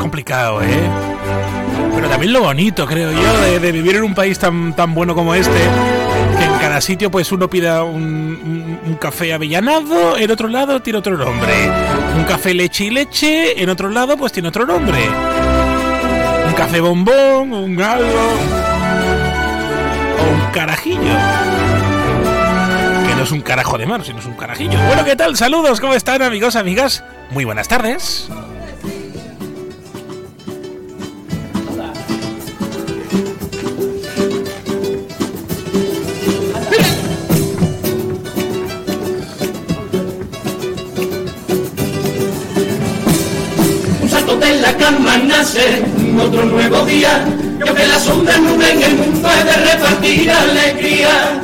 complicado, 0.00 0.62
¿eh? 0.62 0.90
Pero 1.94 2.08
también 2.08 2.32
lo 2.32 2.42
bonito, 2.42 2.86
creo 2.86 3.12
yo, 3.12 3.60
de, 3.60 3.72
vivir 3.72 3.96
en 3.96 4.04
un 4.04 4.14
país 4.14 4.38
tan, 4.38 4.74
tan 4.74 4.94
bueno 4.94 5.14
como 5.14 5.34
este, 5.34 5.58
que 6.38 6.44
en 6.44 6.58
cada 6.58 6.80
sitio 6.80 7.10
pues 7.10 7.30
uno 7.30 7.48
pida 7.48 7.84
un, 7.84 8.80
un, 8.86 8.94
café 8.94 9.34
avellanado, 9.34 10.16
en 10.16 10.30
otro 10.30 10.48
lado 10.48 10.80
tiene 10.80 10.98
otro 10.98 11.16
nombre. 11.16 11.52
Un 12.16 12.24
café 12.24 12.54
leche 12.54 12.84
y 12.84 12.90
leche, 12.90 13.62
en 13.62 13.68
otro 13.68 13.90
lado 13.90 14.16
pues 14.16 14.32
tiene 14.32 14.48
otro 14.48 14.64
nombre. 14.66 14.98
Un 16.48 16.54
café 16.54 16.80
bombón, 16.80 17.52
un 17.52 17.80
algo... 17.80 18.08
O 20.18 20.34
un 20.34 20.52
carajillo 20.52 21.14
Que 23.06 23.14
no 23.14 23.22
es 23.22 23.30
un 23.30 23.40
carajo 23.40 23.78
de 23.78 23.86
mar, 23.86 24.04
sino 24.04 24.18
es 24.18 24.26
un 24.26 24.34
carajillo. 24.34 24.78
Bueno, 24.86 25.04
¿qué 25.04 25.16
tal? 25.16 25.36
Saludos, 25.36 25.80
¿cómo 25.80 25.94
están 25.94 26.22
amigos, 26.22 26.56
amigas? 26.56 27.04
Muy 27.30 27.44
buenas 27.44 27.68
tardes. 27.68 28.28
Cama 44.78 45.16
nace 45.18 45.82
otro 46.20 46.44
nuevo 46.44 46.84
día. 46.84 47.24
Que 47.58 47.86
la 47.86 47.98
sombra 48.00 48.36
nube 48.38 48.72
en 48.72 48.82
el 48.82 48.94
mundo 48.96 49.28
de 49.28 49.72
repartir 49.72 50.30
alegría. 50.30 51.40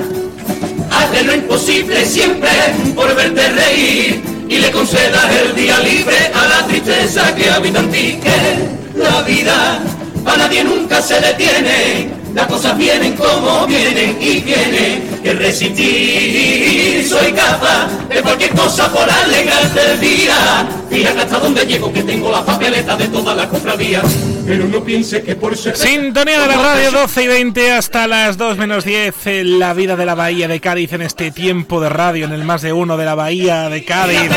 Haz 0.90 1.24
lo 1.24 1.34
imposible 1.34 2.04
siempre 2.04 2.50
por 2.94 3.14
verte 3.14 3.48
reír 3.48 4.22
y 4.48 4.58
le 4.58 4.70
concedas 4.70 5.26
el 5.42 5.54
día 5.54 5.78
libre 5.80 6.16
a 6.34 6.46
la 6.46 6.66
tristeza 6.66 7.34
que 7.34 7.50
habita 7.50 7.80
en 7.80 7.90
ti. 7.90 8.18
Que 8.22 8.98
la 8.98 9.22
vida 9.22 9.80
para 10.24 10.38
nadie 10.38 10.64
nunca 10.64 11.00
se 11.02 11.20
detiene 11.20 12.15
las 12.36 12.46
cosas 12.48 12.76
vienen 12.76 13.14
como 13.14 13.66
vienen 13.66 14.18
y 14.20 14.40
vienen 14.40 15.20
que 15.22 15.32
resistir. 15.32 17.08
Soy 17.08 17.32
capaz 17.32 17.88
de 18.10 18.20
cualquier 18.20 18.50
cosa 18.50 18.92
por 18.92 19.10
alegrarte 19.10 19.92
el 19.92 20.00
día. 20.00 20.68
Fíjate 20.90 21.20
hasta 21.20 21.38
dónde 21.38 21.64
llego, 21.64 21.90
que 21.90 22.02
tengo 22.02 22.30
la 22.30 22.44
papeleta 22.44 22.94
de 22.94 23.08
todas 23.08 23.34
las 23.34 23.46
cofradías. 23.46 24.04
Pero 24.46 24.66
no 24.66 24.84
piense 24.84 25.22
que 25.22 25.34
por 25.34 25.56
ser. 25.56 25.78
Sintonía 25.78 26.42
de 26.42 26.48
la 26.48 26.56
radio 26.56 26.92
12 26.92 27.22
y 27.22 27.26
20 27.26 27.72
hasta 27.72 28.06
las 28.06 28.36
2 28.36 28.58
menos 28.58 28.84
10 28.84 29.26
en 29.28 29.58
la 29.58 29.72
vida 29.72 29.96
de 29.96 30.04
la 30.04 30.14
Bahía 30.14 30.46
de 30.46 30.60
Cádiz 30.60 30.92
en 30.92 31.00
este 31.00 31.30
tiempo 31.30 31.80
de 31.80 31.88
radio, 31.88 32.26
en 32.26 32.32
el 32.32 32.44
más 32.44 32.60
de 32.60 32.74
uno 32.74 32.98
de 32.98 33.06
la 33.06 33.14
Bahía 33.14 33.70
de 33.70 33.82
Cádiz. 33.82 34.30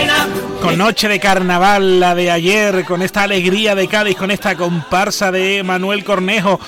Con 0.62 0.78
noche 0.78 1.10
de 1.10 1.20
carnaval, 1.20 2.00
la 2.00 2.16
de 2.16 2.32
ayer, 2.32 2.86
con 2.86 3.02
esta 3.02 3.24
alegría 3.24 3.76
de 3.76 3.90
Cádiz, 3.90 4.16
con 4.16 4.32
esta 4.32 4.56
comparsa 4.56 5.34
de 5.34 5.64
Manuel 5.64 6.06
Cornejo 6.06 6.62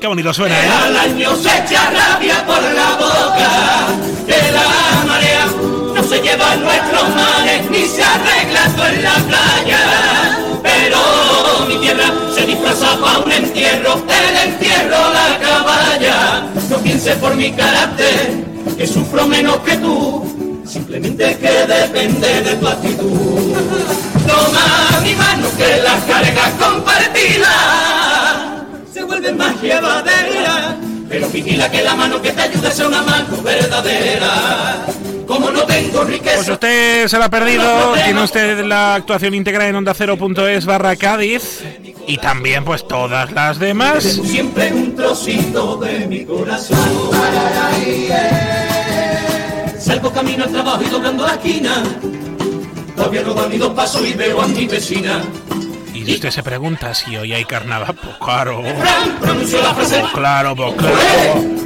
Qué 0.00 0.06
bonito 0.06 0.32
suena, 0.32 0.58
¿eh? 0.58 0.68
Al 0.82 0.96
año 0.96 1.36
se 1.36 1.48
echa 1.48 1.90
rabia 1.90 2.42
por 2.46 2.62
la 2.62 2.96
boca 2.96 3.88
de 4.26 4.50
la 4.50 5.04
marea. 5.06 5.46
No 5.94 6.02
se 6.02 6.22
lleva 6.22 6.56
nuestros 6.56 7.14
males 7.14 7.70
ni 7.70 7.84
se 7.84 8.02
arregla 8.02 8.64
todo 8.74 8.86
en 8.86 9.02
la 9.02 9.14
playa. 9.16 10.38
Pero 10.62 11.66
mi 11.68 11.76
tierra 11.80 12.10
se 12.34 12.46
disfraza 12.46 12.98
para 12.98 13.18
un 13.18 13.30
entierro, 13.30 14.02
el 14.08 14.50
entierro 14.50 15.12
la 15.12 15.38
caballa. 15.38 16.46
No 16.70 16.78
pienses 16.78 17.16
por 17.16 17.36
mi 17.36 17.52
carácter, 17.52 18.42
que 18.78 18.86
sufro 18.86 19.26
menos 19.26 19.58
que 19.58 19.76
tú. 19.76 20.62
Simplemente 20.66 21.36
que 21.36 21.50
depende 21.66 22.40
de 22.40 22.56
tu 22.56 22.66
actitud. 22.66 23.54
Toma 24.26 25.00
mi 25.02 25.14
mano 25.14 25.46
que 25.58 25.82
la 25.82 25.98
carga 26.06 26.50
compartida 26.58 27.99
vuelve 29.10 29.32
más 29.32 29.60
llevadera. 29.60 30.76
Pero 31.08 31.28
vigila 31.30 31.68
que 31.68 31.82
la 31.82 31.96
mano 31.96 32.22
que 32.22 32.30
te 32.30 32.42
ayude 32.42 32.70
sea 32.70 32.86
una 32.86 33.02
mano 33.02 33.42
verdadera. 33.42 34.86
Como 35.26 35.50
no 35.50 35.62
tengo 35.62 36.04
riqueza. 36.04 36.36
Pues 36.36 36.48
usted 36.48 37.08
se 37.08 37.18
la 37.18 37.24
ha 37.24 37.28
perdido. 37.30 37.94
Tiene 38.04 38.22
usted 38.22 38.64
la 38.64 38.94
actuación 38.94 39.34
íntegra 39.34 39.66
en 39.66 39.74
onda 39.74 39.92
es 40.48 40.64
barra 40.64 40.94
Cádiz. 40.94 41.64
Y 42.06 42.18
también, 42.18 42.64
pues 42.64 42.86
todas 42.86 43.32
las 43.32 43.58
demás. 43.58 44.04
Siempre 44.04 44.72
un 44.72 44.94
trocito 44.94 45.76
de 45.76 46.06
mi 46.06 46.24
corazón. 46.24 46.78
Salgo 49.78 50.12
camino 50.12 50.44
al 50.44 50.52
trabajo 50.52 50.82
y 50.86 50.88
doblando 50.88 51.26
la 51.26 51.34
esquina. 51.34 51.82
Todavía 52.94 53.22
no 53.22 53.34
doy 53.34 53.58
dos 53.58 53.72
pasos 53.74 54.06
y 54.06 54.12
veo 54.12 54.40
a 54.40 54.46
mi 54.46 54.66
vecina 54.66 55.22
y 56.06 56.14
usted 56.14 56.30
se 56.30 56.42
pregunta 56.42 56.94
si 56.94 57.16
hoy 57.16 57.32
hay 57.32 57.44
carnaval, 57.44 57.94
pues 57.94 58.16
claro. 58.16 58.62
Pues 59.20 59.54
claro, 60.12 60.56
pues 60.56 60.74
claro. 60.74 61.60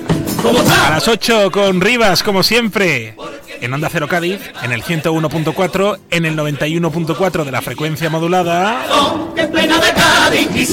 A 0.86 0.90
las 0.90 1.08
8 1.08 1.50
con 1.50 1.80
Rivas, 1.80 2.22
como 2.22 2.42
siempre. 2.42 3.14
En 3.60 3.72
Onda 3.72 3.88
Cero 3.90 4.08
Cádiz, 4.08 4.40
en 4.62 4.72
el 4.72 4.82
101.4, 4.82 5.98
en 6.10 6.26
el 6.26 6.36
91.4 6.36 7.44
de 7.44 7.50
la 7.50 7.62
frecuencia 7.62 8.10
modulada. 8.10 8.84
Y 10.54 10.66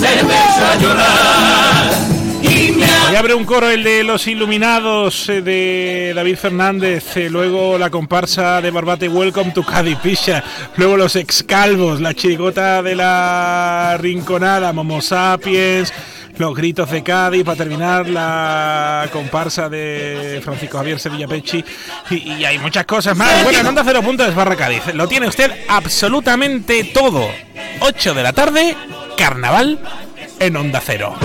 abre 3.22 3.35
un 3.35 3.46
coro 3.46 3.69
el 3.69 3.84
de 3.84 4.03
Los 4.03 4.25
Iluminados 4.25 5.29
eh, 5.29 5.44
de 5.44 6.12
David 6.16 6.38
Fernández, 6.38 7.18
eh, 7.18 7.29
luego 7.29 7.78
la 7.78 7.91
comparsa 7.91 8.62
de 8.62 8.72
Barbate 8.72 9.07
Welcome 9.09 9.52
to 9.52 9.63
Cádiz 9.63 10.00
Pisha, 10.00 10.44
luego 10.75 10.97
los 10.97 11.16
excalvos, 11.16 12.02
la 12.02 12.16
chirigota 12.16 12.81
de 12.81 12.96
la 12.96 13.96
Rinconada, 14.00 14.74
Momo 14.74 15.02
Sapiens, 15.02 15.94
los 16.40 16.56
gritos 16.56 16.90
de 16.90 17.03
Cádiz, 17.03 17.44
para 17.44 17.57
terminar 17.57 18.09
la 18.09 19.08
comparsa 19.13 19.69
de 19.69 20.41
Francisco 20.44 20.79
Javier 20.79 21.00
Sevilla 21.00 21.28
Pechi 21.28 21.63
y, 22.09 22.44
hay 22.44 22.58
muchas 22.58 22.85
cosas 22.85 23.16
más. 23.16 23.44
Bueno, 23.44 23.59
en 23.59 23.68
Onda 23.68 23.84
Cero 23.85 24.02
Puntos 24.02 24.34
barra 24.34 24.56
Cádiz, 24.56 24.96
lo 24.96 25.08
tiene 25.08 25.28
usted 25.28 25.52
absolutamente 25.68 26.85
todo. 26.85 27.29
8 27.81 28.16
de 28.16 28.23
la 28.23 28.34
tarde, 28.34 28.75
carnaval 29.16 29.79
en 30.40 30.56
Onda 30.56 30.81
Cero. 30.84 31.16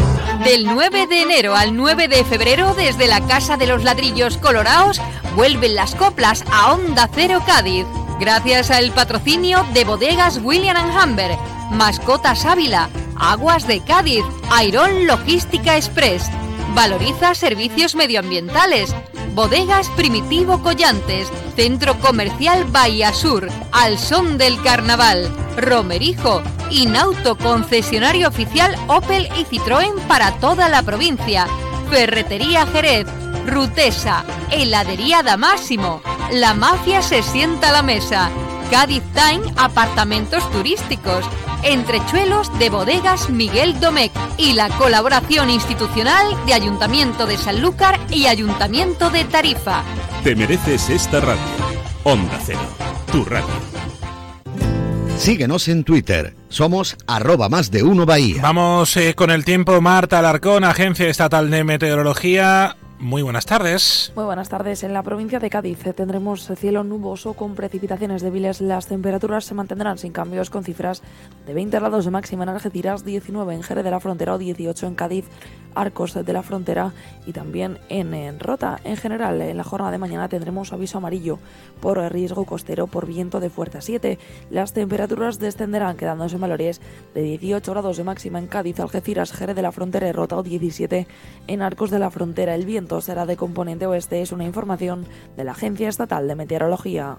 Del 0.44 0.64
9 0.64 1.06
de 1.06 1.22
enero 1.22 1.54
al 1.54 1.74
9 1.76 2.08
de 2.08 2.24
febrero, 2.24 2.74
desde 2.74 3.06
la 3.06 3.26
Casa 3.26 3.56
de 3.56 3.66
los 3.66 3.84
Ladrillos 3.84 4.36
Colorados, 4.36 5.00
vuelven 5.34 5.74
las 5.74 5.94
coplas 5.94 6.44
a 6.52 6.72
Onda 6.72 7.08
Cero 7.12 7.42
Cádiz. 7.46 7.86
Gracias 8.20 8.70
al 8.70 8.92
patrocinio 8.92 9.64
de 9.72 9.84
bodegas 9.84 10.40
William 10.42 10.76
Humber, 10.90 11.36
Mascotas 11.70 12.44
Ávila, 12.44 12.88
Aguas 13.16 13.66
de 13.66 13.82
Cádiz, 13.82 14.24
Airón 14.50 15.06
Logística 15.06 15.76
Express. 15.76 16.30
Valoriza 16.74 17.34
servicios 17.34 17.94
medioambientales. 17.94 18.94
Bodegas 19.36 19.90
Primitivo 19.90 20.62
Collantes, 20.62 21.30
Centro 21.56 22.00
Comercial 22.00 22.64
Bahía 22.64 23.12
Sur, 23.12 23.50
Al 23.70 23.98
Son 23.98 24.38
del 24.38 24.58
Carnaval, 24.62 25.30
Romerijo, 25.58 26.42
Inauto 26.70 27.36
concesionario 27.36 28.28
oficial 28.28 28.74
Opel 28.86 29.28
y 29.38 29.44
Citroën 29.44 29.94
para 30.08 30.32
toda 30.38 30.70
la 30.70 30.82
provincia, 30.82 31.46
Ferretería 31.90 32.66
Jerez, 32.68 33.06
Rutesa, 33.46 34.24
Heladería 34.50 35.22
Máximo, 35.36 36.00
La 36.32 36.54
Mafia 36.54 37.02
se 37.02 37.22
sienta 37.22 37.68
a 37.68 37.72
la 37.72 37.82
mesa, 37.82 38.30
Cádiz 38.70 39.02
Time 39.14 39.52
Apartamentos 39.56 40.50
Turísticos, 40.50 41.24
Entrechuelos 41.62 42.56
de 42.58 42.70
Bodegas 42.70 43.30
Miguel 43.30 43.78
Domecq 43.80 44.12
y 44.36 44.52
la 44.52 44.68
colaboración 44.76 45.50
institucional 45.50 46.26
de 46.46 46.54
Ayuntamiento 46.54 47.26
de 47.26 47.36
Sanlúcar 47.36 47.98
y 48.10 48.26
Ayuntamiento 48.26 49.10
de 49.10 49.24
Tarifa. 49.24 49.82
Te 50.24 50.34
mereces 50.34 50.90
esta 50.90 51.20
radio. 51.20 51.42
Onda 52.04 52.38
Cero, 52.44 52.60
tu 53.10 53.24
radio. 53.24 53.46
Síguenos 55.18 55.68
en 55.68 55.82
Twitter. 55.82 56.36
Somos 56.48 56.96
arroba 57.06 57.48
más 57.48 57.70
de 57.70 57.82
uno 57.82 58.04
Bahía. 58.04 58.42
Vamos 58.42 58.96
eh, 58.96 59.14
con 59.14 59.30
el 59.30 59.44
tiempo. 59.44 59.80
Marta 59.80 60.18
Alarcón, 60.18 60.62
Agencia 60.62 61.08
Estatal 61.08 61.50
de 61.50 61.64
Meteorología. 61.64 62.76
Muy 62.98 63.20
buenas 63.20 63.44
tardes. 63.44 64.10
Muy 64.16 64.24
buenas 64.24 64.48
tardes. 64.48 64.82
En 64.82 64.94
la 64.94 65.02
provincia 65.02 65.38
de 65.38 65.50
Cádiz 65.50 65.78
tendremos 65.94 66.50
cielo 66.56 66.82
nuboso 66.82 67.34
con 67.34 67.54
precipitaciones 67.54 68.22
débiles. 68.22 68.62
Las 68.62 68.86
temperaturas 68.86 69.44
se 69.44 69.54
mantendrán 69.54 69.98
sin 69.98 70.12
cambios 70.12 70.48
con 70.48 70.64
cifras 70.64 71.02
de 71.46 71.52
20 71.52 71.78
grados 71.78 72.06
de 72.06 72.10
máxima 72.10 72.44
en 72.44 72.48
Algeciras, 72.48 73.04
19 73.04 73.54
en 73.54 73.62
Jerez 73.62 73.84
de 73.84 73.90
la 73.90 74.00
Frontera 74.00 74.34
o 74.34 74.38
18 74.38 74.86
en 74.86 74.94
Cádiz, 74.94 75.26
Arcos 75.74 76.14
de 76.14 76.32
la 76.32 76.42
Frontera 76.42 76.94
y 77.26 77.32
también 77.32 77.78
en, 77.90 78.40
Rota. 78.40 78.80
En 78.82 78.96
general, 78.96 79.42
en 79.42 79.58
la 79.58 79.64
jornada 79.64 79.92
de 79.92 79.98
mañana 79.98 80.30
tendremos 80.30 80.72
aviso 80.72 80.96
amarillo 80.96 81.38
por 81.80 81.98
riesgo 82.10 82.46
costero 82.46 82.86
por 82.86 83.06
viento 83.06 83.40
de 83.40 83.50
fuerza 83.50 83.82
7. 83.82 84.18
Las 84.50 84.72
temperaturas 84.72 85.38
descenderán 85.38 85.98
quedándose 85.98 86.36
en 86.36 86.40
valores 86.40 86.80
de 87.14 87.22
18 87.22 87.70
grados 87.72 87.98
de 87.98 88.04
máxima 88.04 88.38
en 88.38 88.46
Cádiz, 88.46 88.80
Algeciras, 88.80 89.32
Jerez 89.32 89.54
de 89.54 89.62
la 89.62 89.72
Frontera 89.72 90.08
y 90.08 90.12
Rota 90.12 90.38
o 90.38 90.42
17 90.42 91.06
en 91.46 91.60
Arcos 91.60 91.90
de 91.90 91.98
la 91.98 92.10
Frontera. 92.10 92.54
El 92.54 92.64
viento 92.64 92.85
será 93.00 93.26
de 93.26 93.36
componente 93.36 93.86
oeste, 93.86 94.22
es 94.22 94.32
una 94.32 94.44
información 94.44 95.06
de 95.36 95.44
la 95.44 95.52
Agencia 95.52 95.88
Estatal 95.88 96.26
de 96.28 96.34
Meteorología. 96.34 97.16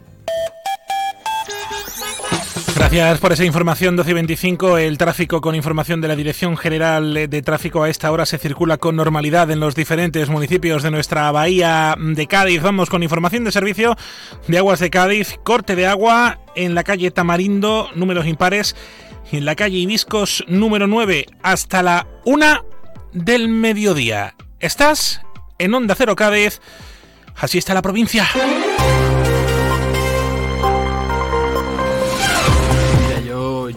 Gracias 2.75 3.19
por 3.19 3.33
esa 3.33 3.43
información, 3.43 3.95
12 3.95 4.11
y 4.11 4.13
25. 4.13 4.77
El 4.77 4.97
tráfico 4.97 5.41
con 5.41 5.55
información 5.55 5.99
de 5.99 6.07
la 6.07 6.15
Dirección 6.15 6.55
General 6.57 7.11
de 7.27 7.41
Tráfico 7.41 7.83
a 7.83 7.89
esta 7.89 8.11
hora 8.11 8.25
se 8.25 8.37
circula 8.37 8.77
con 8.77 8.95
normalidad 8.95 9.49
en 9.49 9.59
los 9.59 9.73
diferentes 9.73 10.29
municipios 10.29 10.83
de 10.83 10.91
nuestra 10.91 11.31
bahía 11.31 11.95
de 11.97 12.27
Cádiz. 12.27 12.61
Vamos 12.61 12.89
con 12.89 13.01
información 13.01 13.43
de 13.43 13.51
servicio 13.51 13.95
de 14.47 14.57
aguas 14.59 14.79
de 14.79 14.91
Cádiz. 14.91 15.39
Corte 15.43 15.75
de 15.75 15.87
agua 15.87 16.39
en 16.55 16.75
la 16.75 16.83
calle 16.83 17.09
Tamarindo, 17.09 17.89
números 17.95 18.27
impares, 18.27 18.75
y 19.31 19.37
en 19.37 19.45
la 19.45 19.55
calle 19.55 19.77
Ibiscos, 19.77 20.45
número 20.47 20.87
9, 20.87 21.25
hasta 21.41 21.81
la 21.81 22.07
1 22.25 22.45
del 23.11 23.49
mediodía. 23.49 24.35
Estás 24.59 25.21
en 25.57 25.73
Onda 25.73 25.95
Cero 25.95 26.15
Cádiz. 26.15 26.59
Así 27.35 27.57
está 27.57 27.73
la 27.73 27.81
provincia. 27.81 28.27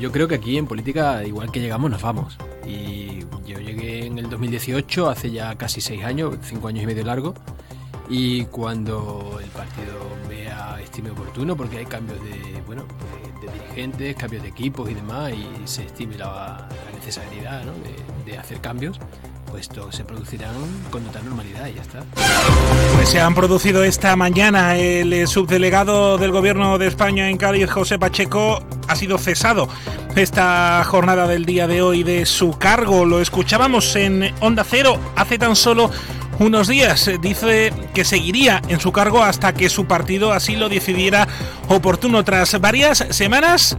yo 0.01 0.11
creo 0.11 0.27
que 0.27 0.35
aquí 0.37 0.57
en 0.57 0.67
política, 0.67 1.25
igual 1.25 1.53
que 1.53 1.61
llegamos, 1.61 1.91
nos 1.91 2.03
vamos. 2.03 2.39
Y 2.67 3.21
yo 3.47 3.59
llegué 3.59 4.07
en 4.07 4.19
el 4.19 4.31
2018, 4.31 5.11
hace 5.11 5.31
ya 5.31 5.55
casi 5.57 5.81
seis 5.81 6.03
años, 6.05 6.37
cinco 6.43 6.69
años 6.69 6.83
y 6.83 6.87
medio 6.87 7.05
largo. 7.05 7.35
Y 8.09 8.47
cuando 8.47 9.39
el 9.43 9.51
partido 9.51 9.99
vea, 10.29 10.81
estime 10.83 11.11
oportuno, 11.11 11.57
porque 11.57 11.79
hay 11.79 11.87
cambios 11.87 12.19
de, 12.25 12.61
bueno, 12.67 12.85
de, 13.41 13.53
dirigentes, 13.53 14.17
cambios 14.17 14.43
de 14.43 14.49
equipos 14.49 14.91
y 14.91 14.95
demás, 14.95 15.33
y 15.33 15.69
se 15.69 15.85
estime 15.85 16.17
la, 16.17 16.69
necesidad 16.95 17.63
de, 17.63 18.31
de 18.33 18.39
hacer 18.39 18.61
cambios, 18.61 18.99
pues 19.51 19.69
todos 19.69 19.95
se 19.95 20.05
producirán 20.05 20.55
con 20.91 21.03
total 21.05 21.25
normalidad 21.25 21.67
y 21.67 21.75
ya 21.75 21.83
está. 21.83 22.05
Pues 22.95 23.09
se 23.09 23.21
han 23.21 23.35
producido 23.35 23.85
esta 23.85 24.15
mañana. 24.17 24.77
El 24.77 25.27
subdelegado 25.27 26.19
del 26.19 26.31
Gobierno 26.31 26.79
de 26.79 26.87
España 26.87 27.29
en 27.29 27.37
Cádiz, 27.37 27.71
José 27.71 27.99
Pacheco, 27.99 28.63
ha 28.89 28.97
sido 28.97 29.19
cesado 29.19 29.69
esta 30.17 30.83
jornada 30.85 31.27
del 31.27 31.45
día 31.45 31.67
de 31.67 31.83
hoy 31.83 32.03
de 32.03 32.27
su 32.27 32.59
cargo. 32.59 33.05
Lo 33.05 33.21
escuchábamos 33.21 33.95
en 33.97 34.35
Onda 34.41 34.65
Cero 34.65 34.99
hace 35.17 35.39
tan 35.39 35.57
solo 35.57 35.91
unos 36.41 36.69
días. 36.69 37.09
Dice 37.21 37.73
que 37.95 38.05
seguiría 38.05 38.61
en 38.69 38.81
su 38.81 38.91
cargo 38.91 39.23
hasta 39.23 39.55
que 39.55 39.69
su 39.69 39.87
partido 39.87 40.33
así 40.33 40.57
lo 40.57 40.69
decidiera 40.69 41.29
oportuno. 41.69 42.25
Tras 42.25 42.59
varias 42.61 43.07
semanas, 43.11 43.77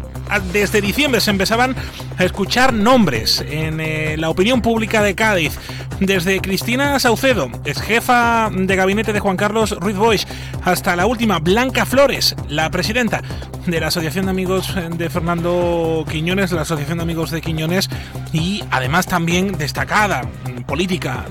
desde 0.54 0.80
diciembre 0.80 1.20
se 1.20 1.32
empezaban 1.32 1.76
a 2.18 2.24
escuchar 2.24 2.72
nombres 2.72 3.44
en 3.50 3.82
eh, 3.82 4.16
la 4.18 4.30
opinión 4.30 4.62
pública 4.62 5.02
de 5.04 5.16
Cádiz. 5.16 5.58
Desde 6.00 6.40
Cristina 6.42 7.00
Saucedo, 7.00 7.50
ex 7.66 7.82
jefa 7.82 8.50
de 8.52 8.76
gabinete 8.76 9.14
de 9.14 9.20
Juan 9.20 9.38
Carlos 9.38 9.72
Ruiz 9.80 9.98
Boix, 9.98 10.26
hasta 10.64 10.96
la 10.96 11.06
última, 11.06 11.38
Blanca 11.40 11.86
Flores, 11.86 12.36
la 12.48 12.72
presidenta 12.72 13.22
de 13.68 13.80
la 13.80 13.88
Asociación 13.88 14.26
de 14.26 14.32
Amigos 14.32 14.74
de 14.98 15.10
Fernando 15.12 16.04
Quiñones, 16.10 16.52
la 16.54 16.62
Asociación 16.62 16.98
de 16.98 17.04
Amigos 17.04 17.30
de 17.30 17.42
Quiñones, 17.42 17.88
y 18.34 18.64
además 18.72 19.06
también 19.06 19.58
destacada 19.58 20.24
política 20.66 21.26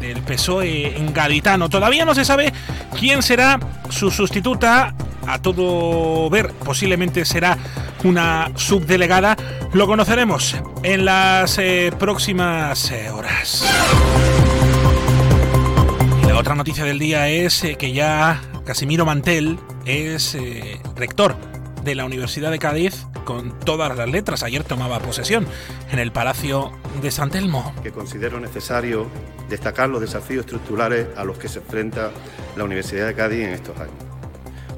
del 0.00 0.20
PSOE 0.36 0.96
en 0.96 1.12
Gaditano. 1.12 1.68
Todavía 1.68 2.04
no 2.04 2.14
se 2.14 2.24
sabe 2.24 2.52
quién 2.98 3.22
será 3.22 3.58
su 3.88 4.10
sustituta. 4.10 4.94
A 5.26 5.38
todo 5.40 6.30
ver, 6.30 6.52
posiblemente 6.52 7.24
será 7.24 7.58
una 8.04 8.50
subdelegada. 8.54 9.36
Lo 9.72 9.86
conoceremos 9.86 10.56
en 10.82 11.04
las 11.04 11.58
eh, 11.58 11.92
próximas 11.98 12.90
eh, 12.90 13.10
horas. 13.10 13.64
Y 16.22 16.26
la 16.26 16.38
otra 16.38 16.54
noticia 16.54 16.84
del 16.84 16.98
día 16.98 17.28
es 17.28 17.64
eh, 17.64 17.76
que 17.76 17.92
ya 17.92 18.40
Casimiro 18.64 19.04
Mantel 19.04 19.58
es 19.84 20.36
rector 20.96 21.36
de 21.86 21.94
la 21.94 22.04
Universidad 22.04 22.50
de 22.50 22.58
Cádiz 22.58 23.06
con 23.24 23.58
todas 23.60 23.96
las 23.96 24.08
letras. 24.08 24.42
Ayer 24.42 24.64
tomaba 24.64 24.98
posesión 24.98 25.46
en 25.90 26.00
el 26.00 26.10
Palacio 26.10 26.72
de 27.00 27.12
San 27.12 27.30
Telmo. 27.30 27.72
Que 27.82 27.92
considero 27.92 28.40
necesario 28.40 29.06
destacar 29.48 29.88
los 29.88 30.00
desafíos 30.00 30.40
estructurales 30.44 31.06
a 31.16 31.24
los 31.24 31.38
que 31.38 31.48
se 31.48 31.60
enfrenta 31.60 32.10
la 32.56 32.64
Universidad 32.64 33.06
de 33.06 33.14
Cádiz 33.14 33.44
en 33.44 33.50
estos 33.50 33.78
años. 33.78 33.94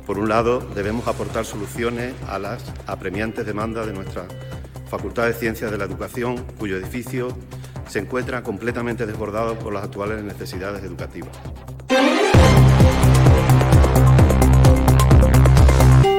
Por 0.07 0.19
un 0.19 0.29
lado, 0.29 0.61
debemos 0.75 1.09
aportar 1.09 1.47
soluciones 1.47 2.13
a 2.29 2.39
las 2.39 2.63
apremiantes 2.87 3.47
demandas 3.47 3.87
de 3.87 3.95
nuestra 3.95 4.27
Facultad 4.91 5.27
de 5.27 5.33
Ciencias 5.33 5.71
de 5.71 5.79
la 5.79 5.85
Educación, 5.85 6.45
cuyo 6.59 6.77
edificio 6.77 7.37
se 7.89 8.01
encuentra 8.01 8.43
completamente 8.43 9.07
desbordado 9.07 9.59
por 9.59 9.73
las 9.73 9.85
actuales 9.85 10.23
necesidades 10.23 10.85
educativas. 10.85 11.33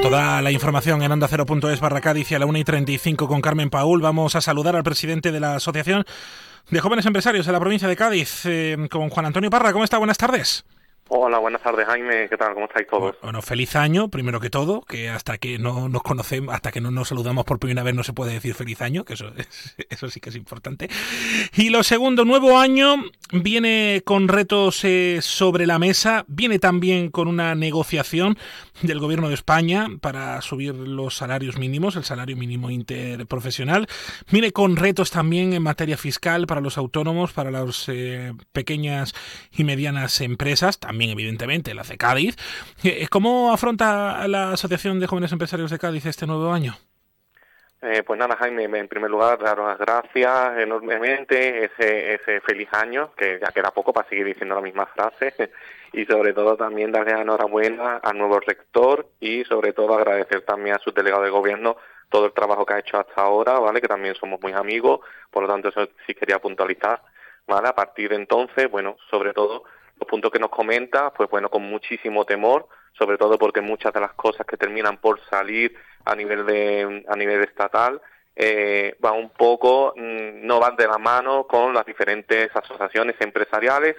La 0.09 0.50
información 0.50 1.03
en 1.03 1.11
onda 1.11 1.27
0.es 1.27 1.79
barra 1.79 2.01
Cádiz 2.01 2.31
y 2.31 2.35
a 2.35 2.39
la 2.39 2.47
1 2.47 2.57
y 2.57 2.63
35 2.63 3.27
con 3.27 3.41
Carmen 3.41 3.69
Paul. 3.69 4.01
Vamos 4.01 4.35
a 4.35 4.41
saludar 4.41 4.75
al 4.75 4.81
presidente 4.81 5.31
de 5.31 5.39
la 5.39 5.56
Asociación 5.56 6.03
de 6.71 6.79
Jóvenes 6.79 7.06
Empresarios 7.06 7.45
de 7.45 7.51
la 7.51 7.59
provincia 7.59 7.88
de 7.88 7.95
Cádiz, 7.95 8.41
eh, 8.45 8.75
con 8.89 9.09
Juan 9.09 9.27
Antonio 9.27 9.51
Parra. 9.51 9.71
¿Cómo 9.71 9.83
está? 9.83 10.00
Buenas 10.00 10.17
tardes. 10.17 10.65
Hola, 11.11 11.39
buenas 11.39 11.63
tardes 11.63 11.88
Jaime, 11.88 12.29
¿qué 12.29 12.38
tal? 12.38 12.53
¿Cómo 12.53 12.67
estáis 12.67 12.88
todos? 12.88 13.15
Bueno, 13.23 13.41
feliz 13.41 13.75
año, 13.75 14.09
primero 14.09 14.39
que 14.39 14.51
todo, 14.51 14.81
que 14.81 15.09
hasta 15.09 15.39
que 15.39 15.57
no 15.57 15.89
nos 15.89 16.03
conocemos, 16.03 16.53
hasta 16.53 16.71
que 16.71 16.81
no 16.81 16.91
nos 16.91 17.07
saludamos 17.07 17.45
por 17.45 17.57
primera 17.57 17.81
vez 17.81 17.95
no 17.95 18.03
se 18.03 18.13
puede 18.13 18.33
decir 18.33 18.53
feliz 18.53 18.79
año, 18.83 19.06
que 19.06 19.13
eso, 19.13 19.31
eso 19.89 20.07
sí 20.11 20.19
que 20.19 20.29
es 20.29 20.35
importante. 20.35 20.88
Y 21.56 21.69
lo 21.71 21.81
segundo, 21.81 22.25
nuevo 22.25 22.59
año, 22.59 22.97
viene 23.33 24.03
con 24.06 24.27
retos 24.27 24.83
eh, 24.83 25.17
sobre 25.23 25.65
la 25.65 25.79
mesa, 25.79 26.25
viene 26.27 26.59
también 26.59 27.09
con 27.09 27.27
una 27.27 27.56
negociación 27.56 28.38
del 28.83 29.00
Gobierno 29.00 29.29
de 29.29 29.33
España 29.33 29.88
para 30.01 30.39
subir 30.44 30.75
los 30.75 31.17
salarios 31.17 31.57
mínimos, 31.57 31.95
el 31.95 32.03
salario 32.03 32.38
mínimo 32.38 32.69
interprofesional, 32.69 33.88
viene 34.31 34.51
con 34.51 34.75
retos 34.75 35.09
también 35.09 35.53
en 35.53 35.63
materia 35.63 35.97
fiscal 35.97 36.45
para 36.45 36.61
los 36.61 36.77
autónomos, 36.77 37.33
para 37.33 37.50
las 37.50 37.89
eh, 37.89 38.33
pequeñas 38.51 39.15
y 39.51 39.63
medianas 39.63 40.21
empresas, 40.21 40.77
también 40.77 40.98
evidentemente 41.07 41.73
la 41.73 41.83
de 41.83 41.97
Cádiz. 41.97 42.35
Eh, 42.83 43.07
¿Cómo 43.09 43.53
afronta 43.53 44.27
la 44.27 44.53
Asociación 44.53 44.99
de 44.99 45.07
Jóvenes 45.07 45.31
Empresarios 45.31 45.71
de 45.71 45.79
Cádiz 45.79 46.05
este 46.05 46.27
nuevo 46.27 46.51
año? 46.51 46.75
Eh, 47.81 48.03
pues 48.03 48.19
nada, 48.19 48.35
Jaime, 48.35 48.65
en 48.65 48.89
primer 48.89 49.09
lugar, 49.09 49.39
daros 49.39 49.67
las 49.69 49.77
gracias 49.77 50.57
enormemente, 50.57 51.63
ese, 51.63 52.15
ese 52.15 52.41
feliz 52.41 52.67
año, 52.73 53.13
que 53.15 53.39
ya 53.39 53.53
queda 53.53 53.71
poco 53.71 53.93
para 53.93 54.07
seguir 54.09 54.25
diciendo 54.25 54.55
la 54.55 54.61
misma 54.61 54.85
frase, 54.87 55.33
y 55.93 56.05
sobre 56.05 56.33
todo 56.33 56.57
también 56.57 56.91
darle 56.91 57.13
enhorabuena 57.13 57.97
al 57.97 58.17
nuevo 58.17 58.39
rector 58.41 59.07
y 59.21 59.45
sobre 59.45 59.71
todo 59.71 59.93
agradecer 59.93 60.41
también 60.41 60.75
a 60.75 60.79
su 60.79 60.91
delegado 60.91 61.23
de 61.23 61.29
gobierno 61.29 61.77
todo 62.09 62.25
el 62.25 62.33
trabajo 62.33 62.65
que 62.65 62.73
ha 62.73 62.79
hecho 62.79 62.99
hasta 62.99 63.21
ahora, 63.21 63.59
¿vale? 63.59 63.79
Que 63.79 63.87
también 63.87 64.15
somos 64.15 64.41
muy 64.41 64.51
amigos, 64.51 64.99
por 65.31 65.44
lo 65.44 65.49
tanto 65.49 65.69
eso 65.69 65.87
sí 66.06 66.13
quería 66.13 66.39
puntualizar, 66.39 67.01
¿vale? 67.47 67.69
A 67.69 67.75
partir 67.75 68.09
de 68.09 68.15
entonces, 68.15 68.69
bueno, 68.69 68.97
sobre 69.09 69.31
todo 69.31 69.63
los 69.99 70.07
puntos 70.07 70.31
que 70.31 70.39
nos 70.39 70.49
comenta, 70.49 71.11
pues 71.11 71.29
bueno, 71.29 71.49
con 71.49 71.63
muchísimo 71.63 72.25
temor, 72.25 72.68
sobre 72.97 73.18
todo 73.18 73.37
porque 73.37 73.61
muchas 73.61 73.94
de 73.94 73.99
las 73.99 74.13
cosas 74.13 74.45
que 74.45 74.57
terminan 74.57 74.97
por 74.97 75.19
salir 75.29 75.75
a 76.06 76.15
nivel 76.15 76.45
de 76.45 77.06
a 77.07 77.15
nivel 77.15 77.44
estatal 77.44 78.01
eh, 78.35 78.95
van 78.99 79.15
un 79.15 79.29
poco 79.31 79.94
mm, 79.95 80.45
no 80.45 80.59
van 80.59 80.75
de 80.75 80.87
la 80.87 80.97
mano 80.97 81.45
con 81.45 81.73
las 81.73 81.85
diferentes 81.85 82.49
asociaciones 82.56 83.15
empresariales, 83.19 83.95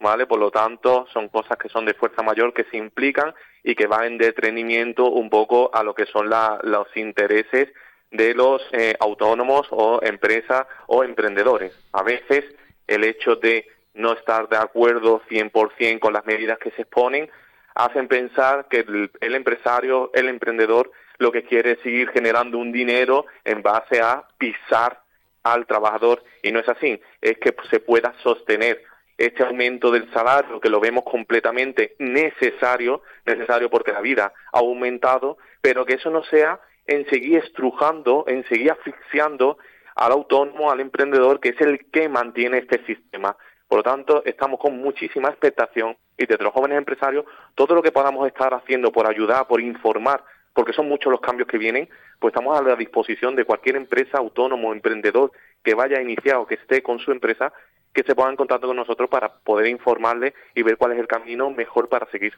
¿vale? 0.00 0.26
Por 0.26 0.38
lo 0.38 0.50
tanto, 0.50 1.06
son 1.12 1.28
cosas 1.28 1.58
que 1.58 1.68
son 1.68 1.84
de 1.84 1.94
fuerza 1.94 2.22
mayor 2.22 2.54
que 2.54 2.64
se 2.64 2.78
implican 2.78 3.34
y 3.62 3.74
que 3.74 3.86
van 3.86 4.04
en 4.04 4.18
detrimento 4.18 5.10
un 5.10 5.28
poco 5.28 5.70
a 5.74 5.82
lo 5.82 5.94
que 5.94 6.06
son 6.06 6.30
los 6.30 6.96
intereses 6.96 7.68
de 8.10 8.34
los 8.34 8.62
eh, 8.72 8.94
autónomos 8.98 9.66
o 9.70 10.00
empresas 10.02 10.66
o 10.86 11.04
emprendedores. 11.04 11.72
A 11.92 12.02
veces 12.02 12.44
el 12.86 13.04
hecho 13.04 13.36
de 13.36 13.66
no 13.94 14.12
estar 14.12 14.48
de 14.48 14.56
acuerdo 14.56 15.22
100% 15.28 15.98
con 16.00 16.12
las 16.12 16.24
medidas 16.26 16.58
que 16.58 16.70
se 16.72 16.82
exponen, 16.82 17.30
hacen 17.74 18.08
pensar 18.08 18.66
que 18.68 18.80
el, 19.20 19.34
empresario, 19.34 20.10
el 20.14 20.28
emprendedor, 20.28 20.90
lo 21.18 21.32
que 21.32 21.44
quiere 21.44 21.72
es 21.72 21.80
seguir 21.80 22.10
generando 22.10 22.58
un 22.58 22.72
dinero 22.72 23.26
en 23.44 23.62
base 23.62 24.00
a 24.00 24.24
pisar 24.38 25.00
al 25.42 25.66
trabajador 25.66 26.22
y 26.42 26.52
no 26.52 26.60
es 26.60 26.68
así, 26.68 27.00
es 27.20 27.38
que 27.38 27.54
se 27.70 27.80
pueda 27.80 28.14
sostener 28.22 28.82
este 29.18 29.44
aumento 29.44 29.90
del 29.90 30.10
salario 30.12 30.60
que 30.60 30.70
lo 30.70 30.80
vemos 30.80 31.04
completamente 31.04 31.94
necesario, 31.98 33.02
necesario 33.26 33.70
porque 33.70 33.92
la 33.92 34.00
vida 34.00 34.32
ha 34.52 34.58
aumentado, 34.58 35.38
pero 35.60 35.84
que 35.84 35.94
eso 35.94 36.10
no 36.10 36.24
sea 36.24 36.60
en 36.86 37.08
seguir 37.08 37.38
estrujando, 37.38 38.24
en 38.26 38.44
seguir 38.48 38.72
asfixiando 38.72 39.58
al 39.94 40.12
autónomo, 40.12 40.70
al 40.70 40.80
emprendedor, 40.80 41.40
que 41.40 41.50
es 41.50 41.60
el 41.60 41.86
que 41.90 42.08
mantiene 42.08 42.58
este 42.58 42.84
sistema. 42.86 43.36
Por 43.72 43.78
lo 43.78 43.84
tanto, 43.84 44.22
estamos 44.26 44.60
con 44.60 44.76
muchísima 44.76 45.30
expectación 45.30 45.96
y 46.18 46.26
desde 46.26 46.44
los 46.44 46.52
jóvenes 46.52 46.76
empresarios, 46.76 47.24
todo 47.54 47.74
lo 47.74 47.82
que 47.82 47.90
podamos 47.90 48.26
estar 48.26 48.52
haciendo 48.52 48.92
por 48.92 49.06
ayudar, 49.06 49.46
por 49.46 49.62
informar, 49.62 50.22
porque 50.52 50.74
son 50.74 50.90
muchos 50.90 51.10
los 51.10 51.22
cambios 51.22 51.48
que 51.48 51.56
vienen, 51.56 51.88
pues 52.18 52.34
estamos 52.34 52.60
a 52.60 52.62
la 52.62 52.76
disposición 52.76 53.34
de 53.34 53.46
cualquier 53.46 53.76
empresa, 53.76 54.18
autónomo, 54.18 54.74
emprendedor 54.74 55.32
que 55.64 55.72
vaya 55.72 55.96
a 55.96 56.02
iniciar 56.02 56.36
o 56.36 56.46
que 56.46 56.56
esté 56.56 56.82
con 56.82 56.98
su 56.98 57.12
empresa, 57.12 57.50
que 57.94 58.02
se 58.02 58.14
ponga 58.14 58.28
en 58.28 58.36
contacto 58.36 58.66
con 58.66 58.76
nosotros 58.76 59.08
para 59.08 59.32
poder 59.36 59.68
informarle 59.68 60.34
y 60.54 60.62
ver 60.62 60.76
cuál 60.76 60.92
es 60.92 60.98
el 60.98 61.06
camino 61.06 61.48
mejor 61.48 61.88
para 61.88 62.04
seguir. 62.10 62.34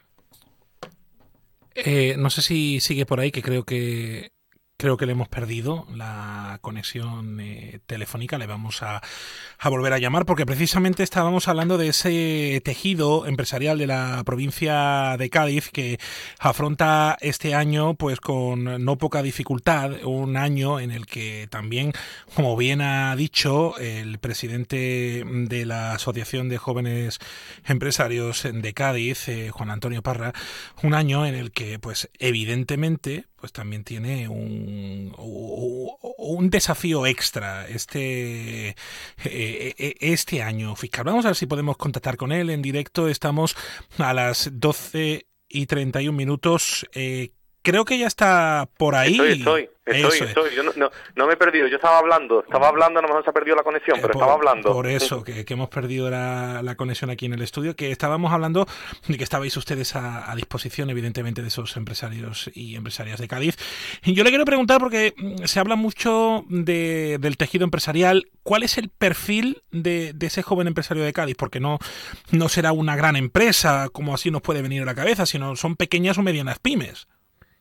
Eh, 1.75 2.15
no 2.17 2.29
sé 2.29 2.43
si 2.43 2.79
sigue 2.79 3.05
por 3.05 3.19
ahí, 3.19 3.33
que 3.33 3.41
creo 3.41 3.65
que, 3.65 4.29
creo 4.85 4.97
que 4.97 5.07
le 5.07 5.13
hemos 5.13 5.29
perdido 5.29 5.87
la 5.95 6.59
conexión 6.61 7.39
eh, 7.39 7.79
telefónica. 7.87 8.37
Le 8.37 8.45
vamos 8.45 8.83
a, 8.83 9.01
volver 9.67 9.93
a 9.93 9.97
llamar 9.97 10.27
porque 10.27 10.45
precisamente 10.45 11.01
estábamos 11.01 11.47
hablando 11.47 11.79
de 11.79 11.87
ese 11.87 12.61
tejido 12.63 13.25
empresarial 13.25 13.79
de 13.79 13.87
la 13.87 14.21
provincia 14.23 15.15
de 15.17 15.31
Cádiz 15.31 15.71
que 15.71 15.97
afronta 16.37 17.17
este 17.21 17.55
año 17.55 17.95
pues 17.95 18.19
con 18.19 18.85
no 18.85 18.97
poca 18.99 19.23
dificultad, 19.23 20.03
un 20.03 20.37
año 20.37 20.79
en 20.79 20.91
el 20.91 21.07
que 21.07 21.47
también, 21.49 21.91
como 22.35 22.55
bien 22.55 22.81
ha 22.81 23.15
dicho 23.15 23.79
el 23.79 24.19
presidente 24.19 25.23
de 25.25 25.65
la 25.65 25.93
Asociación 25.93 26.47
de 26.47 26.59
Jóvenes 26.59 27.17
Empresarios 27.65 28.43
de 28.53 28.73
Cádiz, 28.75 29.29
eh, 29.29 29.49
Juan 29.49 29.71
Antonio 29.71 30.03
Parra, 30.03 30.33
un 30.83 30.93
año 30.93 31.25
en 31.25 31.33
el 31.33 31.49
que 31.51 31.79
pues 31.79 32.07
evidentemente 32.19 33.25
pues 33.45 33.53
también 33.53 33.83
tiene 33.83 34.27
un, 34.27 35.13
un 35.19 36.49
desafío 36.49 37.05
extra 37.05 37.67
este, 37.67 38.69
eh, 38.69 38.75
eh, 39.23 39.95
este 39.99 40.41
año 40.41 40.75
fiscal. 40.75 41.03
Vamos 41.03 41.25
a 41.25 41.27
ver 41.27 41.35
si 41.35 41.45
podemos 41.45 41.77
contactar 41.77 42.17
con 42.17 42.31
él 42.31 42.49
en 42.49 42.63
directo. 42.63 43.07
Estamos 43.07 43.55
a 43.99 44.15
las 44.15 44.49
12 44.51 45.27
y 45.47 45.65
31 45.67 46.17
minutos. 46.17 46.87
Eh, 46.95 47.33
creo 47.65 47.83
que 47.83 47.97
ya 47.97 48.07
está 48.07 48.69
por 48.77 48.95
ahí. 48.95 49.13
Estoy, 49.13 49.31
estoy. 49.33 49.69
Estoy, 49.85 50.27
estoy. 50.27 50.55
Yo 50.55 50.63
no, 50.63 50.71
no, 50.75 50.89
no, 51.15 51.27
me 51.27 51.33
he 51.33 51.37
perdido. 51.37 51.67
Yo 51.67 51.75
estaba 51.75 51.99
hablando. 51.99 52.39
Estaba 52.43 52.69
hablando, 52.69 52.99
a 52.99 53.01
lo 53.03 53.07
mejor 53.07 53.23
se 53.23 53.29
ha 53.29 53.33
perdido 53.33 53.55
la 53.55 53.61
conexión, 53.61 53.97
pero 54.01 54.13
por, 54.13 54.21
estaba 54.21 54.33
hablando. 54.33 54.73
Por 54.73 54.87
eso, 54.87 55.23
que, 55.23 55.45
que 55.45 55.53
hemos 55.53 55.69
perdido 55.69 56.09
la, 56.09 56.61
la, 56.63 56.75
conexión 56.75 57.11
aquí 57.11 57.27
en 57.27 57.33
el 57.33 57.41
estudio, 57.43 57.75
que 57.75 57.91
estábamos 57.91 58.33
hablando 58.33 58.65
y 59.07 59.15
que 59.15 59.23
estabais 59.23 59.55
ustedes 59.57 59.95
a, 59.95 60.31
a, 60.31 60.35
disposición, 60.35 60.89
evidentemente, 60.89 61.43
de 61.43 61.49
esos 61.49 61.77
empresarios 61.77 62.49
y 62.55 62.75
empresarias 62.75 63.19
de 63.19 63.27
Cádiz. 63.27 63.57
Y 64.03 64.15
yo 64.15 64.23
le 64.23 64.31
quiero 64.31 64.45
preguntar, 64.45 64.79
porque 64.79 65.13
mm, 65.15 65.43
se 65.43 65.59
habla 65.59 65.75
mucho 65.75 66.45
de, 66.49 67.17
del 67.19 67.37
tejido 67.37 67.63
empresarial, 67.63 68.25
¿cuál 68.41 68.63
es 68.63 68.79
el 68.79 68.89
perfil 68.89 69.61
de, 69.69 70.13
de, 70.13 70.25
ese 70.25 70.41
joven 70.41 70.65
empresario 70.65 71.03
de 71.03 71.13
Cádiz? 71.13 71.35
Porque 71.37 71.59
no, 71.59 71.77
no 72.31 72.49
será 72.49 72.71
una 72.71 72.95
gran 72.95 73.15
empresa, 73.15 73.89
como 73.91 74.15
así 74.15 74.31
nos 74.31 74.41
puede 74.41 74.63
venir 74.63 74.81
a 74.81 74.85
la 74.85 74.95
cabeza, 74.95 75.27
sino 75.27 75.55
son 75.55 75.75
pequeñas 75.75 76.17
o 76.17 76.23
medianas 76.23 76.57
pymes. 76.57 77.07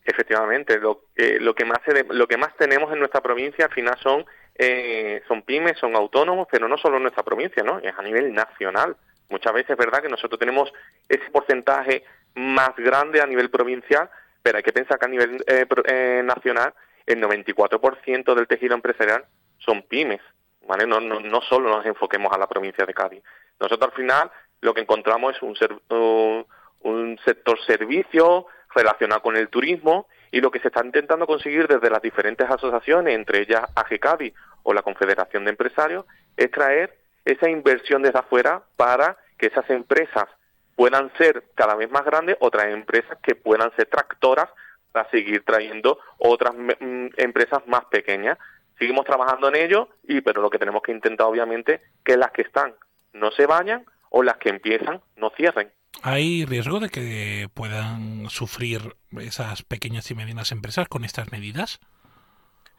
Efectivamente, 0.04 0.78
lo, 0.78 1.04
eh, 1.16 1.38
lo 1.40 1.54
que 1.54 1.64
más 1.64 1.80
lo 2.10 2.28
que 2.28 2.36
más 2.36 2.54
tenemos 2.56 2.92
en 2.92 2.98
nuestra 2.98 3.22
provincia 3.22 3.64
al 3.64 3.72
final 3.72 3.96
son 4.02 4.26
eh, 4.56 5.22
son 5.26 5.42
pymes, 5.42 5.78
son 5.78 5.96
autónomos, 5.96 6.46
pero 6.50 6.68
no 6.68 6.76
solo 6.78 6.96
en 6.96 7.02
nuestra 7.02 7.24
provincia, 7.24 7.62
¿no? 7.62 7.78
Es 7.78 7.92
a 7.96 8.02
nivel 8.02 8.32
nacional. 8.32 8.96
Muchas 9.28 9.52
veces 9.52 9.70
es 9.70 9.76
verdad 9.76 10.02
que 10.02 10.08
nosotros 10.08 10.38
tenemos 10.38 10.72
ese 11.08 11.28
porcentaje 11.30 12.04
más 12.34 12.74
grande 12.76 13.20
a 13.20 13.26
nivel 13.26 13.50
provincial, 13.50 14.08
pero 14.42 14.58
hay 14.58 14.62
que 14.62 14.72
pensar 14.72 14.98
que 14.98 15.06
a 15.06 15.08
nivel 15.08 15.42
eh, 15.46 15.66
eh, 15.86 16.22
nacional 16.24 16.74
el 17.06 17.20
94% 17.20 18.34
del 18.34 18.46
tejido 18.46 18.74
empresarial 18.74 19.24
son 19.58 19.82
pymes, 19.82 20.20
¿vale? 20.66 20.86
No, 20.86 21.00
no, 21.00 21.20
no 21.20 21.40
solo 21.42 21.70
nos 21.70 21.86
enfoquemos 21.86 22.32
a 22.32 22.38
la 22.38 22.46
provincia 22.46 22.86
de 22.86 22.94
Cádiz. 22.94 23.22
Nosotros 23.58 23.90
al 23.90 23.96
final 23.96 24.30
lo 24.60 24.72
que 24.72 24.82
encontramos 24.82 25.34
es 25.34 25.42
un, 25.42 25.56
ser, 25.56 25.72
uh, 25.72 26.44
un 26.80 27.18
sector 27.24 27.58
servicio, 27.66 28.46
relacionado 28.74 29.22
con 29.22 29.36
el 29.36 29.48
turismo 29.48 30.06
y 30.30 30.40
lo 30.40 30.50
que 30.50 30.60
se 30.60 30.68
está 30.68 30.84
intentando 30.84 31.26
conseguir 31.26 31.68
desde 31.68 31.90
las 31.90 32.02
diferentes 32.02 32.48
asociaciones, 32.50 33.14
entre 33.14 33.42
ellas 33.42 33.62
AGCADI 33.74 34.34
o 34.64 34.74
la 34.74 34.82
Confederación 34.82 35.44
de 35.44 35.50
Empresarios, 35.50 36.04
es 36.36 36.50
traer 36.50 36.96
esa 37.24 37.48
inversión 37.48 38.02
desde 38.02 38.18
afuera 38.18 38.62
para 38.76 39.16
que 39.38 39.46
esas 39.46 39.68
empresas 39.70 40.26
puedan 40.76 41.12
ser 41.16 41.44
cada 41.54 41.74
vez 41.74 41.90
más 41.90 42.04
grandes, 42.04 42.36
otras 42.40 42.66
empresas 42.66 43.16
que 43.22 43.34
puedan 43.34 43.74
ser 43.76 43.86
tractoras 43.86 44.48
para 44.92 45.08
seguir 45.10 45.44
trayendo 45.44 45.98
otras 46.18 46.54
mm, 46.54 47.06
empresas 47.16 47.66
más 47.66 47.84
pequeñas. 47.86 48.38
Seguimos 48.78 49.04
trabajando 49.04 49.48
en 49.48 49.56
ello, 49.56 49.88
y 50.02 50.20
pero 50.20 50.42
lo 50.42 50.50
que 50.50 50.58
tenemos 50.58 50.82
que 50.82 50.92
intentar 50.92 51.26
obviamente 51.26 51.80
que 52.04 52.16
las 52.16 52.32
que 52.32 52.42
están 52.42 52.74
no 53.12 53.30
se 53.30 53.46
vayan 53.46 53.84
o 54.10 54.22
las 54.22 54.36
que 54.38 54.50
empiezan 54.50 55.00
no 55.16 55.30
cierren. 55.30 55.70
¿Hay 56.02 56.44
riesgo 56.44 56.80
de 56.80 56.90
que 56.90 57.48
puedan 57.54 58.28
sufrir 58.28 58.96
esas 59.20 59.62
pequeñas 59.62 60.10
y 60.10 60.14
medianas 60.14 60.52
empresas 60.52 60.88
con 60.88 61.04
estas 61.04 61.32
medidas? 61.32 61.80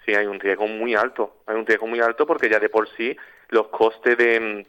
Sí, 0.05 0.13
hay 0.13 0.27
un 0.27 0.39
riesgo 0.39 0.67
muy 0.67 0.95
alto. 0.95 1.41
Hay 1.47 1.55
un 1.55 1.65
riesgo 1.65 1.87
muy 1.87 1.99
alto 1.99 2.27
porque 2.27 2.49
ya 2.49 2.59
de 2.59 2.69
por 2.69 2.87
sí 2.95 3.17
los 3.49 3.67
costes 3.69 4.17
de, 4.17 4.67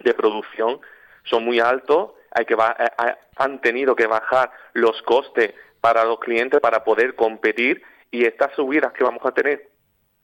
de 0.00 0.14
producción 0.14 0.80
son 1.24 1.44
muy 1.44 1.58
altos. 1.58 2.12
Hay 2.30 2.44
que 2.44 2.56
han 3.36 3.60
tenido 3.60 3.96
que 3.96 4.06
bajar 4.06 4.52
los 4.74 5.02
costes 5.02 5.54
para 5.80 6.04
los 6.04 6.20
clientes 6.20 6.60
para 6.60 6.84
poder 6.84 7.14
competir 7.14 7.82
y 8.10 8.24
estas 8.24 8.54
subidas 8.54 8.92
que 8.92 9.04
vamos 9.04 9.24
a 9.24 9.32
tener 9.32 9.70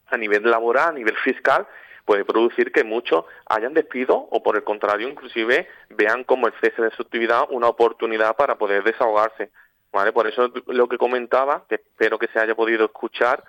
a 0.06 0.16
nivel 0.16 0.48
laboral, 0.48 0.90
a 0.90 0.92
nivel 0.92 1.16
fiscal, 1.18 1.66
puede 2.04 2.24
producir 2.24 2.72
que 2.72 2.84
muchos 2.84 3.24
hayan 3.46 3.74
despido 3.74 4.14
o 4.16 4.42
por 4.42 4.56
el 4.56 4.64
contrario 4.64 5.08
inclusive 5.08 5.68
vean 5.90 6.24
como 6.24 6.46
el 6.46 6.52
cese 6.60 6.82
de 6.82 6.90
su 6.90 7.02
actividad 7.02 7.46
una 7.50 7.68
oportunidad 7.68 8.36
para 8.36 8.56
poder 8.56 8.82
desahogarse. 8.84 9.50
¿vale? 9.92 10.12
Por 10.12 10.26
eso 10.26 10.52
lo 10.66 10.88
que 10.88 10.98
comentaba, 10.98 11.64
que 11.68 11.76
espero 11.76 12.18
que 12.18 12.28
se 12.28 12.38
haya 12.38 12.54
podido 12.54 12.84
escuchar, 12.84 13.42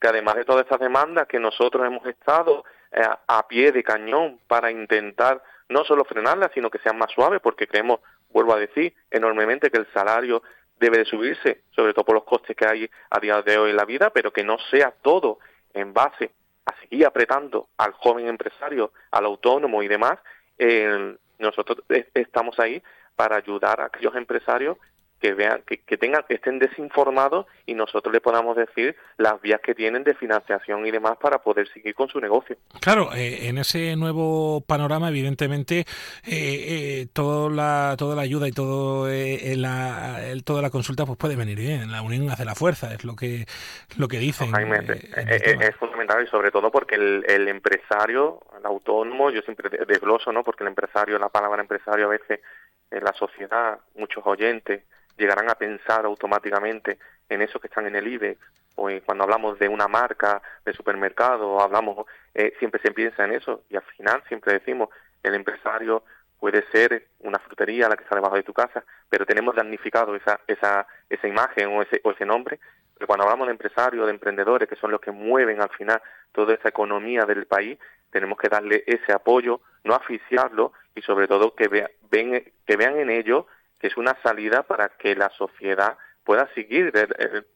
que 0.00 0.08
además 0.08 0.36
de 0.36 0.44
todas 0.44 0.64
estas 0.64 0.80
demandas 0.80 1.26
que 1.26 1.40
nosotros 1.40 1.86
hemos 1.86 2.06
estado 2.06 2.64
eh, 2.92 3.02
a 3.26 3.48
pie 3.48 3.72
de 3.72 3.82
cañón 3.82 4.38
para 4.46 4.70
intentar 4.70 5.42
no 5.68 5.84
solo 5.84 6.04
frenarlas, 6.04 6.50
sino 6.54 6.70
que 6.70 6.78
sean 6.78 6.98
más 6.98 7.10
suaves, 7.10 7.40
porque 7.40 7.66
creemos, 7.66 8.00
vuelvo 8.30 8.54
a 8.54 8.58
decir, 8.58 8.94
enormemente 9.10 9.70
que 9.70 9.78
el 9.78 9.86
salario 9.92 10.42
debe 10.78 10.98
de 10.98 11.06
subirse, 11.06 11.62
sobre 11.74 11.94
todo 11.94 12.04
por 12.04 12.14
los 12.14 12.24
costes 12.24 12.54
que 12.54 12.66
hay 12.66 12.90
a 13.10 13.18
día 13.18 13.42
de 13.42 13.58
hoy 13.58 13.70
en 13.70 13.76
la 13.76 13.86
vida, 13.86 14.10
pero 14.10 14.32
que 14.32 14.44
no 14.44 14.58
sea 14.70 14.92
todo 15.02 15.38
en 15.72 15.92
base 15.92 16.30
a 16.66 16.74
seguir 16.80 17.06
apretando 17.06 17.68
al 17.78 17.92
joven 17.92 18.28
empresario, 18.28 18.92
al 19.10 19.24
autónomo 19.24 19.82
y 19.82 19.88
demás, 19.88 20.18
eh, 20.58 21.16
nosotros 21.38 21.78
estamos 22.14 22.58
ahí 22.58 22.82
para 23.14 23.36
ayudar 23.36 23.80
a 23.80 23.86
aquellos 23.86 24.14
empresarios 24.16 24.76
que 25.26 25.34
vean, 25.34 25.62
que, 25.66 25.78
que, 25.78 25.98
tengan, 25.98 26.22
que 26.28 26.34
estén 26.34 26.58
desinformados 26.60 27.46
y 27.66 27.74
nosotros 27.74 28.12
le 28.12 28.20
podamos 28.20 28.56
decir 28.56 28.96
las 29.16 29.40
vías 29.40 29.60
que 29.60 29.74
tienen 29.74 30.04
de 30.04 30.14
financiación 30.14 30.86
y 30.86 30.92
demás 30.92 31.16
para 31.20 31.38
poder 31.38 31.66
seguir 31.72 31.94
con 31.94 32.08
su 32.08 32.20
negocio. 32.20 32.56
Claro, 32.80 33.10
eh, 33.12 33.48
en 33.48 33.58
ese 33.58 33.96
nuevo 33.96 34.60
panorama, 34.60 35.08
evidentemente, 35.08 35.80
eh, 35.80 35.84
eh, 36.26 37.06
toda 37.12 37.50
la 37.50 37.96
toda 37.98 38.14
la 38.14 38.22
ayuda 38.22 38.46
y 38.46 38.52
todo 38.52 39.10
eh, 39.10 39.54
la 39.56 40.24
el, 40.28 40.44
toda 40.44 40.62
la 40.62 40.70
consulta 40.70 41.04
pues 41.06 41.18
puede 41.18 41.34
venir 41.34 41.58
bien. 41.58 41.90
La 41.90 42.02
unión 42.02 42.30
hace 42.30 42.44
la 42.44 42.54
fuerza, 42.54 42.94
es 42.94 43.04
lo 43.04 43.16
que 43.16 43.46
lo 43.98 44.06
que 44.06 44.18
dicen. 44.18 44.52
Jaime, 44.52 44.78
es, 44.78 45.42
es, 45.42 45.76
fundamental 45.76 46.22
y 46.24 46.28
sobre 46.28 46.52
todo 46.52 46.70
porque 46.70 46.94
el, 46.94 47.24
el 47.26 47.48
empresario, 47.48 48.40
el 48.56 48.64
autónomo, 48.64 49.30
yo 49.30 49.42
siempre 49.42 49.70
desgloso, 49.86 50.30
¿no? 50.30 50.44
Porque 50.44 50.62
el 50.62 50.68
empresario, 50.68 51.18
la 51.18 51.30
palabra 51.30 51.60
empresario 51.60 52.06
a 52.06 52.10
veces 52.10 52.40
en 52.92 53.02
la 53.02 53.12
sociedad, 53.14 53.80
muchos 53.96 54.24
oyentes 54.24 54.84
llegarán 55.16 55.50
a 55.50 55.54
pensar 55.54 56.04
automáticamente 56.04 56.98
en 57.28 57.42
esos 57.42 57.60
que 57.60 57.68
están 57.68 57.86
en 57.86 57.96
el 57.96 58.06
IBEX 58.06 58.40
o 58.76 58.88
cuando 59.04 59.24
hablamos 59.24 59.58
de 59.58 59.68
una 59.68 59.88
marca 59.88 60.42
de 60.64 60.72
supermercado 60.72 61.60
hablamos 61.60 62.06
eh, 62.34 62.52
siempre 62.58 62.80
se 62.82 62.92
piensa 62.92 63.24
en 63.24 63.32
eso 63.32 63.62
y 63.70 63.76
al 63.76 63.82
final 63.82 64.22
siempre 64.28 64.52
decimos 64.52 64.90
el 65.22 65.34
empresario 65.34 66.04
puede 66.38 66.62
ser 66.70 67.06
una 67.20 67.38
frutería 67.38 67.88
la 67.88 67.96
que 67.96 68.04
está 68.04 68.14
debajo 68.14 68.36
de 68.36 68.42
tu 68.42 68.52
casa 68.52 68.84
pero 69.08 69.26
tenemos 69.26 69.56
damnificado 69.56 70.14
esa 70.14 70.40
esa 70.46 70.86
esa 71.08 71.26
imagen 71.26 71.68
o 71.68 71.82
ese 71.82 72.00
o 72.04 72.10
ese 72.12 72.26
nombre. 72.26 72.60
Pero 72.94 73.08
cuando 73.08 73.24
hablamos 73.24 73.46
de 73.46 73.52
empresarios 73.52 74.06
de 74.06 74.12
emprendedores 74.12 74.68
que 74.68 74.76
son 74.76 74.90
los 74.90 75.00
que 75.00 75.10
mueven 75.10 75.60
al 75.60 75.70
final 75.70 76.00
toda 76.32 76.54
esa 76.54 76.68
economía 76.68 77.24
del 77.24 77.46
país 77.46 77.78
tenemos 78.10 78.38
que 78.38 78.48
darle 78.48 78.84
ese 78.86 79.12
apoyo 79.12 79.60
no 79.84 79.94
asfixiarlo 79.94 80.72
y 80.94 81.02
sobre 81.02 81.28
todo 81.28 81.54
que 81.54 81.68
vea, 81.68 81.90
ven, 82.10 82.52
que 82.66 82.76
vean 82.76 82.98
en 82.98 83.10
ello 83.10 83.46
que 83.86 83.92
es 83.92 83.96
una 83.96 84.16
salida 84.20 84.64
para 84.64 84.88
que 84.98 85.14
la 85.14 85.30
sociedad 85.38 85.96
pueda 86.24 86.52
seguir 86.56 86.90
eh, 86.92 87.06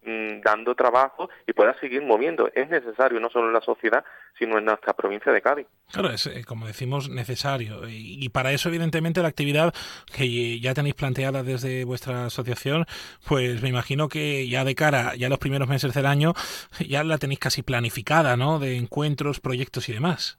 eh, 0.05 0.41
dando 0.45 0.77
trabajo 0.77 1.29
y 1.45 1.53
pueda 1.53 1.75
seguir 1.81 2.03
moviendo. 2.03 2.49
Es 2.55 2.69
necesario 2.69 3.19
no 3.19 3.29
solo 3.31 3.49
en 3.49 3.53
la 3.55 3.61
sociedad, 3.61 4.05
sino 4.39 4.59
en 4.59 4.65
nuestra 4.65 4.93
provincia 4.93 5.33
de 5.33 5.43
Cádiz. 5.43 5.67
Claro, 5.93 6.11
es 6.11 6.29
eh, 6.29 6.45
como 6.47 6.69
decimos 6.69 7.09
necesario. 7.11 7.89
Y, 7.89 8.25
y, 8.25 8.29
para 8.29 8.53
eso, 8.53 8.69
evidentemente, 8.69 9.23
la 9.23 9.29
actividad 9.29 9.75
que 10.17 10.61
ya 10.61 10.73
tenéis 10.73 10.95
planteada 10.95 11.43
desde 11.43 11.85
vuestra 11.85 12.27
asociación, 12.27 12.87
pues 13.27 13.61
me 13.61 13.69
imagino 13.69 14.09
que 14.09 14.49
ya 14.49 14.65
de 14.65 14.77
cara, 14.77 15.17
ya 15.17 15.29
los 15.29 15.41
primeros 15.41 15.67
meses 15.67 15.93
del 15.93 16.07
año, 16.07 16.35
ya 16.79 17.03
la 17.03 17.19
tenéis 17.19 17.41
casi 17.41 17.63
planificada, 17.63 18.37
¿no? 18.37 18.61
De 18.61 18.77
encuentros, 18.77 19.41
proyectos 19.41 19.89
y 19.89 19.95
demás. 19.95 20.39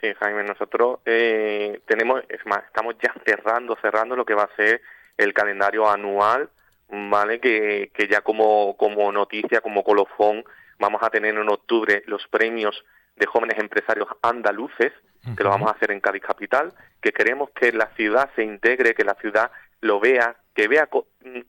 Sí, 0.00 0.08
Jaime, 0.20 0.44
nosotros 0.44 1.00
eh, 1.04 1.80
tenemos, 1.86 2.22
es 2.28 2.44
más, 2.46 2.62
estamos 2.64 2.94
ya 3.02 3.12
cerrando, 3.24 3.76
cerrando 3.82 4.14
lo 4.14 4.24
que 4.24 4.34
va 4.34 4.44
a 4.44 4.56
ser 4.56 4.82
el 5.16 5.32
calendario 5.32 5.88
anual, 5.88 6.50
¿vale? 6.88 7.40
Que, 7.40 7.90
que 7.94 8.08
ya 8.08 8.20
como, 8.20 8.76
como 8.76 9.10
noticia, 9.12 9.60
como 9.60 9.84
colofón, 9.84 10.44
vamos 10.78 11.02
a 11.02 11.10
tener 11.10 11.34
en 11.34 11.48
octubre 11.48 12.02
los 12.06 12.26
premios 12.28 12.84
de 13.16 13.26
jóvenes 13.26 13.58
empresarios 13.58 14.08
andaluces, 14.22 14.92
que 15.36 15.42
lo 15.42 15.50
vamos 15.50 15.68
a 15.68 15.74
hacer 15.74 15.90
en 15.90 16.00
Cádiz 16.00 16.22
Capital, 16.22 16.72
que 17.00 17.12
queremos 17.12 17.50
que 17.50 17.72
la 17.72 17.88
ciudad 17.96 18.30
se 18.36 18.44
integre, 18.44 18.94
que 18.94 19.02
la 19.02 19.14
ciudad 19.14 19.50
lo 19.80 19.98
vea, 19.98 20.36
que 20.54 20.68
vea 20.68 20.88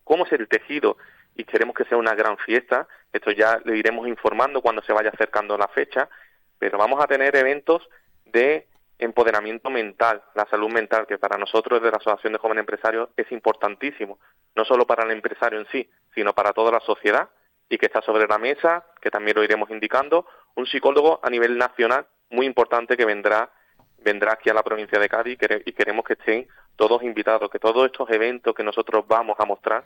cómo 0.03 0.25
es 0.25 0.31
el 0.31 0.47
tejido 0.47 0.97
y 1.35 1.43
queremos 1.43 1.75
que 1.75 1.85
sea 1.85 1.97
una 1.97 2.15
gran 2.15 2.37
fiesta. 2.39 2.87
Esto 3.13 3.29
ya 3.31 3.61
lo 3.63 3.75
iremos 3.75 4.07
informando 4.07 4.61
cuando 4.61 4.81
se 4.81 4.93
vaya 4.93 5.11
acercando 5.11 5.57
la 5.57 5.67
fecha, 5.67 6.09
pero 6.57 6.79
vamos 6.79 7.03
a 7.03 7.07
tener 7.07 7.35
eventos 7.35 7.87
de 8.25 8.67
empoderamiento 8.99 9.69
mental, 9.69 10.23
la 10.33 10.45
salud 10.49 10.71
mental, 10.71 11.05
que 11.05 11.17
para 11.17 11.37
nosotros 11.37 11.81
de 11.81 11.91
la 11.91 11.97
Asociación 11.97 12.33
de 12.33 12.39
Jóvenes 12.39 12.61
Empresarios 12.61 13.09
es 13.15 13.31
importantísimo, 13.31 14.19
no 14.55 14.65
solo 14.65 14.87
para 14.87 15.03
el 15.03 15.11
empresario 15.11 15.59
en 15.59 15.67
sí, 15.67 15.89
sino 16.15 16.33
para 16.33 16.53
toda 16.53 16.71
la 16.71 16.79
sociedad 16.79 17.29
y 17.69 17.77
que 17.77 17.87
está 17.87 18.01
sobre 18.01 18.27
la 18.27 18.37
mesa, 18.37 18.85
que 19.01 19.11
también 19.11 19.35
lo 19.37 19.43
iremos 19.43 19.69
indicando, 19.69 20.25
un 20.55 20.65
psicólogo 20.65 21.19
a 21.21 21.29
nivel 21.29 21.57
nacional 21.57 22.07
muy 22.29 22.45
importante 22.45 22.97
que 22.97 23.05
vendrá 23.05 23.51
vendrá 23.99 24.33
aquí 24.33 24.49
a 24.49 24.53
la 24.53 24.63
provincia 24.63 24.99
de 24.99 25.09
Cádiz 25.09 25.37
y 25.65 25.73
queremos 25.73 26.05
que 26.05 26.13
estén 26.13 26.47
todos 26.75 27.03
invitados, 27.03 27.49
que 27.49 27.59
todos 27.59 27.85
estos 27.85 28.09
eventos 28.11 28.53
que 28.53 28.63
nosotros 28.63 29.05
vamos 29.07 29.35
a 29.39 29.45
mostrar, 29.45 29.83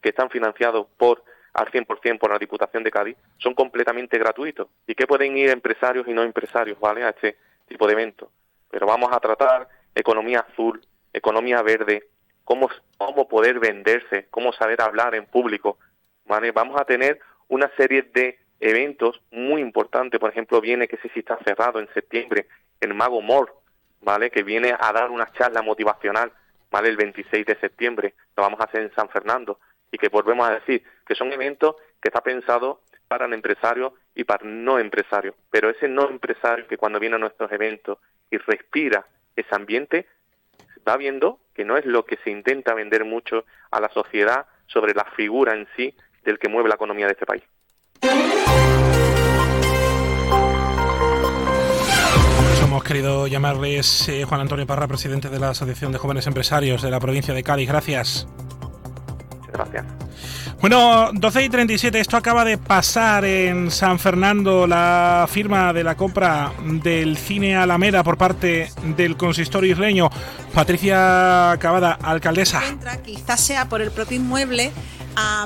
que 0.00 0.08
están 0.08 0.30
financiados 0.30 0.86
por 0.96 1.22
al 1.52 1.66
100% 1.66 2.18
por 2.18 2.30
la 2.30 2.38
Diputación 2.38 2.82
de 2.82 2.90
Cádiz, 2.90 3.16
son 3.38 3.54
completamente 3.54 4.18
gratuitos 4.18 4.68
y 4.86 4.94
que 4.94 5.06
pueden 5.06 5.36
ir 5.36 5.50
empresarios 5.50 6.06
y 6.08 6.12
no 6.12 6.22
empresarios, 6.22 6.78
¿vale? 6.80 7.04
A 7.04 7.10
este 7.10 7.36
tipo 7.66 7.86
de 7.86 7.92
eventos. 7.92 8.28
Pero 8.70 8.86
vamos 8.86 9.10
a 9.12 9.20
tratar 9.20 9.68
economía 9.94 10.46
azul, 10.50 10.80
economía 11.12 11.62
verde, 11.62 12.08
cómo, 12.44 12.68
cómo 12.96 13.28
poder 13.28 13.58
venderse, 13.58 14.28
cómo 14.30 14.52
saber 14.52 14.80
hablar 14.80 15.14
en 15.14 15.26
público, 15.26 15.78
¿vale? 16.26 16.52
Vamos 16.52 16.80
a 16.80 16.84
tener 16.84 17.20
una 17.48 17.70
serie 17.76 18.02
de 18.02 18.38
eventos 18.60 19.20
muy 19.30 19.60
importantes, 19.60 20.20
por 20.20 20.30
ejemplo, 20.30 20.60
viene 20.60 20.86
que 20.86 20.98
si 20.98 21.18
está 21.18 21.38
cerrado 21.44 21.80
en 21.80 21.92
septiembre, 21.94 22.46
el 22.80 22.94
Mago 22.94 23.20
Mor, 23.20 23.54
¿vale? 24.00 24.30
Que 24.30 24.42
viene 24.42 24.74
a 24.78 24.92
dar 24.92 25.10
una 25.10 25.32
charla 25.32 25.62
motivacional, 25.62 26.32
¿vale? 26.70 26.88
El 26.88 26.96
26 26.96 27.46
de 27.46 27.58
septiembre, 27.58 28.14
lo 28.36 28.42
vamos 28.42 28.60
a 28.60 28.64
hacer 28.64 28.82
en 28.82 28.94
San 28.94 29.08
Fernando 29.08 29.58
y 29.90 29.98
que 29.98 30.08
volvemos 30.08 30.48
a 30.48 30.54
decir 30.54 30.84
que 31.06 31.14
son 31.14 31.32
eventos 31.32 31.76
que 32.00 32.08
está 32.08 32.20
pensado 32.20 32.80
para 33.10 33.26
el 33.26 33.32
empresario 33.32 33.94
y 34.14 34.22
para 34.22 34.46
el 34.46 34.64
no 34.64 34.78
empresario, 34.78 35.34
pero 35.50 35.68
ese 35.68 35.88
no 35.88 36.08
empresario 36.08 36.68
que 36.68 36.76
cuando 36.76 37.00
viene 37.00 37.16
a 37.16 37.18
nuestros 37.18 37.50
eventos 37.50 37.98
y 38.30 38.36
respira 38.36 39.04
ese 39.34 39.52
ambiente, 39.52 40.06
va 40.88 40.96
viendo 40.96 41.40
que 41.52 41.64
no 41.64 41.76
es 41.76 41.84
lo 41.84 42.04
que 42.04 42.18
se 42.22 42.30
intenta 42.30 42.72
vender 42.72 43.04
mucho 43.04 43.44
a 43.72 43.80
la 43.80 43.88
sociedad 43.88 44.46
sobre 44.68 44.94
la 44.94 45.04
figura 45.16 45.54
en 45.54 45.66
sí 45.74 45.92
del 46.22 46.38
que 46.38 46.48
mueve 46.48 46.68
la 46.68 46.76
economía 46.76 47.06
de 47.06 47.12
este 47.12 47.26
país. 47.26 47.42
hemos 52.62 52.84
querido 52.84 53.26
llamarles 53.26 54.08
eh, 54.08 54.24
Juan 54.24 54.42
Antonio 54.42 54.64
Parra, 54.64 54.86
presidente 54.86 55.28
de 55.28 55.40
la 55.40 55.50
Asociación 55.50 55.90
de 55.90 55.98
Jóvenes 55.98 56.28
Empresarios 56.28 56.80
de 56.82 56.92
la 56.92 57.00
provincia 57.00 57.34
de 57.34 57.42
Cádiz. 57.42 57.68
Gracias. 57.68 58.28
gracias. 59.52 59.84
Bueno, 60.60 61.10
12 61.14 61.44
y 61.44 61.48
37, 61.48 61.98
esto 62.00 62.18
acaba 62.18 62.44
de 62.44 62.58
pasar 62.58 63.24
en 63.24 63.70
San 63.70 63.98
Fernando 63.98 64.66
la 64.66 65.26
firma 65.26 65.72
de 65.72 65.82
la 65.82 65.96
compra 65.96 66.52
del 66.62 67.16
cine 67.16 67.56
Alameda 67.56 68.04
por 68.04 68.18
parte 68.18 68.70
del 68.94 69.16
consistorio 69.16 69.72
isleño. 69.72 70.10
Patricia 70.52 71.56
Cavada, 71.58 71.92
alcaldesa. 72.02 72.60
Quizás 73.02 73.40
sea 73.40 73.70
por 73.70 73.80
el 73.80 73.90
propio 73.90 74.18
inmueble 74.18 74.70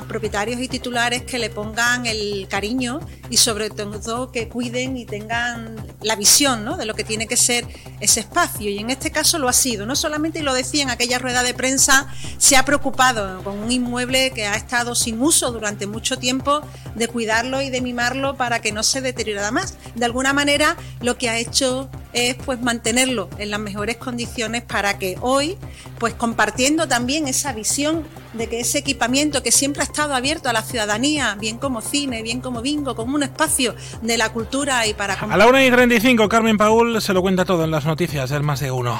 propietarios 0.07 0.59
y 0.61 0.67
titulares 0.67 1.23
que 1.23 1.39
le 1.39 1.49
pongan 1.49 2.05
el 2.05 2.47
cariño 2.49 2.99
y 3.29 3.37
sobre 3.37 3.69
todo 3.69 4.31
que 4.31 4.47
cuiden 4.47 4.97
y 4.97 5.05
tengan 5.05 5.75
la 6.01 6.15
visión 6.15 6.63
¿no? 6.63 6.77
de 6.77 6.85
lo 6.85 6.93
que 6.93 7.03
tiene 7.03 7.27
que 7.27 7.37
ser 7.37 7.65
ese 7.99 8.19
espacio. 8.19 8.69
Y 8.69 8.79
en 8.79 8.89
este 8.89 9.11
caso 9.11 9.39
lo 9.39 9.49
ha 9.49 9.53
sido. 9.53 9.85
No 9.85 9.95
solamente, 9.95 10.39
y 10.39 10.41
lo 10.41 10.53
decía 10.53 10.83
en 10.83 10.89
aquella 10.89 11.19
rueda 11.19 11.43
de 11.43 11.53
prensa, 11.53 12.07
se 12.37 12.57
ha 12.57 12.65
preocupado 12.65 13.43
con 13.43 13.57
un 13.57 13.71
inmueble 13.71 14.31
que 14.31 14.45
ha 14.45 14.55
estado 14.55 14.95
sin 14.95 15.21
uso 15.21 15.51
durante 15.51 15.87
mucho 15.87 16.17
tiempo 16.17 16.61
de 16.95 17.07
cuidarlo 17.07 17.61
y 17.61 17.69
de 17.69 17.81
mimarlo 17.81 18.35
para 18.35 18.59
que 18.59 18.71
no 18.71 18.83
se 18.83 19.01
deteriorara 19.01 19.51
más. 19.51 19.75
De 19.95 20.05
alguna 20.05 20.33
manera 20.33 20.75
lo 21.01 21.17
que 21.17 21.29
ha 21.29 21.37
hecho 21.37 21.89
es 22.13 22.35
pues 22.35 22.61
mantenerlo 22.61 23.29
en 23.37 23.51
las 23.51 23.59
mejores 23.59 23.97
condiciones 23.97 24.63
para 24.63 24.97
que 24.97 25.17
hoy, 25.21 25.57
pues 25.99 26.13
compartiendo 26.13 26.87
también 26.87 27.27
esa 27.27 27.51
visión 27.53 28.03
de 28.37 28.47
que 28.47 28.59
ese 28.59 28.79
equipamiento 28.79 29.41
que 29.41 29.51
siempre 29.51 29.81
ha 29.81 29.85
estado 29.85 30.13
abierto 30.13 30.49
a 30.49 30.53
la 30.53 30.61
ciudadanía, 30.61 31.35
bien 31.39 31.57
como 31.57 31.81
cine, 31.81 32.21
bien 32.21 32.41
como 32.41 32.61
bingo, 32.61 32.95
como 32.95 33.15
un 33.15 33.23
espacio 33.23 33.75
de 34.01 34.17
la 34.17 34.29
cultura 34.29 34.85
y 34.87 34.93
para... 34.93 35.13
A 35.13 35.37
la 35.37 35.47
1 35.47 35.63
y 35.63 35.71
35, 35.71 36.29
Carmen 36.29 36.57
Paul 36.57 37.01
se 37.01 37.13
lo 37.13 37.21
cuenta 37.21 37.45
todo 37.45 37.63
en 37.63 37.71
las 37.71 37.85
noticias 37.85 38.29
del 38.29 38.43
Más 38.43 38.59
de 38.59 38.71
Uno. 38.71 38.99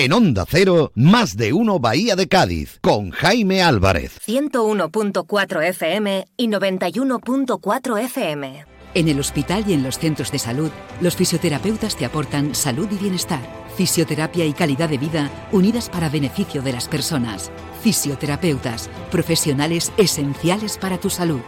En 0.00 0.14
Onda 0.14 0.46
Cero, 0.48 0.92
más 0.94 1.36
de 1.36 1.52
uno 1.52 1.78
Bahía 1.78 2.16
de 2.16 2.26
Cádiz, 2.26 2.78
con 2.80 3.10
Jaime 3.10 3.62
Álvarez. 3.62 4.18
101.4 4.26 5.62
FM 5.62 6.24
y 6.38 6.48
91.4 6.48 8.00
FM. 8.04 8.69
En 8.92 9.08
el 9.08 9.20
hospital 9.20 9.64
y 9.68 9.72
en 9.72 9.84
los 9.84 10.00
centros 10.00 10.32
de 10.32 10.40
salud, 10.40 10.70
los 11.00 11.14
fisioterapeutas 11.14 11.94
te 11.94 12.04
aportan 12.04 12.56
salud 12.56 12.88
y 12.90 12.96
bienestar, 12.96 13.40
fisioterapia 13.76 14.44
y 14.44 14.52
calidad 14.52 14.88
de 14.88 14.98
vida 14.98 15.30
unidas 15.52 15.88
para 15.88 16.08
beneficio 16.08 16.60
de 16.60 16.72
las 16.72 16.88
personas. 16.88 17.52
Fisioterapeutas, 17.82 18.90
profesionales 19.12 19.92
esenciales 19.96 20.76
para 20.76 20.98
tu 20.98 21.08
salud. 21.08 21.40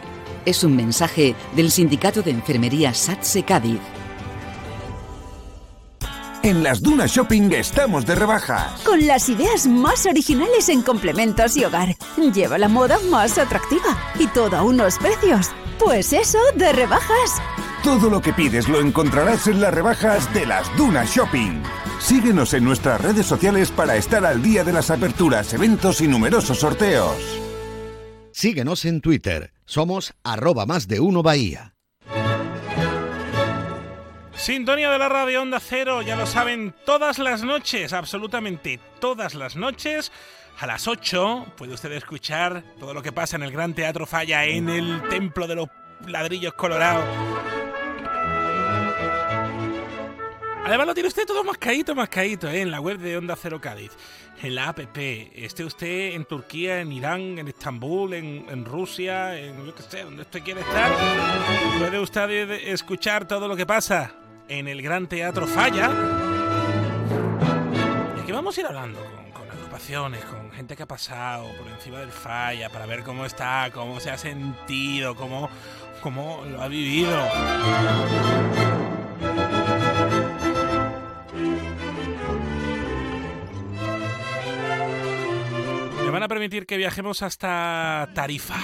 Es 0.45 0.63
un 0.63 0.77
mensaje 0.77 1.35
del 1.53 1.69
Sindicato 1.69 2.21
de 2.21 2.31
Enfermería 2.31 2.93
SATSE 2.93 3.43
Cádiz. 3.43 3.79
En 6.43 6.61
las 6.61 6.81
Dunas 6.81 7.09
Shopping 7.09 7.53
estamos 7.53 8.05
de 8.05 8.15
rebajas. 8.15 8.81
Con 8.81 9.07
las 9.07 9.29
ideas 9.29 9.65
más 9.65 10.05
originales 10.05 10.67
en 10.67 10.81
complementos 10.81 11.55
y 11.55 11.63
hogar. 11.63 11.95
Lleva 12.33 12.57
la 12.57 12.67
moda 12.67 12.99
más 13.09 13.37
atractiva 13.37 13.97
y 14.19 14.27
todo 14.27 14.57
a 14.57 14.63
unos 14.63 14.97
precios. 14.97 15.51
Pues 15.79 16.11
eso, 16.11 16.39
de 16.57 16.73
rebajas. 16.73 17.41
Todo 17.81 18.09
lo 18.09 18.21
que 18.21 18.33
pides 18.33 18.67
lo 18.67 18.81
encontrarás 18.81 19.47
en 19.47 19.61
las 19.61 19.73
rebajas 19.73 20.33
de 20.33 20.45
las 20.45 20.75
Dunas 20.75 21.15
Shopping. 21.15 21.63
Síguenos 22.01 22.53
en 22.53 22.65
nuestras 22.65 22.99
redes 22.99 23.25
sociales 23.25 23.71
para 23.71 23.95
estar 23.95 24.25
al 24.25 24.43
día 24.43 24.65
de 24.65 24.73
las 24.73 24.91
aperturas, 24.91 25.53
eventos 25.53 26.01
y 26.01 26.09
numerosos 26.09 26.59
sorteos. 26.59 27.15
Síguenos 28.33 28.83
en 28.83 28.99
Twitter. 28.99 29.53
Somos 29.65 30.13
arroba 30.23 30.65
más 30.65 30.89
de 30.89 30.99
uno 30.99 31.23
Bahía. 31.23 31.72
Sintonía 34.43 34.91
de 34.91 34.99
la 34.99 35.07
radio 35.07 35.41
Onda 35.41 35.61
Cero, 35.61 36.01
ya 36.01 36.17
lo 36.17 36.25
saben, 36.25 36.75
todas 36.85 37.17
las 37.17 37.45
noches, 37.45 37.93
absolutamente 37.93 38.77
todas 38.99 39.35
las 39.35 39.55
noches. 39.55 40.11
A 40.59 40.67
las 40.67 40.85
8 40.85 41.53
puede 41.55 41.73
usted 41.73 41.93
escuchar 41.93 42.61
todo 42.77 42.93
lo 42.93 43.01
que 43.01 43.13
pasa 43.13 43.37
en 43.37 43.43
el 43.43 43.53
Gran 43.53 43.73
Teatro 43.73 44.05
Falla, 44.05 44.43
en 44.43 44.67
el 44.67 45.01
Templo 45.09 45.47
de 45.47 45.55
los 45.55 45.69
Ladrillos 46.07 46.55
Colorados. 46.55 47.05
Además 50.65 50.87
lo 50.87 50.93
tiene 50.93 51.07
usted 51.07 51.25
todo 51.25 51.45
más 51.45 51.57
caído, 51.57 51.95
¿eh? 52.49 52.59
en 52.59 52.69
la 52.69 52.81
web 52.81 52.97
de 52.97 53.15
Onda 53.15 53.37
Cero 53.37 53.61
Cádiz, 53.61 53.93
en 54.41 54.55
la 54.55 54.67
APP. 54.67 54.97
Esté 55.35 55.63
usted 55.63 56.15
en 56.15 56.25
Turquía, 56.25 56.81
en 56.81 56.91
Irán, 56.91 57.39
en 57.39 57.47
Estambul, 57.47 58.13
en, 58.13 58.45
en 58.49 58.65
Rusia, 58.65 59.39
en 59.39 59.65
yo 59.65 59.73
qué 59.73 59.83
sé, 59.83 60.03
donde 60.03 60.23
usted 60.23 60.43
quiere 60.43 60.59
estar. 60.59 60.91
Puede 61.79 61.97
usted 61.97 62.51
escuchar 62.67 63.25
todo 63.25 63.47
lo 63.47 63.55
que 63.55 63.65
pasa 63.65 64.15
en 64.47 64.67
el 64.67 64.81
Gran 64.81 65.07
Teatro 65.07 65.47
Falla. 65.47 65.91
Y 68.17 68.21
aquí 68.21 68.31
vamos 68.31 68.57
a 68.57 68.61
ir 68.61 68.67
hablando 68.67 68.99
con, 69.33 69.49
agrupaciones, 69.49 70.23
con 70.25 70.51
gente 70.51 70.75
que 70.75 70.83
ha 70.83 70.87
pasado 70.87 71.47
por 71.57 71.67
encima 71.67 71.99
del 71.99 72.11
Falla, 72.11 72.69
para 72.69 72.85
ver 72.85 73.03
cómo 73.03 73.25
está, 73.25 73.69
cómo 73.73 73.99
se 73.99 74.11
ha 74.11 74.17
sentido, 74.17 75.15
cómo, 75.15 75.49
cómo 76.01 76.43
lo 76.49 76.61
ha 76.61 76.67
vivido. 76.67 77.27
Me 86.03 86.09
van 86.11 86.23
a 86.23 86.27
permitir 86.27 86.65
que 86.65 86.77
viajemos 86.77 87.21
hasta 87.23 88.09
Tarifa. 88.13 88.59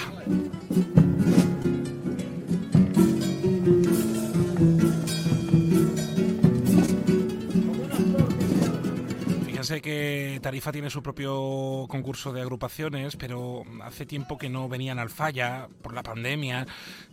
Sé 9.70 9.82
que 9.84 10.40
Tarifa 10.42 10.72
tiene 10.72 10.90
su 10.90 11.04
propio 11.04 11.86
concurso 11.88 12.34
de 12.34 12.42
agrupaciones, 12.42 13.16
pero 13.16 13.64
hace 13.84 14.08
tiempo 14.08 14.40
que 14.40 14.50
no 14.50 14.68
venían 14.68 14.98
al 14.98 15.12
falla 15.12 15.68
por 15.84 15.94
la 15.94 16.02
pandemia 16.02 16.66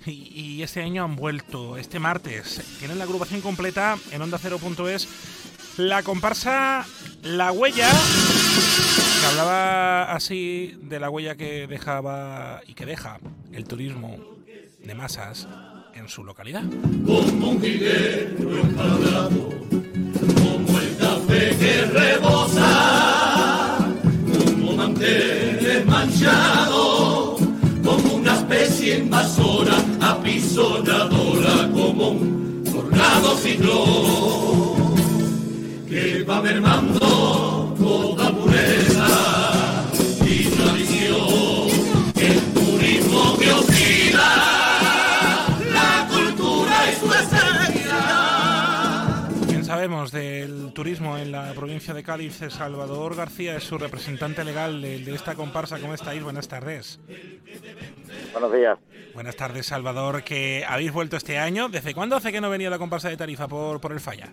y, 0.07 0.63
este 0.63 0.83
año 0.83 1.05
han 1.05 1.17
vuelto. 1.17 1.77
Este 1.77 1.99
martes 1.99 2.79
tienen 2.79 2.97
la 2.97 3.05
agrupación 3.05 3.43
completa 3.43 3.99
en 4.11 4.23
onda 4.23 4.39
0.es. 4.39 5.07
La 5.77 6.03
comparsa 6.03 6.87
La 7.23 7.53
Huella, 7.53 7.91
que 7.91 9.27
hablaba 9.27 10.15
así 10.15 10.79
de 10.81 10.99
la 10.99 11.11
huella 11.11 11.37
que 11.37 11.67
dejaba 11.67 12.63
y 12.67 12.73
que 12.73 12.87
deja 12.87 13.21
el 13.53 13.65
turismo 13.65 14.17
de 14.83 14.95
masas 14.95 15.47
en 15.95 16.09
su 16.09 16.25
localidad. 16.25 16.65
Que 21.59 21.85
rebosa, 21.87 23.79
como 24.33 24.73
manteles 24.73 25.87
manchado, 25.87 27.37
como 27.85 28.15
una 28.15 28.35
especie 28.35 28.99
invasora, 28.99 29.77
apisonadora, 30.01 31.71
como 31.73 32.09
un 32.11 32.65
tornado 32.65 33.37
ciclón, 33.39 34.95
que 35.89 36.25
va 36.25 36.43
mermando 36.43 37.75
toda 37.79 38.31
pureza 38.33 39.09
y 40.27 40.45
tradición, 40.45 41.69
el 42.17 42.41
turismo 42.53 43.37
que 43.39 43.53
oxida 43.53 44.29
la 45.73 46.09
cultura 46.11 46.77
y 46.91 47.07
sabemos 49.65 50.13
del 50.13 50.56
turismo 50.77 51.17
en 51.17 51.33
la 51.33 51.55
provincia 51.55 51.95
de 51.95 52.03
Cádiz, 52.03 52.39
Salvador 52.51 53.17
García 53.17 53.57
es 53.57 53.65
su 53.65 53.79
representante 53.79 54.45
legal 54.45 54.83
de, 54.83 54.99
de 54.99 55.15
esta 55.15 55.35
comparsa. 55.35 55.81
¿Cómo 55.81 55.95
estáis? 55.95 56.23
Buenas 56.23 56.49
tardes. 56.49 57.01
Buenos 58.33 58.53
días. 58.53 58.79
Buenas 59.15 59.37
tardes, 59.37 59.65
Salvador, 59.65 60.23
que 60.23 60.67
habéis 60.69 60.93
vuelto 60.93 61.17
este 61.17 61.39
año. 61.39 61.71
¿Desde 61.71 61.95
cuándo 61.95 62.15
hace 62.15 62.31
que 62.31 62.43
no 62.43 62.51
venía 62.51 62.69
la 62.69 62.77
comparsa 62.77 63.09
de 63.09 63.17
Tarifa 63.17 63.49
por, 63.49 63.81
por 63.81 63.93
el 63.93 64.01
falla? 64.01 64.29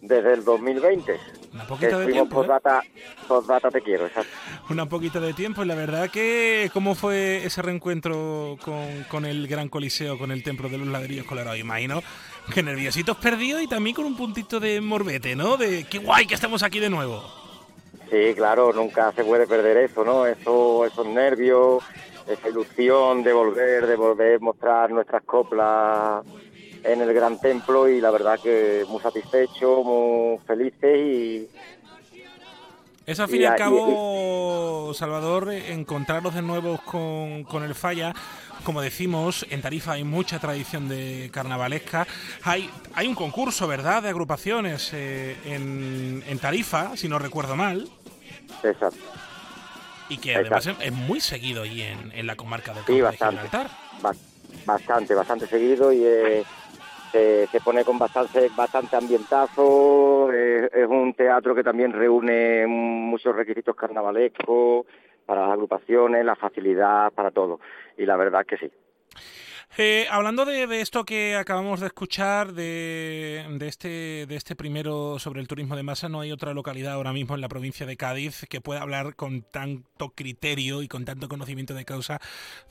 Desde 0.00 0.34
el 0.34 0.44
2020. 0.44 1.16
Un 1.52 1.66
poquito 1.68 1.98
de 2.00 2.06
tiempo, 2.06 2.42
¿eh? 2.42 2.48
postdata, 2.48 2.82
postdata 3.28 3.70
te 3.70 3.82
quiero, 3.82 4.06
exacto. 4.06 4.32
Un 4.68 4.88
poquito 4.88 5.20
de 5.20 5.32
tiempo 5.32 5.62
y 5.62 5.66
la 5.66 5.76
verdad 5.76 6.10
que 6.10 6.70
cómo 6.72 6.96
fue 6.96 7.44
ese 7.44 7.62
reencuentro 7.62 8.56
con, 8.64 9.04
con 9.08 9.26
el 9.26 9.46
Gran 9.46 9.68
Coliseo, 9.68 10.18
con 10.18 10.32
el 10.32 10.42
Templo 10.42 10.68
de 10.68 10.78
los 10.78 10.88
Ladrillos 10.88 11.24
Colorados. 11.24 11.60
Imagino 11.60 12.02
que 12.52 12.62
nerviositos 12.62 13.16
perdidos 13.16 13.62
y 13.62 13.66
también 13.68 13.94
con 13.94 14.04
un 14.04 14.16
puntito 14.16 14.60
de 14.60 14.80
morbete, 14.80 15.34
¿no? 15.36 15.56
De 15.56 15.84
qué 15.84 15.98
guay 15.98 16.26
que 16.26 16.34
estamos 16.34 16.62
aquí 16.62 16.78
de 16.80 16.90
nuevo. 16.90 17.22
Sí, 18.10 18.34
claro, 18.34 18.72
nunca 18.72 19.12
se 19.12 19.24
puede 19.24 19.46
perder 19.46 19.76
eso, 19.78 20.04
¿no? 20.04 20.26
Eso, 20.26 20.84
esos 20.84 21.06
nervios, 21.06 21.82
esa 22.26 22.48
ilusión 22.48 23.22
de 23.22 23.32
volver, 23.32 23.86
de 23.86 23.96
volver 23.96 24.36
a 24.36 24.38
mostrar 24.44 24.90
nuestras 24.90 25.22
coplas 25.22 26.22
en 26.84 27.00
el 27.00 27.14
gran 27.14 27.40
templo 27.40 27.88
y 27.88 28.00
la 28.00 28.10
verdad 28.10 28.38
que 28.42 28.84
muy 28.88 29.00
satisfecho, 29.00 29.82
muy 29.82 30.38
felices 30.46 30.98
y 30.98 31.48
Es 33.06 33.18
al 33.18 33.28
fin 33.28 33.40
y, 33.40 33.42
Y 33.42 33.46
al 33.46 33.54
y- 33.54 33.58
cabo, 33.58 34.92
Salvador, 34.94 35.50
encontrarlos 35.52 36.34
de 36.34 36.42
nuevo 36.42 36.78
con, 36.84 37.44
con 37.44 37.62
el 37.62 37.74
falla. 37.74 38.12
Como 38.64 38.80
decimos, 38.80 39.44
en 39.50 39.60
Tarifa 39.60 39.92
hay 39.92 40.04
mucha 40.04 40.38
tradición 40.38 40.88
de 40.88 41.30
carnavalesca. 41.32 42.06
Hay, 42.44 42.70
hay 42.94 43.08
un 43.08 43.14
concurso, 43.14 43.66
¿verdad?, 43.66 44.02
de 44.04 44.08
agrupaciones 44.10 44.92
eh, 44.94 45.36
en, 45.44 46.22
en 46.28 46.38
Tarifa, 46.38 46.96
si 46.96 47.08
no 47.08 47.18
recuerdo 47.18 47.56
mal. 47.56 47.88
Exacto. 48.62 48.98
Y 50.08 50.18
que 50.18 50.36
además 50.36 50.60
es, 50.66 50.72
Exacto. 50.74 50.84
es 50.84 50.92
muy 50.92 51.20
seguido 51.20 51.62
allí 51.62 51.82
en, 51.82 52.12
en 52.12 52.26
la 52.26 52.36
comarca 52.36 52.72
del 52.72 52.84
Sí, 52.84 52.92
Campo 52.92 52.94
de 52.96 53.02
bastante. 53.02 53.34
Gibraltar. 53.42 53.70
Ba- 54.00 54.14
bastante, 54.64 55.14
bastante 55.14 55.46
seguido 55.48 55.92
y 55.92 56.02
eh, 56.04 56.44
se, 57.10 57.48
se 57.48 57.60
pone 57.60 57.84
con 57.84 57.98
bastante, 57.98 58.48
bastante 58.54 58.94
ambientazo. 58.94 60.30
eh, 60.32 60.70
es 60.72 60.86
un 60.88 61.14
teatro 61.14 61.54
que 61.54 61.64
también 61.64 61.92
reúne 61.92 62.66
muchos 62.68 63.34
requisitos 63.34 63.74
carnavalescos 63.74 64.86
para 65.26 65.42
las 65.42 65.52
agrupaciones, 65.52 66.24
la 66.24 66.36
facilidad 66.36 67.12
para 67.12 67.30
todo. 67.30 67.60
Y 67.98 68.06
la 68.06 68.16
verdad 68.16 68.44
que 68.46 68.58
sí. 68.58 68.70
Eh, 69.78 70.06
hablando 70.10 70.44
de, 70.44 70.82
esto 70.82 71.02
que 71.04 71.34
acabamos 71.34 71.80
de 71.80 71.86
escuchar, 71.86 72.52
de, 72.52 73.42
de 73.52 73.68
este, 73.68 74.26
de 74.26 74.36
este 74.36 74.54
primero 74.54 75.18
sobre 75.18 75.40
el 75.40 75.48
turismo 75.48 75.76
de 75.76 75.82
masa, 75.82 76.10
no 76.10 76.20
hay 76.20 76.30
otra 76.30 76.52
localidad 76.52 76.92
ahora 76.92 77.14
mismo 77.14 77.34
en 77.34 77.40
la 77.40 77.48
provincia 77.48 77.86
de 77.86 77.96
Cádiz 77.96 78.44
que 78.50 78.60
pueda 78.60 78.82
hablar 78.82 79.16
con 79.16 79.40
tanto 79.40 80.10
criterio 80.10 80.82
y 80.82 80.88
con 80.88 81.06
tanto 81.06 81.26
conocimiento 81.26 81.72
de 81.72 81.86
causa 81.86 82.20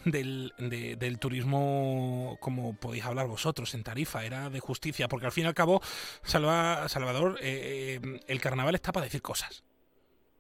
del, 0.06 0.54
de- 0.60 0.96
del 0.96 1.18
turismo 1.18 2.38
como 2.40 2.76
podéis 2.76 3.06
hablar 3.06 3.26
vosotros 3.26 3.74
en 3.74 3.82
Tarifa. 3.82 4.24
Era 4.24 4.52
de 4.52 4.60
justicia, 4.60 5.08
porque 5.08 5.26
al 5.26 5.32
fin 5.32 5.46
y 5.46 5.48
al 5.48 5.56
cabo, 5.56 5.82
Salva- 6.22 6.88
Salvador, 6.88 7.40
eh, 7.42 8.00
eh, 8.04 8.20
el 8.28 8.40
carnaval 8.42 8.76
está 8.76 8.92
para 8.92 9.06
decir 9.06 9.24
cosas. 9.24 9.64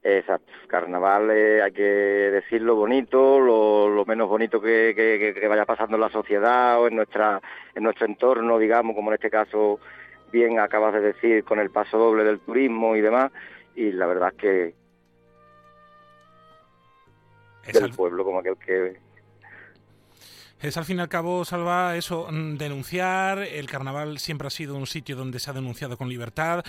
Exacto. 0.04 0.52
Carnaval, 0.68 1.30
eh, 1.32 1.62
hay 1.62 1.72
que 1.74 1.84
decirlo 1.84 2.76
bonito, 2.76 3.40
lo, 3.40 3.88
lo 3.88 4.04
menos 4.06 4.28
bonito 4.28 4.60
que, 4.60 4.94
que- 4.96 5.20
que- 5.34 5.40
que 5.40 5.48
vaya 5.48 5.66
pasando 5.66 5.96
en 5.96 6.02
la 6.02 6.10
sociedad 6.10 6.82
o 6.82 6.88
en 6.88 6.96
nuestra 6.96 7.40
en 7.76 7.84
nuestro 7.84 8.08
entorno, 8.08 8.58
digamos, 8.58 8.96
como 8.96 9.12
en 9.12 9.16
este 9.16 9.30
caso 9.30 9.80
bien 10.32 10.60
acabas 10.60 10.94
de 10.94 11.02
decir, 11.02 11.44
con 11.44 11.60
el 11.60 11.70
paso 11.70 11.98
doble 12.00 12.24
del 12.24 12.40
turismo 12.40 12.96
y 12.96 13.02
demás. 13.02 13.32
Y 13.76 13.92
la 13.92 14.08
verdad 14.08 14.30
es 14.30 14.38
que 14.40 14.74
del 17.80 17.92
pueblo, 17.96 18.24
como 18.26 18.40
aquel 18.40 18.58
que 18.58 18.98
Es 20.62 20.78
al 20.78 20.86
fin 20.86 21.00
y 21.00 21.02
al 21.02 21.10
cabo, 21.10 21.44
Salva, 21.44 21.98
eso, 21.98 22.28
mm, 22.30 22.56
denunciar. 22.58 23.40
El 23.40 23.66
carnaval 23.66 24.20
siempre 24.20 24.46
ha 24.46 24.52
sido 24.52 24.76
un 24.76 24.86
sitio 24.86 25.16
donde 25.16 25.40
se 25.40 25.50
ha 25.50 25.54
denunciado 25.54 25.98
con 25.98 26.08
libertad, 26.08 26.64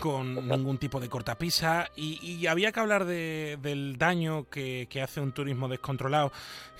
con 0.00 0.46
ningún 0.48 0.76
tipo 0.76 1.00
de 1.00 1.08
cortapisa. 1.08 1.88
Y, 1.96 2.46
había 2.46 2.72
que 2.72 2.80
hablar 2.80 3.06
de- 3.06 3.58
del 3.62 3.96
daño 3.96 4.44
que, 4.50 4.86
hace 5.02 5.22
un 5.22 5.32
turismo 5.32 5.66
descontrolado. 5.68 6.30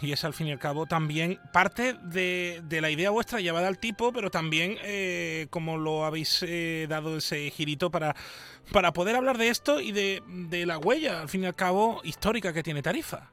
Y 0.02 0.12
es 0.12 0.24
al 0.24 0.34
fin 0.34 0.48
y 0.48 0.52
al 0.52 0.58
cabo 0.58 0.84
también 0.84 1.40
parte 1.54 1.94
de, 1.94 2.60
de 2.64 2.80
la 2.82 2.90
idea 2.90 3.08
vuestra 3.10 3.40
llevada 3.40 3.66
al 3.68 3.78
tipo, 3.78 4.12
pero 4.12 4.30
también 4.30 4.76
eh, 4.82 5.46
como 5.48 5.78
lo 5.78 6.04
habéis 6.04 6.42
eh, 6.46 6.86
dado 6.86 7.16
ese 7.16 7.48
girito 7.50 7.90
para, 7.90 8.14
para 8.72 8.92
poder 8.92 9.16
hablar 9.16 9.38
de 9.38 9.48
esto 9.48 9.80
y 9.80 9.92
de, 9.92 10.22
de 10.26 10.66
la 10.66 10.76
huella, 10.76 11.22
al 11.22 11.30
fin 11.30 11.44
y 11.44 11.46
al 11.46 11.54
cabo, 11.54 12.02
histórica 12.04 12.52
que 12.52 12.62
tiene 12.62 12.82
Tarifa. 12.82 13.30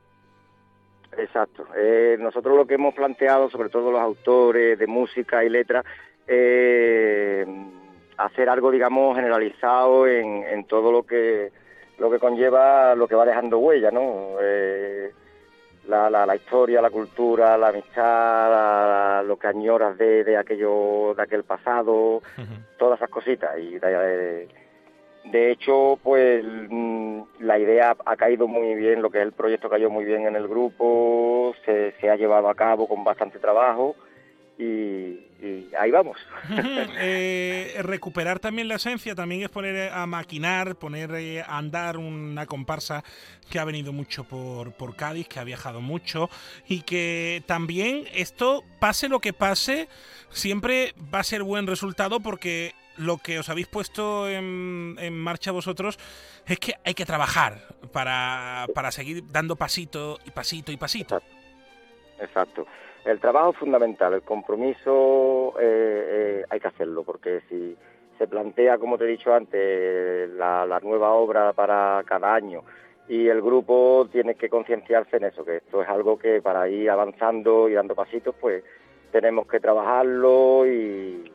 Exacto. 1.18 1.66
Eh, 1.76 2.18
nosotros 2.20 2.56
lo 2.58 2.66
que 2.68 2.76
hemos 2.76 2.94
planteado, 2.94 3.50
sobre 3.50 3.70
todo 3.70 3.92
los 3.92 4.02
autores 4.02 4.78
de 4.78 4.88
música 4.88 5.44
y 5.44 5.50
letras, 5.50 5.86
eh, 6.28 7.46
hacer 8.18 8.50
algo, 8.50 8.72
digamos, 8.72 9.16
generalizado 9.16 10.08
en, 10.08 10.44
en 10.44 10.66
todo 10.66 10.92
lo 10.92 11.04
que 11.04 11.52
lo 11.98 12.12
que 12.12 12.20
conlleva, 12.20 12.94
lo 12.96 13.08
que 13.08 13.16
va 13.16 13.26
dejando 13.26 13.58
huella, 13.60 13.90
¿no? 13.92 14.36
Eh, 14.42 15.12
la, 15.88 16.10
la, 16.10 16.26
la 16.26 16.36
historia, 16.36 16.82
la 16.82 16.90
cultura, 16.90 17.58
la 17.58 17.70
amistad, 17.70 18.50
la- 18.50 19.24
lo 19.26 19.38
que 19.38 19.48
añoras 19.48 19.98
de, 19.98 20.24
de 20.26 20.36
aquello, 20.36 21.14
de 21.16 21.24
aquel 21.24 21.44
pasado, 21.44 22.22
todas 22.78 23.00
esas 23.00 23.10
cositas. 23.10 23.58
Y 23.60 23.80
de, 23.80 23.88
de 23.90 24.48
hecho, 25.34 26.00
pues 26.04 26.44
mm, 26.44 27.22
la 27.40 27.60
idea 27.60 27.96
ha 28.06 28.16
caído 28.16 28.48
muy 28.48 28.76
bien, 28.76 29.02
lo 29.02 29.10
que 29.10 29.20
es 29.20 29.24
el 29.24 29.34
proyecto 29.34 29.70
cayó 29.70 29.90
muy 29.90 30.06
bien 30.06 30.26
en 30.28 30.36
el 30.36 30.48
grupo, 30.48 31.54
se, 31.66 31.94
se 32.00 32.10
ha 32.10 32.16
llevado 32.16 32.50
a 32.50 32.56
cabo 32.56 32.88
con 32.88 33.04
bastante 33.04 33.40
trabajo 33.40 33.96
y, 34.58 34.64
y 35.42 35.70
ahí 35.80 35.92
vamos. 35.92 36.18
Eh, 36.98 37.76
recuperar 37.82 38.40
también 38.40 38.68
la 38.68 38.76
esencia 38.76 39.16
también 39.16 39.42
es 39.42 39.50
poner 39.50 39.92
a 39.92 40.06
maquinar, 40.06 40.76
poner 40.76 41.12
eh, 41.16 41.42
a 41.42 41.58
andar 41.58 41.98
una 41.98 42.46
comparsa 42.46 43.04
que 43.50 43.60
ha 43.60 43.66
venido 43.66 43.92
mucho 43.92 44.24
por, 44.24 44.72
por 44.74 44.96
Cádiz, 44.96 45.28
que 45.28 45.40
ha 45.40 45.44
viajado 45.44 45.82
mucho 45.82 46.30
y 46.68 46.82
que 46.82 47.44
también 47.46 48.06
esto, 48.14 48.64
pase 48.80 49.10
lo 49.10 49.20
que 49.20 49.34
pase, 49.34 49.88
siempre 50.30 50.94
va 51.14 51.20
a 51.20 51.24
ser 51.24 51.44
buen 51.44 51.68
resultado 51.68 52.20
porque 52.20 52.74
lo 52.98 53.18
que 53.18 53.40
os 53.40 53.50
habéis 53.50 53.68
puesto 53.68 54.28
en, 54.30 54.96
marcha 55.18 55.52
vosotros 55.52 55.98
es 56.48 56.60
que 56.60 56.74
hay 56.84 56.94
que 56.94 57.06
trabajar 57.06 57.54
para, 57.92 58.66
para 58.74 58.92
seguir 58.92 59.24
dando 59.32 59.56
pasito 59.56 60.18
y 60.26 60.32
pasito 60.32 60.72
y 60.72 60.78
pasito. 60.78 61.22
Exacto. 62.20 62.66
El 63.04 63.20
trabajo 63.20 63.52
es 63.52 63.58
fundamental, 63.58 64.14
el 64.14 64.24
compromiso 64.24 65.54
eh, 65.60 66.42
eh, 66.42 66.44
hay 66.50 66.60
que 66.60 66.68
hacerlo, 66.68 67.04
porque 67.04 67.42
si 67.50 67.78
se 68.18 68.28
plantea, 68.28 68.78
como 68.78 68.98
te 68.98 69.04
he 69.04 69.08
dicho 69.08 69.34
antes, 69.34 70.30
la 70.32 70.80
nueva 70.82 71.12
obra 71.12 71.54
para 71.54 72.02
cada 72.06 72.34
año 72.34 72.64
y 73.08 73.28
el 73.28 73.42
grupo 73.42 74.08
tiene 74.12 74.36
que 74.36 74.50
concienciarse 74.50 75.18
en 75.18 75.26
eso, 75.26 75.46
que 75.46 75.58
esto 75.58 75.82
es 75.82 75.90
algo 75.90 76.18
que 76.18 76.42
para 76.42 76.68
ir 76.68 76.90
avanzando 76.90 77.70
y 77.70 77.74
dando 77.74 77.94
pasitos, 77.94 78.36
pues 78.40 78.64
tenemos 79.12 79.48
que 79.48 79.60
trabajarlo 79.60 80.66
y, 80.66 81.32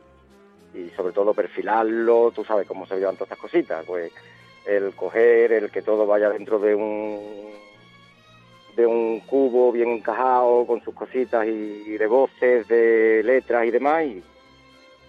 y 0.73 0.89
sobre 0.95 1.13
todo 1.13 1.33
perfilarlo, 1.33 2.31
tú 2.31 2.43
sabes 2.43 2.67
cómo 2.67 2.85
se 2.85 2.97
llevan 2.97 3.15
todas 3.15 3.31
estas 3.31 3.39
cositas, 3.39 3.85
pues 3.85 4.11
el 4.65 4.93
coger, 4.93 5.51
el 5.53 5.71
que 5.71 5.81
todo 5.81 6.05
vaya 6.05 6.29
dentro 6.29 6.59
de 6.59 6.75
un 6.75 7.51
de 8.75 8.85
un 8.85 9.19
cubo 9.21 9.71
bien 9.71 9.89
encajado 9.89 10.65
con 10.65 10.81
sus 10.81 10.93
cositas 10.93 11.45
y 11.45 11.97
de 11.97 12.07
voces, 12.07 12.67
de 12.69 13.21
letras 13.23 13.65
y 13.65 13.71
demás 13.71 14.05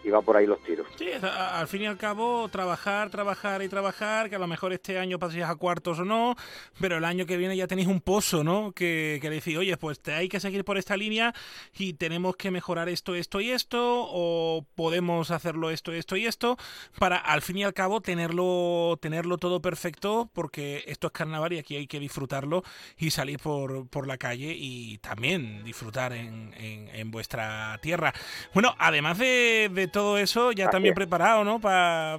y 0.05 0.11
va 0.11 0.21
por 0.23 0.37
ahí 0.37 0.47
los 0.47 0.63
tiros. 0.63 0.87
Sí, 0.97 1.09
al 1.23 1.69
fin 1.69 1.83
y 1.83 1.87
al 1.87 1.97
cabo, 1.97 2.49
trabajar, 2.49 3.11
trabajar 3.11 3.63
y 3.63 3.69
trabajar, 3.69 4.29
que 4.29 4.37
a 4.37 4.39
lo 4.39 4.47
mejor 4.47 4.73
este 4.73 4.99
año 4.99 5.19
paséis 5.19 5.45
a 5.45 5.55
cuartos 5.55 6.01
o 6.01 6.05
no, 6.05 6.37
pero 6.81 6.97
el 6.97 7.05
año 7.05 7.27
que 7.27 7.37
viene 7.37 7.57
ya 7.57 7.67
tenéis 7.67 7.89
un 7.89 8.01
pozo, 8.01 8.43
¿no? 8.45 8.73
Que, 8.73 9.19
que 9.21 9.31
decís, 9.31 9.57
oye, 9.57 9.77
pues 9.77 10.01
te 10.01 10.13
hay 10.13 10.29
que 10.29 10.41
seguir 10.41 10.65
por 10.65 10.79
esta 10.79 10.97
línea 10.97 11.35
y 11.77 11.95
tenemos 11.95 12.37
que 12.37 12.51
mejorar 12.51 12.89
esto, 12.89 13.15
esto 13.15 13.41
y 13.41 13.51
esto, 13.51 13.79
o 13.81 14.67
podemos 14.75 15.31
hacerlo 15.31 15.71
esto, 15.71 15.93
esto 15.93 16.17
y 16.17 16.27
esto, 16.27 16.57
para 16.99 17.17
al 17.17 17.43
fin 17.43 17.59
y 17.59 17.65
al 17.65 17.75
cabo 17.75 18.01
tenerlo, 18.01 18.99
tenerlo 19.01 19.39
todo 19.39 19.63
perfecto, 19.63 20.31
porque 20.33 20.85
esto 20.87 21.09
es 21.09 21.13
carnaval 21.13 21.53
y 21.53 21.59
aquí 21.59 21.77
hay 21.77 21.87
que 21.87 22.01
disfrutarlo 22.01 22.63
y 22.99 23.11
salir 23.11 23.39
por, 23.39 23.89
por 23.89 24.07
la 24.07 24.19
calle 24.19 24.55
y 24.57 24.99
también 24.99 25.63
disfrutar 25.65 26.13
en, 26.13 26.53
en, 26.57 27.11
vuestra 27.11 27.79
tierra. 27.83 28.13
Bueno, 28.55 28.75
además 28.79 29.19
de, 29.19 29.71
de 29.73 29.89
todo 29.93 30.19
eso 30.19 30.51
ya 30.53 30.69
también 30.69 30.95
preparado, 30.95 31.45
¿no? 31.45 31.61
Para 31.61 32.19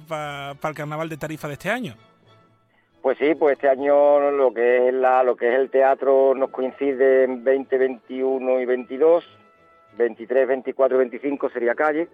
el 0.62 0.74
carnaval 0.74 1.08
de 1.08 1.16
Tarifa 1.16 1.48
de 1.48 1.54
este 1.54 1.68
año. 1.68 1.94
Pues 3.02 3.18
sí, 3.18 3.34
pues 3.34 3.52
este 3.52 3.68
año 3.68 4.30
lo 4.30 4.54
que 4.54 4.88
es 4.88 4.94
la, 4.94 5.22
lo 5.22 5.36
que 5.36 5.52
es 5.52 5.60
el 5.60 5.68
teatro 5.68 6.34
nos 6.34 6.48
coincide 6.48 7.24
en 7.24 7.44
20, 7.44 7.76
21 7.76 8.60
y 8.60 8.64
22, 8.64 9.24
23, 9.98 10.48
24 10.48 10.96
y 10.96 10.98
25 11.00 11.50
sería 11.50 11.74
calle. 11.74 12.08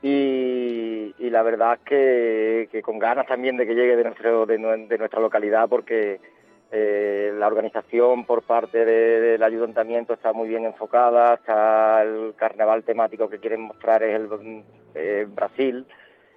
Y, 0.00 1.12
la 1.18 1.42
verdad 1.42 1.74
es 1.74 2.68
que, 2.70 2.80
con 2.82 2.98
ganas 2.98 3.26
también 3.26 3.58
de 3.58 3.66
que 3.66 3.74
llegue 3.74 3.96
de, 3.96 4.04
nuestro, 4.04 4.46
de, 4.46 4.58
nuestra 4.58 5.20
localidad 5.20 5.68
porque 5.68 6.20
eh, 6.70 7.32
la 7.34 7.46
organización 7.46 8.26
por 8.26 8.42
parte 8.42 8.84
del 8.84 9.42
ayuntamiento 9.42 10.12
está 10.12 10.34
muy 10.34 10.48
bien 10.48 10.66
enfocada, 10.66 11.34
está 11.34 12.02
el 12.02 12.34
carnaval 12.36 12.82
temático 12.84 13.28
que 13.30 13.38
quieren 13.38 13.62
mostrar 13.62 14.02
es 14.02 14.14
el 14.14 14.64
eh, 14.94 15.26
Brasil, 15.34 15.86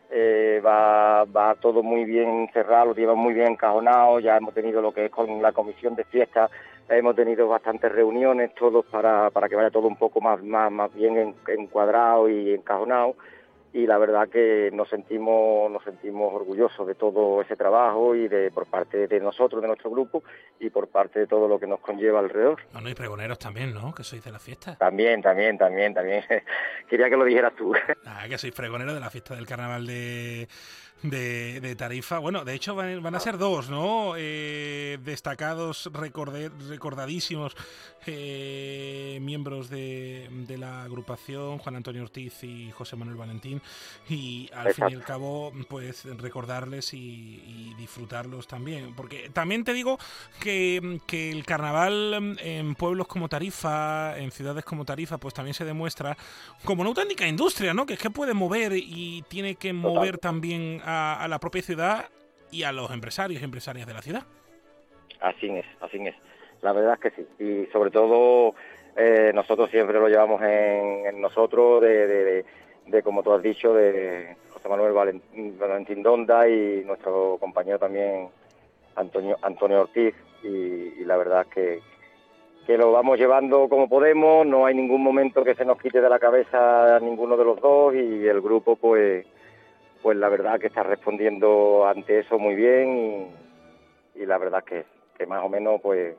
eh, 0.09 0.61
va, 0.65 1.55
todo 1.59 1.83
muy 1.83 2.05
bien 2.05 2.49
cerrado, 2.53 2.87
lo 2.87 2.95
llevan 2.95 3.17
muy 3.17 3.33
bien 3.33 3.47
encajonado, 3.47 4.21
ya 4.21 4.37
hemos 4.37 4.53
tenido 4.53 4.81
lo 4.81 4.93
que 4.93 5.05
es 5.05 5.11
con 5.11 5.41
la 5.41 5.51
comisión 5.51 5.95
de 5.95 6.05
fiesta, 6.05 6.49
hemos 6.87 7.15
tenido 7.15 7.49
bastantes 7.49 7.91
reuniones 7.91 8.55
todos 8.55 8.85
para, 8.85 9.29
para 9.31 9.49
que 9.49 9.55
vaya 9.55 9.69
todo 9.69 9.87
un 9.87 9.97
poco 9.97 10.21
más, 10.21 10.41
más, 10.41 10.71
más 10.71 10.93
bien 10.93 11.35
encuadrado 11.45 12.29
y 12.29 12.53
encajonado 12.53 13.15
y 13.73 13.87
la 13.87 13.97
verdad 13.97 14.27
que 14.29 14.69
nos 14.73 14.89
sentimos 14.89 15.71
nos 15.71 15.83
sentimos 15.83 16.33
orgullosos 16.33 16.85
de 16.87 16.95
todo 16.95 17.41
ese 17.41 17.55
trabajo 17.55 18.15
y 18.15 18.27
de 18.27 18.51
por 18.51 18.65
parte 18.65 19.07
de 19.07 19.19
nosotros 19.19 19.61
de 19.61 19.67
nuestro 19.67 19.89
grupo 19.89 20.23
y 20.59 20.69
por 20.69 20.89
parte 20.89 21.19
de 21.19 21.27
todo 21.27 21.47
lo 21.47 21.59
que 21.59 21.67
nos 21.67 21.79
conlleva 21.79 22.19
alrededor 22.19 22.61
bueno 22.73 22.89
y 22.89 22.93
pregoneros 22.93 23.39
también 23.39 23.73
no 23.73 23.93
que 23.93 24.03
sois 24.03 24.23
de 24.23 24.31
la 24.31 24.39
fiesta 24.39 24.75
también 24.75 25.21
también 25.21 25.57
también 25.57 25.93
también 25.93 26.23
quería 26.89 27.09
que 27.09 27.17
lo 27.17 27.25
dijeras 27.25 27.53
tú 27.55 27.73
ah 28.05 28.25
que 28.27 28.37
sois 28.37 28.53
pregoneros 28.53 28.93
de 28.93 28.99
la 28.99 29.09
fiesta 29.09 29.35
del 29.35 29.47
carnaval 29.47 29.85
de 29.85 30.47
de, 31.03 31.75
Tarifa. 31.75 32.19
Bueno, 32.19 32.45
de 32.45 32.53
hecho 32.53 32.75
van, 32.75 33.15
a 33.15 33.19
ser 33.19 33.37
dos, 33.37 33.69
¿no? 33.69 34.13
Eh, 34.17 34.99
destacados, 35.03 35.89
recordadísimos 35.93 37.55
eh, 38.05 39.17
miembros 39.21 39.69
de, 39.69 40.29
la 40.59 40.83
agrupación, 40.83 41.57
Juan 41.59 41.77
Antonio 41.77 42.03
Ortiz 42.03 42.43
y 42.43 42.71
José 42.71 42.95
Manuel 42.95 43.17
Valentín. 43.17 43.60
Y 44.09 44.49
al 44.53 44.73
fin 44.73 44.85
y 44.89 44.95
al 44.95 45.03
cabo, 45.03 45.53
pues 45.69 46.05
recordarles 46.19 46.93
y, 46.93 47.73
disfrutarlos 47.77 48.47
también. 48.47 48.93
Porque 48.95 49.29
también 49.29 49.63
te 49.63 49.73
digo 49.73 49.97
que, 50.41 50.99
que 51.07 51.31
el 51.31 51.45
carnaval 51.45 52.37
en 52.41 52.75
pueblos 52.75 53.07
como 53.07 53.29
Tarifa, 53.29 54.17
en 54.17 54.31
ciudades 54.31 54.65
como 54.65 54.85
Tarifa, 54.85 55.17
pues 55.17 55.33
también 55.33 55.53
se 55.53 55.65
demuestra 55.65 56.17
como 56.65 56.81
una 56.81 56.89
auténtica 56.89 57.27
industria, 57.27 57.73
¿no? 57.73 57.85
Que 57.85 57.93
es 57.93 57.99
que 57.99 58.09
puede 58.09 58.33
mover 58.33 58.73
y 58.75 59.23
tiene 59.29 59.55
que 59.55 59.73
mover 59.73 60.17
también 60.17 60.81
a, 60.83 61.25
la 61.29 61.39
propia 61.39 61.61
ciudad 61.61 62.09
y 62.51 62.63
a 62.63 62.71
los 62.71 62.91
empresarios 62.91 63.41
y 63.41 63.45
empresarias 63.45 63.87
de 63.87 63.93
la 63.93 64.01
ciudad. 64.01 64.23
Así 65.21 65.47
es, 65.47 65.65
así 65.79 65.97
es. 66.05 66.15
La 66.61 66.73
verdad 66.73 66.99
es 67.01 67.11
que 67.11 67.21
sí. 67.21 67.43
Y 67.43 67.71
sobre 67.71 67.91
todo 67.91 68.53
eh, 68.95 69.31
nosotros 69.33 69.69
siempre 69.69 69.99
lo 69.99 70.07
llevamos 70.07 70.41
en, 70.41 71.21
nosotros 71.21 71.81
de, 71.81 72.07
de, 72.07 72.45
como 73.03 73.23
tú 73.23 73.33
has 73.33 73.41
dicho, 73.41 73.73
de 73.73 74.35
José 74.49 74.69
Manuel 74.69 74.93
Valentín 74.93 76.03
Donda 76.03 76.47
y 76.47 76.83
nuestro 76.85 77.37
compañero 77.39 77.79
también 77.79 78.29
Antonio, 78.95 79.37
Antonio 79.41 79.81
Ortiz. 79.81 80.15
Y, 80.43 81.03
la 81.05 81.17
verdad 81.17 81.41
es 81.41 81.53
que, 81.53 81.79
que 82.65 82.77
lo 82.77 82.91
vamos 82.91 83.17
llevando 83.17 83.67
como 83.69 83.87
podemos, 83.87 84.45
no 84.45 84.65
hay 84.65 84.75
ningún 84.75 85.03
momento 85.03 85.43
que 85.43 85.55
se 85.55 85.65
nos 85.65 85.79
quite 85.79 86.01
de 86.01 86.09
la 86.09 86.19
cabeza 86.19 86.95
a 86.95 86.99
ninguno 86.99 87.37
de 87.37 87.45
los 87.45 87.59
dos 87.59 87.93
y 87.93 88.27
el 88.27 88.41
grupo 88.41 88.75
pues 88.75 89.25
pues 90.01 90.17
la 90.17 90.29
verdad 90.29 90.59
que 90.59 90.67
está 90.67 90.81
respondiendo 90.81 91.85
ante 91.87 92.19
eso 92.19 92.39
muy 92.39 92.55
bien 92.55 93.29
y, 94.15 94.25
la 94.25 94.37
verdad 94.37 94.63
que, 94.63 94.85
que 95.17 95.25
más 95.25 95.43
o 95.43 95.49
menos 95.49 95.79
pues 95.81 96.15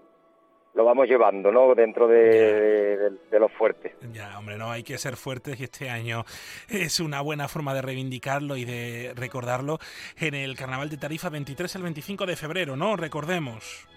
lo 0.75 0.85
vamos 0.85 1.09
llevando, 1.09 1.53
¿no? 1.53 1.75
Dentro 1.75 2.09
de, 2.09 3.11
los 3.33 3.53
fuertes. 3.53 3.93
Ya, 4.13 4.39
hombre, 4.39 4.57
no, 4.57 4.71
hay 4.71 4.83
que 4.83 4.99
ser 4.99 5.17
fuertes 5.17 5.61
y 5.61 5.65
este 5.65 5.91
año 5.91 6.25
es 6.69 7.01
una 7.01 7.21
buena 7.21 7.49
forma 7.49 7.75
de 7.75 7.83
reivindicarlo 7.83 8.57
y 8.57 8.65
de 8.65 9.13
recordarlo 9.15 9.79
en 10.19 10.35
el 10.35 10.57
Carnaval 10.57 10.89
de 10.89 10.97
Tarifa 10.97 11.29
23 11.29 11.77
al 11.77 11.83
25 11.83 12.27
de 12.27 12.37
febrero, 12.37 12.77
¿no? 12.77 12.97
Recordemos. 12.97 13.89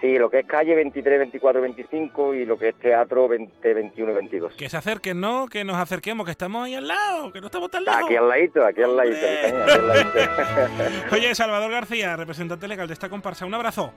Sí, 0.00 0.18
lo 0.18 0.28
que 0.28 0.40
es 0.40 0.46
calle 0.46 0.74
23, 0.74 1.18
24, 1.20 1.60
25 1.60 2.34
y 2.34 2.44
lo 2.44 2.58
que 2.58 2.70
es 2.70 2.74
teatro 2.74 3.28
20, 3.28 3.72
21 3.72 4.10
y 4.10 4.14
22. 4.16 4.54
Que 4.56 4.68
se 4.68 4.76
acerquen, 4.76 5.20
¿no? 5.20 5.46
Que 5.46 5.62
nos 5.62 5.76
acerquemos, 5.76 6.24
que 6.26 6.32
estamos 6.32 6.64
ahí 6.64 6.74
al 6.74 6.88
lado, 6.88 7.32
que 7.32 7.40
no 7.40 7.46
estamos 7.46 7.70
tan 7.70 7.84
lejos. 7.84 8.02
Aquí 8.06 8.16
al 8.16 8.28
ladito, 8.28 8.66
aquí 8.66 8.82
al 8.82 8.96
ladito. 8.96 9.24
Oye, 11.12 11.32
Salvador 11.36 11.70
García, 11.70 12.16
representante 12.16 12.66
legal 12.66 12.88
de 12.88 12.94
esta 12.94 13.08
comparsa, 13.08 13.46
un 13.46 13.54
abrazo. 13.54 13.94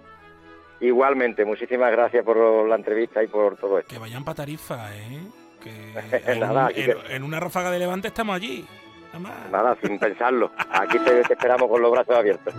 Igualmente, 0.80 1.46
muchísimas 1.46 1.92
gracias 1.92 2.24
por 2.24 2.68
la 2.68 2.76
entrevista 2.76 3.24
y 3.24 3.28
por 3.28 3.56
todo 3.58 3.80
esto. 3.80 3.94
Que 3.94 4.00
vayan 4.00 4.24
para 4.24 4.36
Tarifa, 4.36 4.96
¿eh? 4.96 5.22
Que 5.62 7.14
en, 7.16 7.24
una 7.24 7.40
ráfaga 7.40 7.72
de 7.72 7.80
levante 7.80 8.10
estamos 8.10 8.36
allí. 8.36 8.66
Nada, 9.20 9.48
Nada 9.50 9.78
sin 9.82 9.98
pensarlo. 9.98 10.52
Aquí 10.70 11.00
te 11.00 11.22
esperamos 11.22 11.70
con 11.70 11.82
los 11.82 11.92
brazos 11.92 12.18
abiertos. 12.18 12.54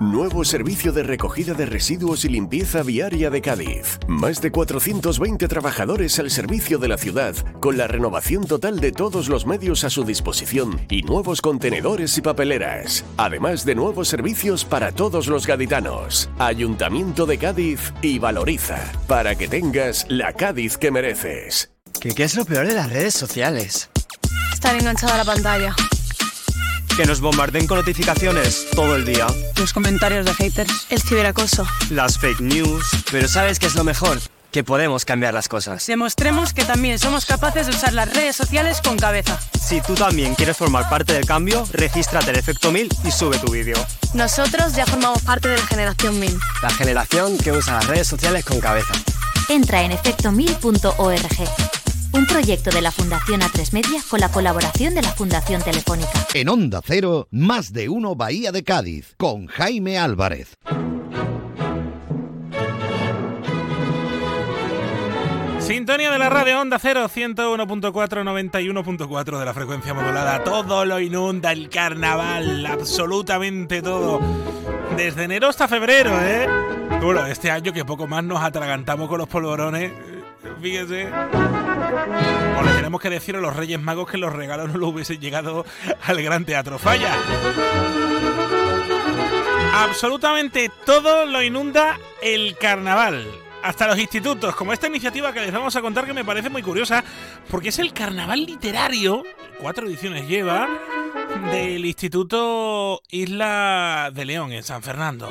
Nuevo 0.00 0.46
servicio 0.46 0.92
de 0.92 1.02
recogida 1.02 1.52
de 1.52 1.66
residuos 1.66 2.24
y 2.24 2.30
limpieza 2.30 2.82
viaria 2.82 3.28
de 3.28 3.42
Cádiz. 3.42 3.98
Más 4.08 4.40
de 4.40 4.50
420 4.50 5.46
trabajadores 5.46 6.18
al 6.18 6.30
servicio 6.30 6.78
de 6.78 6.88
la 6.88 6.96
ciudad, 6.96 7.34
con 7.60 7.76
la 7.76 7.86
renovación 7.86 8.46
total 8.46 8.80
de 8.80 8.92
todos 8.92 9.28
los 9.28 9.44
medios 9.44 9.84
a 9.84 9.90
su 9.90 10.04
disposición 10.04 10.80
y 10.88 11.02
nuevos 11.02 11.42
contenedores 11.42 12.16
y 12.16 12.22
papeleras. 12.22 13.04
Además 13.18 13.66
de 13.66 13.74
nuevos 13.74 14.08
servicios 14.08 14.64
para 14.64 14.90
todos 14.90 15.26
los 15.26 15.46
gaditanos. 15.46 16.30
Ayuntamiento 16.38 17.26
de 17.26 17.36
Cádiz 17.36 17.92
y 18.00 18.18
Valoriza, 18.18 18.78
para 19.06 19.34
que 19.34 19.48
tengas 19.48 20.06
la 20.08 20.32
Cádiz 20.32 20.78
que 20.78 20.90
mereces. 20.90 21.72
¿Qué, 22.00 22.14
qué 22.14 22.24
es 22.24 22.36
lo 22.36 22.46
peor 22.46 22.66
de 22.66 22.72
las 22.72 22.88
redes 22.88 23.12
sociales? 23.12 23.90
Estar 24.54 24.74
enganchada 24.76 25.16
a 25.16 25.18
la 25.18 25.24
pantalla 25.26 25.76
que 26.96 27.04
nos 27.04 27.20
bombarden 27.20 27.66
con 27.66 27.78
notificaciones 27.78 28.66
todo 28.74 28.96
el 28.96 29.04
día. 29.04 29.26
Los 29.56 29.72
comentarios 29.72 30.24
de 30.26 30.34
haters. 30.34 30.86
El 30.90 31.00
ciberacoso. 31.00 31.66
Las 31.90 32.18
fake 32.18 32.40
news. 32.40 32.84
Pero 33.10 33.28
¿sabes 33.28 33.58
qué 33.58 33.66
es 33.66 33.74
lo 33.74 33.84
mejor? 33.84 34.18
Que 34.50 34.64
podemos 34.64 35.04
cambiar 35.04 35.32
las 35.32 35.48
cosas. 35.48 35.86
Demostremos 35.86 36.52
que 36.52 36.64
también 36.64 36.98
somos 36.98 37.24
capaces 37.24 37.66
de 37.66 37.72
usar 37.72 37.92
las 37.92 38.12
redes 38.12 38.34
sociales 38.34 38.80
con 38.82 38.98
cabeza. 38.98 39.38
Si 39.60 39.80
tú 39.80 39.94
también 39.94 40.34
quieres 40.34 40.56
formar 40.56 40.88
parte 40.88 41.12
del 41.12 41.24
cambio, 41.24 41.66
regístrate 41.72 42.30
en 42.30 42.36
Efecto 42.36 42.72
1000 42.72 42.88
y 43.04 43.10
sube 43.12 43.38
tu 43.38 43.52
vídeo. 43.52 43.76
Nosotros 44.14 44.74
ya 44.74 44.86
formamos 44.86 45.22
parte 45.22 45.48
de 45.48 45.56
la 45.56 45.66
generación 45.66 46.18
1000. 46.18 46.38
La 46.62 46.70
generación 46.70 47.38
que 47.38 47.52
usa 47.52 47.74
las 47.74 47.86
redes 47.86 48.08
sociales 48.08 48.44
con 48.44 48.60
cabeza. 48.60 48.92
Entra 49.48 49.82
en 49.82 49.92
efecto1000.org 49.92 51.69
un 52.12 52.26
proyecto 52.26 52.70
de 52.70 52.82
la 52.82 52.90
Fundación 52.90 53.40
A3 53.40 53.72
Media 53.72 54.00
con 54.08 54.20
la 54.20 54.30
colaboración 54.30 54.94
de 54.94 55.02
la 55.02 55.10
Fundación 55.10 55.62
Telefónica. 55.62 56.26
En 56.34 56.48
Onda 56.48 56.80
Cero, 56.84 57.28
más 57.30 57.72
de 57.72 57.88
uno 57.88 58.14
Bahía 58.14 58.52
de 58.52 58.64
Cádiz, 58.64 59.14
con 59.16 59.46
Jaime 59.46 59.98
Álvarez. 59.98 60.56
Sintonía 65.60 66.10
de 66.10 66.18
la 66.18 66.28
radio 66.28 66.60
Onda 66.60 66.80
Cero, 66.80 67.06
101.4, 67.08 67.92
91.4 67.92 69.38
de 69.38 69.44
la 69.44 69.54
frecuencia 69.54 69.94
modulada. 69.94 70.42
Todo 70.42 70.84
lo 70.84 70.98
inunda 70.98 71.52
el 71.52 71.68
carnaval, 71.68 72.66
absolutamente 72.66 73.80
todo. 73.80 74.20
Desde 74.96 75.24
enero 75.24 75.48
hasta 75.48 75.68
febrero, 75.68 76.10
¿eh? 76.20 76.48
Bueno, 77.00 77.24
este 77.26 77.52
año 77.52 77.72
que 77.72 77.84
poco 77.84 78.08
más 78.08 78.24
nos 78.24 78.42
atragantamos 78.42 79.08
con 79.08 79.18
los 79.18 79.28
polvorones 79.28 79.92
fíjese. 80.60 81.10
O 82.58 82.62
le 82.62 82.72
tenemos 82.72 83.00
que 83.00 83.10
decir 83.10 83.36
a 83.36 83.40
los 83.40 83.54
Reyes 83.56 83.80
Magos 83.80 84.10
que 84.10 84.18
los 84.18 84.32
regalos 84.32 84.70
no 84.70 84.78
lo 84.78 84.88
hubiesen 84.88 85.20
llegado 85.20 85.64
al 86.06 86.22
Gran 86.22 86.44
Teatro 86.44 86.78
Falla. 86.78 87.14
Absolutamente 89.74 90.70
todo 90.84 91.26
lo 91.26 91.42
inunda 91.42 91.98
el 92.22 92.56
carnaval. 92.58 93.26
hasta 93.62 93.86
los 93.86 93.98
institutos, 93.98 94.54
como 94.56 94.72
esta 94.72 94.88
iniciativa 94.88 95.32
que 95.32 95.40
les 95.40 95.52
vamos 95.52 95.74
a 95.76 95.82
contar 95.82 96.06
que 96.06 96.14
me 96.14 96.24
parece 96.24 96.48
muy 96.50 96.62
curiosa, 96.62 97.04
porque 97.48 97.68
es 97.70 97.78
el 97.78 97.92
carnaval 97.92 98.44
literario, 98.44 99.24
cuatro 99.60 99.86
ediciones 99.86 100.26
lleva, 100.28 100.68
del 101.52 101.84
Instituto 101.84 103.02
Isla 103.10 104.10
de 104.12 104.24
León 104.24 104.52
en 104.52 104.62
San 104.62 104.82
Fernando. 104.82 105.28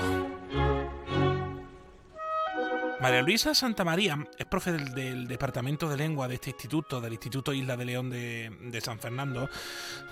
María 3.01 3.21
Luisa 3.21 3.55
Santa 3.55 3.85
María 3.85 4.17
es 4.37 4.45
profe 4.45 4.73
del, 4.73 5.25
Departamento 5.25 5.87
de 5.87 5.95
Lengua 5.95 6.27
de 6.27 6.35
este 6.35 6.49
instituto, 6.49 6.99
del 6.99 7.13
Instituto 7.13 7.53
Isla 7.53 7.77
de 7.77 7.85
León 7.85 8.09
de, 8.09 8.49
de, 8.59 8.81
San 8.81 8.99
Fernando, 8.99 9.47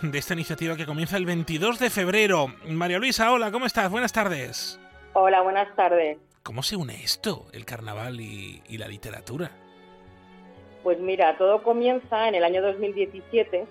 de 0.01 0.17
esta 0.17 0.33
iniciativa 0.33 0.77
que 0.77 0.85
comienza 0.85 1.17
el 1.17 1.25
22 1.25 1.79
de 1.79 1.89
febrero. 1.89 2.47
María 2.65 2.97
Luisa, 2.97 3.33
hola, 3.33 3.51
¿cómo 3.51 3.65
estás? 3.65 3.91
Buenas 3.91 4.13
tardes. 4.13 4.79
Hola, 5.11 5.41
buenas 5.41 5.75
tardes. 5.75 6.17
¿Cómo 6.43 6.63
se 6.63 6.77
une 6.77 6.95
esto, 7.03 7.47
el 7.51 7.65
carnaval 7.65 8.21
y, 8.21 8.61
la 8.77 8.87
literatura? 8.87 9.51
Pues 10.81 10.97
mira, 10.97 11.37
todo 11.37 11.63
comienza 11.63 12.29
en 12.29 12.35
el 12.35 12.45
año 12.45 12.61
2017, 12.61 13.65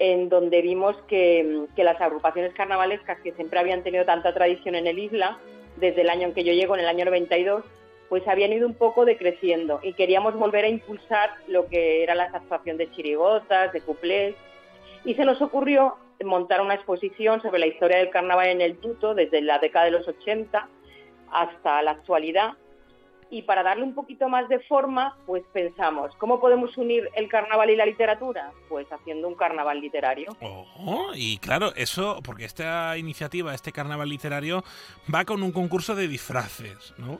en 0.00 0.28
donde 0.28 0.62
vimos 0.62 0.96
que, 1.06 1.66
que 1.76 1.84
las 1.84 2.00
agrupaciones 2.00 2.52
carnavalescas 2.54 3.20
que 3.20 3.30
siempre 3.34 3.60
habían 3.60 3.84
tenido 3.84 4.04
tanta 4.04 4.34
tradición 4.34 4.74
en 4.74 4.88
el 4.88 4.98
isla, 4.98 5.38
desde 5.76 6.00
el 6.00 6.10
año 6.10 6.26
en 6.26 6.34
que 6.34 6.42
yo 6.42 6.52
llego, 6.52 6.74
en 6.74 6.80
el 6.80 6.88
año 6.88 7.04
92, 7.04 7.64
pues 8.12 8.28
habían 8.28 8.52
ido 8.52 8.66
un 8.66 8.74
poco 8.74 9.06
decreciendo 9.06 9.80
y 9.82 9.94
queríamos 9.94 10.34
volver 10.34 10.66
a 10.66 10.68
impulsar 10.68 11.30
lo 11.48 11.66
que 11.68 12.02
era 12.02 12.14
la 12.14 12.24
actuación 12.24 12.76
de 12.76 12.90
chirigotas, 12.90 13.72
de 13.72 13.80
cuplés, 13.80 14.34
y 15.06 15.14
se 15.14 15.24
nos 15.24 15.40
ocurrió 15.40 15.96
montar 16.22 16.60
una 16.60 16.74
exposición 16.74 17.40
sobre 17.40 17.58
la 17.58 17.68
historia 17.68 17.96
del 17.96 18.10
carnaval 18.10 18.48
en 18.48 18.60
el 18.60 18.76
Tuto 18.76 19.14
desde 19.14 19.40
la 19.40 19.58
década 19.60 19.86
de 19.86 19.92
los 19.92 20.06
80 20.06 20.68
hasta 21.30 21.80
la 21.80 21.92
actualidad. 21.92 22.50
Y 23.30 23.44
para 23.44 23.62
darle 23.62 23.84
un 23.84 23.94
poquito 23.94 24.28
más 24.28 24.46
de 24.50 24.60
forma, 24.60 25.16
pues 25.24 25.42
pensamos, 25.54 26.14
¿cómo 26.16 26.38
podemos 26.38 26.76
unir 26.76 27.08
el 27.14 27.30
carnaval 27.30 27.70
y 27.70 27.76
la 27.76 27.86
literatura? 27.86 28.52
Pues 28.68 28.86
haciendo 28.92 29.26
un 29.26 29.36
carnaval 29.36 29.80
literario. 29.80 30.36
Oh, 30.42 31.12
y 31.14 31.38
claro, 31.38 31.72
eso, 31.76 32.20
porque 32.22 32.44
esta 32.44 32.98
iniciativa, 32.98 33.54
este 33.54 33.72
carnaval 33.72 34.10
literario, 34.10 34.64
va 35.12 35.24
con 35.24 35.42
un 35.42 35.52
concurso 35.52 35.94
de 35.94 36.08
disfraces, 36.08 36.92
¿no? 36.98 37.18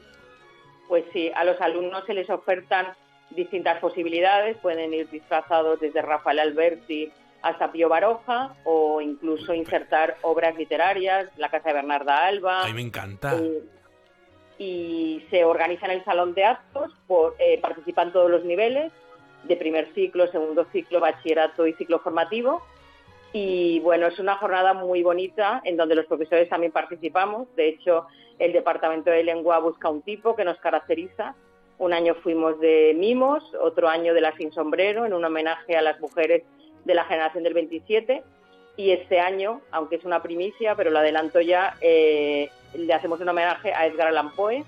Pues 0.92 1.06
sí, 1.14 1.32
a 1.34 1.42
los 1.44 1.58
alumnos 1.62 2.04
se 2.04 2.12
les 2.12 2.28
ofertan 2.28 2.88
distintas 3.30 3.78
posibilidades, 3.78 4.58
pueden 4.58 4.92
ir 4.92 5.08
disfrazados 5.08 5.80
desde 5.80 6.02
Rafael 6.02 6.38
Alberti 6.38 7.10
hasta 7.40 7.72
Pío 7.72 7.88
Baroja 7.88 8.54
o 8.64 9.00
incluso 9.00 9.54
insertar 9.54 10.18
obras 10.20 10.54
literarias, 10.54 11.30
la 11.38 11.48
casa 11.48 11.70
de 11.70 11.76
Bernarda 11.76 12.26
Alba. 12.26 12.64
Ay, 12.64 12.74
me 12.74 12.82
encanta. 12.82 13.38
Eh, 13.38 13.62
y 14.58 15.24
se 15.30 15.46
organiza 15.46 15.86
en 15.86 15.92
el 15.92 16.04
salón 16.04 16.34
de 16.34 16.44
actos, 16.44 16.92
por, 17.06 17.36
eh, 17.38 17.58
participan 17.62 18.12
todos 18.12 18.30
los 18.30 18.44
niveles, 18.44 18.92
de 19.44 19.56
primer 19.56 19.94
ciclo, 19.94 20.30
segundo 20.30 20.66
ciclo, 20.72 21.00
bachillerato 21.00 21.66
y 21.66 21.72
ciclo 21.72 22.00
formativo. 22.00 22.62
Y 23.32 23.80
bueno, 23.80 24.06
es 24.08 24.18
una 24.18 24.36
jornada 24.36 24.74
muy 24.74 25.02
bonita 25.02 25.62
en 25.64 25.76
donde 25.76 25.94
los 25.94 26.06
profesores 26.06 26.48
también 26.48 26.72
participamos. 26.72 27.48
De 27.56 27.68
hecho, 27.68 28.06
el 28.38 28.52
Departamento 28.52 29.10
de 29.10 29.24
Lengua 29.24 29.58
busca 29.58 29.88
un 29.88 30.02
tipo 30.02 30.36
que 30.36 30.44
nos 30.44 30.58
caracteriza. 30.58 31.34
Un 31.78 31.94
año 31.94 32.14
fuimos 32.16 32.60
de 32.60 32.94
mimos, 32.96 33.42
otro 33.60 33.88
año 33.88 34.12
de 34.12 34.20
la 34.20 34.36
sin 34.36 34.52
sombrero, 34.52 35.06
en 35.06 35.14
un 35.14 35.24
homenaje 35.24 35.76
a 35.76 35.82
las 35.82 35.98
mujeres 36.00 36.42
de 36.84 36.94
la 36.94 37.04
generación 37.04 37.42
del 37.42 37.54
27. 37.54 38.22
Y 38.76 38.90
este 38.90 39.20
año, 39.20 39.60
aunque 39.70 39.96
es 39.96 40.04
una 40.04 40.22
primicia, 40.22 40.74
pero 40.74 40.90
lo 40.90 40.98
adelanto 40.98 41.40
ya, 41.40 41.76
eh, 41.80 42.50
le 42.74 42.92
hacemos 42.92 43.20
un 43.20 43.28
homenaje 43.28 43.72
a 43.72 43.86
Edgar 43.86 44.08
Allan 44.08 44.30
Poe 44.34 44.64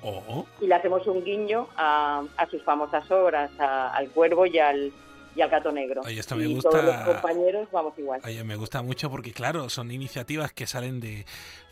y 0.61 0.66
le 0.66 0.74
hacemos 0.74 1.07
un 1.07 1.24
guiño 1.24 1.68
a, 1.77 2.24
sus 2.50 2.62
famosas 2.62 3.11
obras, 3.11 3.50
al 3.59 4.11
Cuervo 4.11 4.46
y 4.46 4.59
al, 4.59 4.92
y 5.35 5.42
al 5.42 5.51
gato 5.51 5.73
negro. 5.73 6.03
Oye, 6.05 6.20
esto 6.20 6.37
me 6.37 6.44
y 6.44 6.55
gusta. 6.55 6.70
Todos 6.70 6.85
los 6.85 6.97
compañeros 6.97 7.68
vamos 7.73 7.99
igual. 7.99 8.20
Oye, 8.25 8.44
me 8.44 8.57
gusta 8.57 8.83
mucho 8.83 9.11
porque, 9.11 9.33
claro, 9.33 9.68
son 9.68 9.90
iniciativas 9.90 10.53
que 10.53 10.66
salen 10.66 11.01
de, 11.01 11.25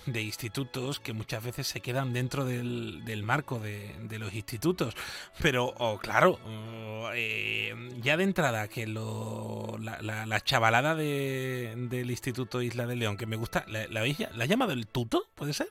de 0.06 0.22
institutos 0.22 1.00
que 1.00 1.12
muchas 1.12 1.44
veces 1.44 1.66
se 1.66 1.80
quedan 1.80 2.12
dentro 2.12 2.44
del, 2.44 3.04
del 3.04 3.22
marco 3.22 3.58
de, 3.58 3.90
de, 4.02 4.18
los 4.18 4.34
institutos. 4.34 4.94
Pero, 5.40 5.72
oh, 5.78 5.98
claro, 5.98 6.38
oh, 6.46 7.10
eh, 7.14 7.74
ya 8.00 8.16
de 8.16 8.24
entrada, 8.24 8.68
que 8.68 8.86
lo, 8.86 9.76
la, 9.80 10.00
la, 10.26 10.40
chavalada 10.40 10.94
de, 10.94 11.72
del 11.76 12.10
Instituto 12.10 12.62
Isla 12.62 12.86
de 12.86 12.96
León, 12.96 13.16
que 13.16 13.26
me 13.26 13.36
gusta, 13.36 13.64
¿la, 13.68 13.86
la, 13.88 14.02
¿la 14.04 14.44
ha 14.44 14.46
llamado 14.46 14.72
el 14.72 14.86
tuto? 14.86 15.24
¿Puede 15.34 15.52
ser? 15.52 15.68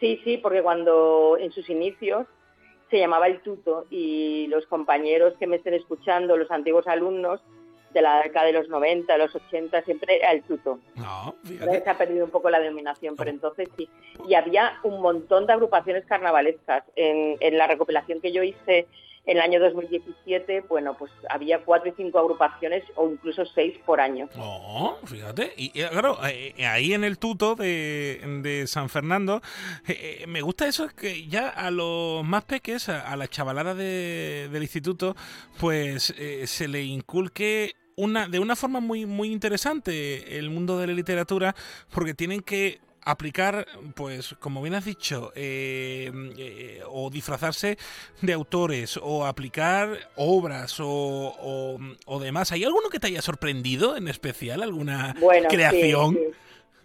Sí, 0.00 0.20
sí, 0.24 0.38
porque 0.38 0.62
cuando 0.62 1.36
en 1.38 1.52
sus 1.52 1.68
inicios 1.70 2.26
se 2.90 2.98
llamaba 2.98 3.26
el 3.26 3.40
tuto 3.40 3.86
y 3.90 4.46
los 4.48 4.66
compañeros 4.66 5.34
que 5.38 5.46
me 5.46 5.56
estén 5.56 5.74
escuchando, 5.74 6.36
los 6.36 6.50
antiguos 6.50 6.86
alumnos 6.86 7.40
de 7.92 8.02
la 8.02 8.22
década 8.22 8.46
de 8.46 8.52
los 8.52 8.68
90, 8.68 9.12
de 9.12 9.18
los 9.18 9.34
80, 9.34 9.82
siempre 9.82 10.16
era 10.16 10.32
el 10.32 10.42
tuto. 10.42 10.80
No, 10.96 11.34
Se 11.44 11.88
ha 11.88 11.96
perdido 11.96 12.24
un 12.24 12.30
poco 12.30 12.50
la 12.50 12.58
denominación, 12.58 13.14
pero 13.16 13.30
entonces 13.30 13.68
sí. 13.76 13.88
Y 14.28 14.34
había 14.34 14.78
un 14.82 15.00
montón 15.00 15.46
de 15.46 15.52
agrupaciones 15.52 16.04
carnavalescas. 16.04 16.82
En, 16.96 17.36
en 17.38 17.56
la 17.56 17.68
recopilación 17.68 18.20
que 18.20 18.32
yo 18.32 18.42
hice 18.42 18.88
en 19.26 19.38
el 19.38 19.42
año 19.42 19.60
2017, 19.60 20.64
bueno, 20.68 20.96
pues 20.98 21.10
había 21.30 21.64
cuatro 21.64 21.88
y 21.88 21.94
cinco 21.96 22.18
agrupaciones 22.18 22.84
o 22.96 23.10
incluso 23.10 23.44
seis 23.46 23.74
por 23.86 24.00
año. 24.00 24.28
Oh, 24.38 24.98
fíjate. 25.04 25.52
Y 25.56 25.70
claro, 25.70 26.18
eh, 26.26 26.54
eh, 26.56 26.66
ahí 26.66 26.92
en 26.92 27.04
el 27.04 27.18
tuto 27.18 27.54
de, 27.54 28.64
San 28.66 28.88
Fernando, 28.88 29.40
eh, 29.88 30.24
me 30.28 30.42
gusta 30.42 30.66
eso 30.66 30.88
que 30.88 31.26
ya 31.26 31.48
a 31.48 31.70
los 31.70 32.24
más 32.24 32.44
peques, 32.44 32.88
a, 32.88 33.16
la 33.16 33.28
chavalada 33.28 33.74
de, 33.74 34.48
del 34.52 34.62
instituto, 34.62 35.16
pues 35.58 36.14
se 36.44 36.68
le 36.68 36.82
inculque 36.82 37.74
una, 37.96 38.28
de 38.28 38.38
una 38.40 38.56
forma 38.56 38.80
muy, 38.80 39.06
muy 39.06 39.32
interesante 39.32 40.38
el 40.38 40.50
mundo 40.50 40.78
de 40.78 40.88
la 40.88 40.92
literatura, 40.92 41.54
porque 41.92 42.12
tienen 42.12 42.40
que 42.40 42.80
aplicar, 43.04 43.66
pues, 43.94 44.34
como 44.40 44.62
bien 44.62 44.74
has 44.74 44.84
dicho, 44.84 45.32
eh, 45.34 46.10
eh, 46.38 46.80
o 46.88 47.10
disfrazarse 47.10 47.76
de 48.22 48.32
autores, 48.32 48.98
o 49.02 49.26
aplicar 49.26 49.96
obras, 50.16 50.80
o, 50.80 51.78
o, 52.06 52.20
demás. 52.20 52.52
¿Hay 52.52 52.64
alguno 52.64 52.88
que 52.88 52.98
te 52.98 53.08
haya 53.08 53.22
sorprendido 53.22 53.96
en 53.96 54.08
especial? 54.08 54.62
¿Alguna 54.62 55.14
creación? 55.48 56.18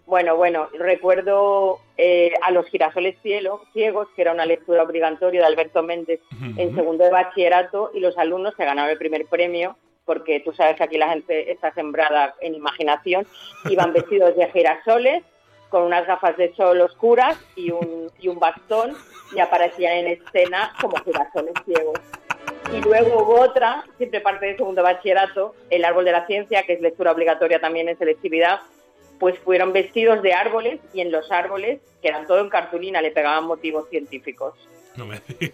Bueno, 0.05 0.36
bueno, 0.36 0.69
recuerdo 0.77 1.79
eh, 1.95 2.34
a 2.41 2.51
los 2.51 2.65
girasoles 2.65 3.15
cielo, 3.21 3.62
ciegos, 3.73 4.08
que 4.15 4.23
era 4.23 4.34
una 4.34 4.45
lectura 4.45 4.82
obligatoria 4.82 5.41
de 5.41 5.45
Alberto 5.45 5.84
Méndez 5.84 6.19
en 6.58 6.75
segundo 6.75 7.03
de 7.03 7.12
bachillerato, 7.12 7.91
y 7.93 7.99
los 7.99 8.17
alumnos 8.17 8.55
que 8.55 8.65
ganaron 8.65 8.89
el 8.89 8.97
primer 8.97 9.27
premio 9.27 9.77
porque 10.05 10.39
tú 10.39 10.51
sabes 10.53 10.75
que 10.75 10.84
aquí 10.84 10.97
la 10.97 11.10
gente 11.10 11.51
está 11.51 11.71
sembrada 11.75 12.34
en 12.41 12.55
imaginación, 12.55 13.27
iban 13.69 13.93
vestidos 13.93 14.36
de 14.36 14.49
girasoles 14.49 15.21
con 15.69 15.84
unas 15.84 16.05
gafas 16.05 16.36
de 16.38 16.53
sol 16.55 16.82
oscuras 16.82 17.38
y 17.55 17.71
un, 17.71 18.12
y 18.19 18.27
un 18.27 18.39
bastón 18.39 18.95
y 19.34 19.39
aparecían 19.39 19.97
en 19.97 20.08
escena 20.08 20.73
como 20.82 20.97
girasoles 20.97 21.53
ciegos. 21.65 21.99
Y 22.73 22.82
luego 22.82 23.23
hubo 23.23 23.41
otra, 23.41 23.84
siempre 23.97 24.21
parte 24.21 24.45
del 24.45 24.58
segundo 24.58 24.84
bachillerato, 24.84 25.55
El 25.69 25.86
árbol 25.86 26.05
de 26.05 26.12
la 26.12 26.27
ciencia, 26.27 26.63
que 26.63 26.73
es 26.73 26.82
lectura 26.82 27.12
obligatoria 27.12 27.60
también 27.60 27.89
en 27.89 27.97
selectividad, 27.97 28.60
pues 29.19 29.38
fueron 29.39 29.73
vestidos 29.73 30.21
de 30.21 30.34
árboles 30.34 30.79
y 30.93 31.01
en 31.01 31.12
los 31.12 31.32
árboles, 31.32 31.82
que 32.01 32.08
eran 32.08 32.27
todo 32.27 32.39
en 32.39 32.49
cartulina, 32.49 33.01
le 33.01 33.12
pegaban 33.12 33.45
motivos 33.45 33.89
científicos. 33.89 34.53
No 34.95 35.05
me 35.05 35.21
y, 35.39 35.49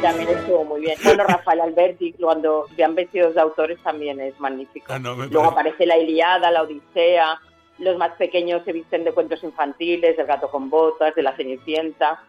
también 0.00 0.28
estuvo 0.28 0.64
muy 0.64 0.80
bien. 0.82 0.98
Bueno, 1.02 1.24
Rafael 1.24 1.60
Alberti, 1.60 2.12
cuando 2.12 2.66
vean 2.76 2.94
vestidos 2.94 3.34
de 3.34 3.40
autores 3.40 3.82
también 3.82 4.20
es 4.20 4.38
magnífico. 4.38 4.86
Ah, 4.88 4.98
luego 4.98 5.44
aparece 5.44 5.86
la 5.86 5.98
Iliada, 5.98 6.50
la 6.50 6.62
Odisea, 6.62 7.40
los 7.78 7.96
más 7.96 8.12
pequeños 8.12 8.62
se 8.64 8.72
visten 8.72 9.04
de 9.04 9.12
cuentos 9.12 9.42
infantiles, 9.42 10.16
del 10.16 10.26
gato 10.26 10.50
con 10.50 10.70
botas, 10.70 11.14
de 11.14 11.22
la 11.22 11.36
cenicienta. 11.36 12.22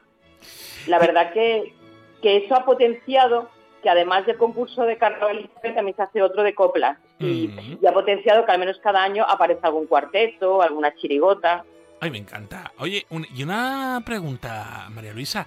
La 0.87 0.99
verdad 0.99 1.31
que, 1.33 1.73
que 2.21 2.37
eso 2.37 2.55
ha 2.55 2.65
potenciado 2.65 3.49
que 3.81 3.89
además 3.89 4.25
del 4.25 4.37
concurso 4.37 4.83
de 4.83 4.97
carnaval 4.97 5.49
también 5.61 5.95
se 5.95 6.03
hace 6.03 6.21
otro 6.21 6.41
de 6.41 6.55
coplas 6.55 6.97
y, 7.19 7.51
y, 7.81 7.85
ha 7.85 7.91
potenciado 7.91 8.45
que 8.45 8.51
al 8.51 8.59
menos 8.59 8.79
cada 8.81 9.03
año 9.03 9.25
aparece 9.27 9.59
algún 9.63 9.87
cuarteto, 9.87 10.61
alguna 10.61 10.95
chirigota. 10.95 11.65
Ay, 11.99 12.09
me 12.09 12.17
encanta. 12.17 12.71
Oye, 12.79 13.05
y 13.33 13.43
una 13.43 14.01
pregunta, 14.05 14.87
María 14.89 15.13
Luisa. 15.13 15.45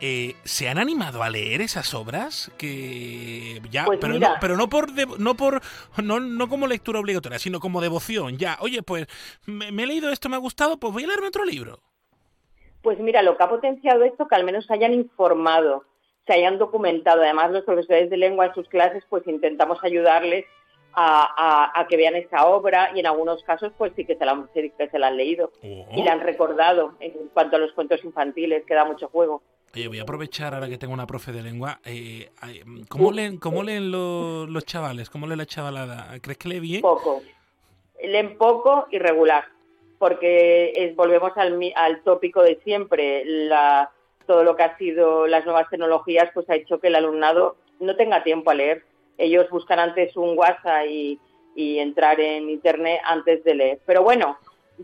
Eh, 0.00 0.34
¿Se 0.44 0.68
han 0.68 0.78
animado 0.78 1.22
a 1.22 1.30
leer 1.30 1.60
esas 1.62 1.94
obras? 1.94 2.50
Que 2.58 3.60
ya, 3.70 3.84
Pues 3.86 3.98
pero, 4.00 4.14
no, 4.14 4.34
pero 4.40 4.56
no 4.56 4.68
por 4.68 4.92
devo- 4.92 5.16
no 5.18 5.34
por 5.36 5.60
no, 6.02 6.20
no 6.20 6.48
como 6.48 6.66
lectura 6.66 7.00
obligatoria, 7.00 7.38
sino 7.38 7.60
como 7.60 7.80
devoción. 7.80 8.36
Ya, 8.36 8.58
oye, 8.60 8.82
pues 8.82 9.06
me, 9.46 9.72
me 9.72 9.84
he 9.84 9.86
leído 9.86 10.10
esto, 10.10 10.28
me 10.28 10.36
ha 10.36 10.40
gustado, 10.40 10.78
pues 10.78 10.92
voy 10.92 11.04
a 11.04 11.06
leerme 11.06 11.28
otro 11.28 11.44
libro. 11.44 11.80
Pues 12.82 12.98
mira, 12.98 13.22
lo 13.22 13.36
que 13.36 13.42
ha 13.42 13.48
potenciado 13.48 14.04
esto 14.04 14.26
que 14.28 14.34
al 14.36 14.44
menos 14.44 14.66
se 14.66 14.74
hayan 14.74 14.92
informado, 14.94 15.84
se 16.26 16.32
hayan 16.34 16.58
documentado. 16.58 17.22
Además, 17.22 17.50
los 17.50 17.64
profesores 17.64 18.08
de 18.10 18.16
lengua 18.16 18.46
en 18.46 18.54
sus 18.54 18.68
clases, 18.68 19.04
pues 19.08 19.26
intentamos 19.26 19.78
ayudarles 19.82 20.44
a, 20.92 21.22
a- 21.36 21.80
a 21.80 21.86
que 21.86 21.96
vean 21.96 22.16
esta 22.16 22.46
obra 22.46 22.90
y 22.94 23.00
en 23.00 23.06
algunos 23.06 23.42
casos, 23.44 23.72
pues 23.78 23.92
sí 23.96 24.04
que 24.04 24.16
se 24.16 24.24
la, 24.24 24.46
sí 24.54 24.72
que 24.76 24.88
se 24.88 24.98
la 24.98 25.06
han 25.08 25.16
leído 25.16 25.52
y 25.62 26.02
la 26.02 26.12
han 26.12 26.20
recordado 26.20 26.96
en 27.00 27.12
cuanto 27.32 27.56
a 27.56 27.58
los 27.60 27.72
cuentos 27.72 28.04
infantiles, 28.04 28.64
que 28.66 28.74
da 28.74 28.84
mucho 28.84 29.08
juego. 29.08 29.42
Oye, 29.72 29.86
voy 29.86 30.00
a 30.00 30.02
aprovechar 30.02 30.52
ahora 30.54 30.68
que 30.68 30.78
tengo 30.78 30.92
una 30.92 31.06
profe 31.06 31.30
de 31.30 31.42
lengua. 31.42 31.78
Eh, 31.84 32.30
¿cómo, 32.88 33.12
leen, 33.12 33.38
cómo 33.38 33.62
leen 33.62 33.92
los, 33.92 34.48
los 34.48 34.64
chavales? 34.64 35.08
¿Cómo 35.10 35.28
lee 35.28 35.36
la 35.36 35.46
chavalada? 35.46 36.18
¿Crees 36.20 36.38
que 36.38 36.48
lee 36.48 36.60
bien? 36.60 36.82
Poco. 36.82 37.22
Leen 38.02 38.36
poco 38.36 38.88
y 38.90 38.98
regular, 38.98 39.44
porque 39.98 40.72
es, 40.74 40.96
volvemos 40.96 41.32
al, 41.36 41.60
al 41.76 42.02
tópico 42.02 42.42
de 42.42 42.58
siempre. 42.64 43.24
La, 43.24 43.90
todo 44.26 44.42
lo 44.42 44.56
que 44.56 44.64
ha 44.64 44.76
sido 44.76 45.28
las 45.28 45.44
nuevas 45.44 45.68
tecnologías 45.70 46.30
pues 46.34 46.50
ha 46.50 46.56
hecho 46.56 46.80
que 46.80 46.88
el 46.88 46.96
alumnado 46.96 47.56
no 47.78 47.94
tenga 47.94 48.24
tiempo 48.24 48.50
a 48.50 48.54
leer. 48.54 48.84
Ellos 49.18 49.48
buscan 49.50 49.78
antes 49.78 50.16
un 50.16 50.36
WhatsApp 50.36 50.86
y, 50.88 51.20
y 51.54 51.78
entrar 51.78 52.18
en 52.20 52.50
Internet 52.50 53.00
antes 53.04 53.44
de 53.44 53.54
leer. 53.54 53.80
Pero 53.86 54.02
bueno, 54.02 54.36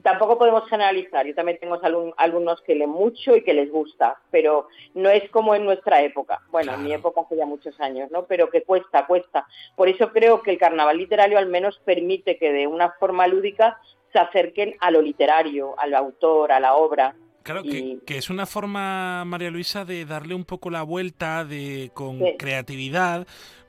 tampoco 0.03 0.39
podemos 0.39 0.69
generalizar. 0.69 1.27
Yo 1.27 1.35
también 1.35 1.59
tengo 1.61 1.79
alumnos 2.17 2.61
que 2.63 2.75
leen 2.75 2.91
mucho 2.91 3.37
y 3.37 3.43
que 3.43 3.55
les 3.55 3.71
gusta, 3.71 4.19
pero 4.31 4.69
no 4.95 5.11
es 5.11 5.29
como 5.31 5.55
en 5.55 5.65
nuestra 5.65 6.03
época. 6.03 6.41
Bueno, 6.51 6.75
en 6.75 6.85
mi 6.85 6.93
época 6.93 7.23
hace 7.23 7.37
ya 7.37 7.47
muchos 7.47 7.79
años, 7.81 8.11
¿no? 8.11 8.25
Pero 8.27 8.51
que 8.51 8.63
cuesta, 8.63 9.07
cuesta. 9.07 9.47
Por 9.75 9.89
eso 9.89 10.13
creo 10.13 10.43
que 10.43 10.53
el 10.53 10.59
carnaval 10.59 10.99
literario 10.99 11.39
al 11.39 11.47
menos 11.47 11.81
permite 11.85 12.39
que 12.39 12.53
de 12.53 12.67
una 12.67 12.93
forma 12.93 13.27
lúdica 13.27 13.79
se 14.13 14.19
acerquen 14.19 14.77
a 14.81 14.91
lo 14.91 15.03
literario, 15.03 15.79
al 15.79 15.95
autor, 15.95 16.53
a 16.53 16.61
la 16.61 16.75
obra. 16.75 17.15
Claro, 17.43 17.63
que, 17.63 18.01
es 18.09 18.29
una 18.29 18.45
forma, 18.45 19.25
María 19.25 19.53
Luisa, 19.53 19.85
de 19.85 20.05
darle 20.05 20.35
un 20.35 20.45
poco 20.45 20.69
la 20.69 20.83
vuelta 20.83 21.45
de 21.45 21.93
con 21.95 22.19
creatividad, 22.37 23.25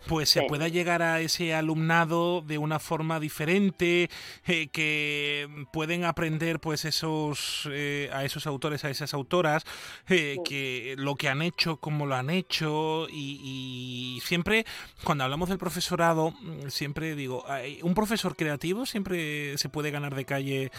pues 0.08 0.30
se 0.30 0.44
pueda 0.44 0.68
llegar 0.68 1.02
a 1.02 1.20
ese 1.20 1.54
alumnado 1.54 2.42
de 2.42 2.58
una 2.58 2.80
forma 2.80 3.20
diferente, 3.20 4.10
eh, 4.46 4.68
que 4.70 5.48
pueden 5.74 6.06
aprender 6.06 6.60
pues 6.60 6.86
esos 6.86 7.68
eh, 7.72 8.10
a 8.14 8.24
esos 8.24 8.48
autores, 8.48 8.86
a 8.86 8.90
esas 8.90 9.14
autoras, 9.14 9.64
eh, 10.10 10.38
que 10.46 10.96
lo 10.98 11.16
que 11.16 11.30
han 11.30 11.42
hecho, 11.42 11.78
cómo 11.78 12.06
lo 12.06 12.16
han 12.16 12.30
hecho, 12.30 13.08
y, 13.10 14.20
siempre 14.24 14.66
cuando 15.04 15.24
hablamos 15.24 15.50
del 15.50 15.58
profesorado, 15.58 16.32
mm, 16.32 16.70
siempre 16.70 17.16
digo, 17.16 17.46
un 17.84 17.94
profesor 17.94 18.36
creativo 18.36 18.86
siempre 18.86 19.58
se 19.58 19.70
puede 19.70 19.92
ganar 19.92 20.16
de 20.16 20.26
calle 20.26 20.72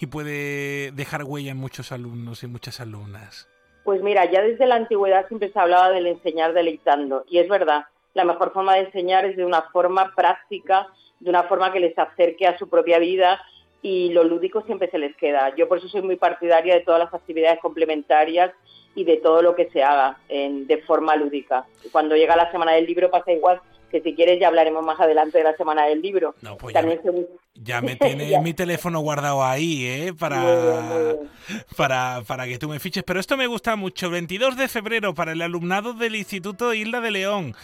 y 0.00 0.06
puede 0.06 0.92
dejar 0.92 1.24
huella 1.24 1.52
en 1.52 1.56
muchos 1.56 1.92
alumnos 1.92 2.42
y 2.42 2.46
muchas 2.46 2.80
alumnas. 2.80 3.48
Pues 3.84 4.02
mira, 4.02 4.30
ya 4.30 4.42
desde 4.42 4.66
la 4.66 4.76
antigüedad 4.76 5.28
siempre 5.28 5.52
se 5.52 5.58
hablaba 5.58 5.90
del 5.90 6.06
enseñar 6.06 6.52
deleitando, 6.52 7.24
y 7.28 7.38
es 7.38 7.48
verdad 7.48 7.86
la 8.16 8.24
mejor 8.24 8.50
forma 8.50 8.74
de 8.74 8.80
enseñar 8.80 9.26
es 9.26 9.36
de 9.36 9.44
una 9.44 9.60
forma 9.70 10.14
práctica, 10.16 10.88
de 11.20 11.28
una 11.28 11.42
forma 11.42 11.70
que 11.70 11.80
les 11.80 11.98
acerque 11.98 12.46
a 12.46 12.56
su 12.56 12.66
propia 12.66 12.98
vida 12.98 13.38
y 13.82 14.08
lo 14.08 14.24
lúdico 14.24 14.62
siempre 14.62 14.90
se 14.90 14.98
les 14.98 15.14
queda. 15.16 15.54
Yo 15.54 15.68
por 15.68 15.76
eso 15.76 15.88
soy 15.88 16.00
muy 16.00 16.16
partidaria 16.16 16.74
de 16.74 16.80
todas 16.80 16.98
las 16.98 17.12
actividades 17.12 17.60
complementarias 17.60 18.52
y 18.94 19.04
de 19.04 19.18
todo 19.18 19.42
lo 19.42 19.54
que 19.54 19.68
se 19.68 19.82
haga 19.82 20.16
de 20.30 20.82
forma 20.86 21.14
lúdica. 21.14 21.66
Cuando 21.92 22.16
llega 22.16 22.34
la 22.36 22.50
semana 22.50 22.72
del 22.72 22.86
libro 22.86 23.10
pasa 23.10 23.32
igual 23.32 23.60
que 23.90 24.00
si 24.00 24.14
quieres 24.14 24.40
ya 24.40 24.48
hablaremos 24.48 24.84
más 24.84 24.98
adelante 25.00 25.38
de 25.38 25.44
la 25.44 25.56
semana 25.56 25.86
del 25.86 26.02
libro. 26.02 26.34
Pues 26.58 26.74
También 26.74 27.00
ya, 27.54 27.80
me, 27.80 27.96
tiene 27.96 28.38
mi 28.40 28.54
teléfono 28.54 29.00
guardado 29.00 29.44
ahí, 29.44 29.86
¿eh? 29.86 30.14
Para, 30.18 31.16
para, 31.76 32.22
para 32.26 32.46
que 32.46 32.58
tú 32.58 32.68
me 32.68 32.78
fiches. 32.78 33.04
Pero 33.04 33.20
esto 33.20 33.36
me 33.36 33.46
gusta 33.46 33.76
mucho. 33.76 34.10
22 34.10 34.56
de 34.56 34.68
febrero 34.68 35.14
para 35.14 35.32
el 35.32 35.42
alumnado 35.42 35.92
del 35.92 36.16
Instituto 36.16 36.74
Isla 36.74 37.00
de 37.00 37.10
León. 37.10 37.54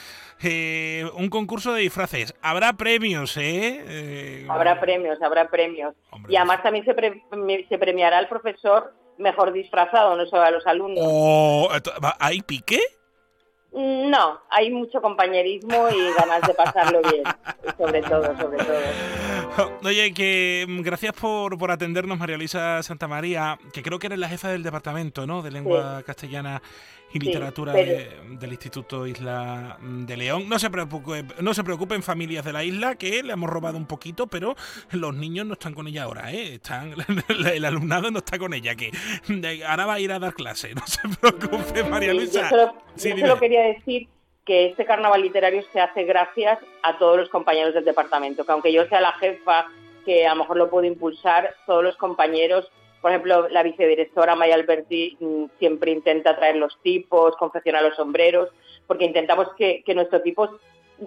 Eh, 0.43 1.09
un 1.17 1.29
concurso 1.29 1.73
de 1.73 1.83
disfraces. 1.83 2.35
Habrá 2.43 2.73
premios, 2.73 3.37
¿eh? 3.37 3.85
eh 3.87 4.47
habrá 4.49 4.81
premios, 4.81 5.21
habrá 5.23 5.49
premios. 5.49 5.95
y 6.29 6.37
además 6.37 6.63
también 6.63 6.85
se, 6.85 7.67
se 7.69 7.79
premiará 7.79 8.19
al 8.19 8.29
profesor 8.29 8.93
mejor 9.19 9.53
disfrazado, 9.53 10.17
no 10.17 10.27
solo 10.27 10.43
a 10.43 10.51
los 10.51 10.67
alumnos. 10.67 11.05
Oh, 11.07 11.69
¿Hay 12.19 12.43
pique? 12.43 12.81
No, 13.75 14.41
hay 14.51 14.71
mucho 14.71 15.01
compañerismo 15.01 15.89
y 15.89 16.13
ganas 16.19 16.43
de 16.43 16.53
pasarlo 16.53 17.01
bien, 17.03 17.25
sobre 17.79 18.03
todo, 18.03 18.25
sobre 18.39 18.59
todo. 18.59 19.73
Oye, 19.85 20.13
que 20.13 20.67
mm, 20.69 20.83
gracias 20.83 21.15
por, 21.15 21.57
por 21.57 21.71
atendernos, 21.71 22.19
María 22.19 22.37
Luisa 22.37 22.83
Santa 22.83 23.09
María, 23.09 23.59
que 23.73 23.83
creo 23.83 23.99
que 23.99 24.09
eres 24.09 24.19
la 24.19 24.29
jefa 24.29 24.49
del 24.49 24.63
departamento, 24.63 25.27
¿no? 25.27 25.41
De 25.41 25.51
lengua 25.51 26.03
castellana 26.05 26.61
y 27.13 27.19
literatura 27.19 27.73
del 27.73 28.51
Instituto 28.51 29.07
Isla 29.07 29.79
de 29.81 30.17
León. 30.17 30.49
No 30.49 30.59
se, 30.59 30.71
preocupe, 30.71 31.25
no 31.41 31.55
se 31.55 31.65
preocupen 31.65 32.03
familias 32.03 32.45
de 32.45 32.53
la 32.53 32.65
isla 32.65 32.95
que 32.97 33.23
le 33.23 33.33
hemos 33.33 33.51
robado 33.51 33.77
un 33.77 33.87
poquito, 33.87 34.27
pero 34.27 34.55
los 34.91 35.15
niños 35.15 35.47
no 35.47 35.55
están 35.55 35.75
con 35.75 35.87
ella 35.87 36.05
ahora, 36.05 36.33
¿eh? 36.33 36.55
Están, 36.55 36.95
el 37.29 37.65
alumnado 37.65 38.11
no 38.11 38.19
está 38.19 38.39
con 38.39 38.55
ella, 38.55 38.75
que 38.75 38.91
ahora 39.67 39.87
va 39.87 39.95
a 39.95 40.01
ir 40.01 40.13
a 40.13 40.19
dar 40.19 40.35
clase, 40.35 40.75
no 40.75 40.87
se 40.87 41.01
preocupe 41.21 41.85
María 41.85 42.15
Luisa. 42.15 42.51
Yo 42.51 43.17
solo, 43.27 43.39
quería 43.39 43.63
decir 43.63 44.09
que 44.45 44.67
este 44.67 44.85
carnaval 44.85 45.23
literario 45.23 45.63
se 45.73 45.81
hace 45.81 46.05
gracias 46.05 46.59
a 46.83 46.99
todos 46.99 47.17
los 47.17 47.29
compañeros 47.29 47.75
del 47.75 47.85
departamento, 47.85 48.45
que 48.45 48.53
aunque 48.53 48.73
yo 48.73 48.87
sea 48.89 49.01
la 49.01 49.13
jefa 49.13 49.67
que 50.05 50.27
a 50.27 50.35
lo 50.35 50.41
mejor 50.41 50.57
lo 50.57 50.69
puedo 50.69 50.87
impulsar, 50.87 51.55
todos 51.67 51.85
los 51.85 51.97
compañeros 51.97 52.69
por 53.03 53.11
ejemplo, 53.11 53.49
la 53.49 53.65
vicedirectora 53.65 54.37
Maya 54.37 54.55
Alberti 54.55 55.17
mm, 55.19 55.45
siempre 55.59 55.91
intenta 55.91 56.37
traer 56.37 56.57
los 56.57 56.79
tipos, 56.83 57.37
confeccionar 57.37 57.83
los 57.83 57.97
sombreros, 57.97 58.49
porque 58.87 59.05
intentamos 59.05 59.49
que, 59.59 59.83
nuestro 59.93 60.23
tipo 60.23 60.49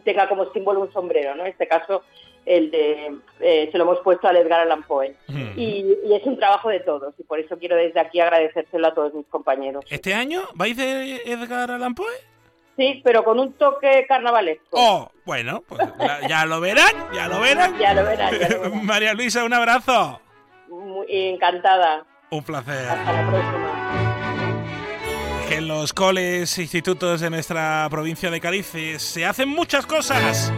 tenga 0.03 0.27
como 0.27 0.51
símbolo 0.51 0.81
un 0.81 0.91
sombrero, 0.91 1.35
¿no? 1.35 1.43
En 1.43 1.51
este 1.51 1.69
caso, 1.69 2.03
el 2.45 2.69
de, 2.69 3.15
eh, 3.39 3.69
se 3.71 3.77
lo 3.77 3.85
hemos 3.85 3.99
puesto 4.01 4.27
a 4.27 4.33
Edgar 4.33 4.59
Allan 4.59 4.83
Poe. 4.83 5.15
Y, 5.55 5.85
es 6.11 6.25
un 6.25 6.37
trabajo 6.37 6.67
de 6.67 6.81
todos, 6.81 7.15
y 7.17 7.23
por 7.23 7.39
eso 7.39 7.57
quiero 7.57 7.77
desde 7.77 8.01
aquí 8.01 8.19
agradecérselo 8.19 8.87
a 8.87 8.93
todos 8.93 9.13
mis 9.13 9.25
compañeros. 9.27 9.85
¿Este 9.89 10.13
año 10.13 10.41
vais 10.53 10.75
de 10.75 11.21
Edgar 11.25 11.71
Allan 11.71 11.95
Poe? 11.95 12.13
Sí, 12.75 13.01
pero 13.05 13.23
con 13.23 13.39
un 13.39 13.53
toque 13.53 14.05
carnavalesco. 14.05 14.67
Oh, 14.71 15.09
bueno, 15.23 15.63
pues 15.65 15.81
ya, 16.27 16.45
lo 16.45 16.59
verán, 16.59 16.91
ya 17.13 17.29
lo 17.29 17.39
verán. 17.39 17.79
ya 17.79 17.93
lo 17.93 18.03
verán. 18.03 18.33
María 18.85 19.13
Luisa, 19.13 19.45
un 19.45 19.53
abrazo 19.53 20.19
encantada. 21.07 22.05
Un 22.31 22.43
placer. 22.43 22.87
Hasta 22.89 23.13
la 23.13 23.29
próxima. 23.29 23.75
En 25.51 25.67
los 25.67 25.93
coles 25.93 26.57
e 26.57 26.63
institutos 26.63 27.21
de 27.21 27.29
nuestra 27.29 27.87
provincia 27.89 28.31
de 28.31 28.41
Cádiz 28.41 28.73
se 28.97 29.25
hacen 29.25 29.47
muchas 29.47 29.85
cosas. 29.85 30.51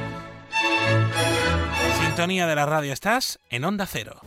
Sintonía 2.01 2.47
de 2.47 2.55
la 2.55 2.65
radio, 2.65 2.93
estás 2.93 3.39
en 3.49 3.65
Onda 3.65 3.85
Cero. 3.85 4.21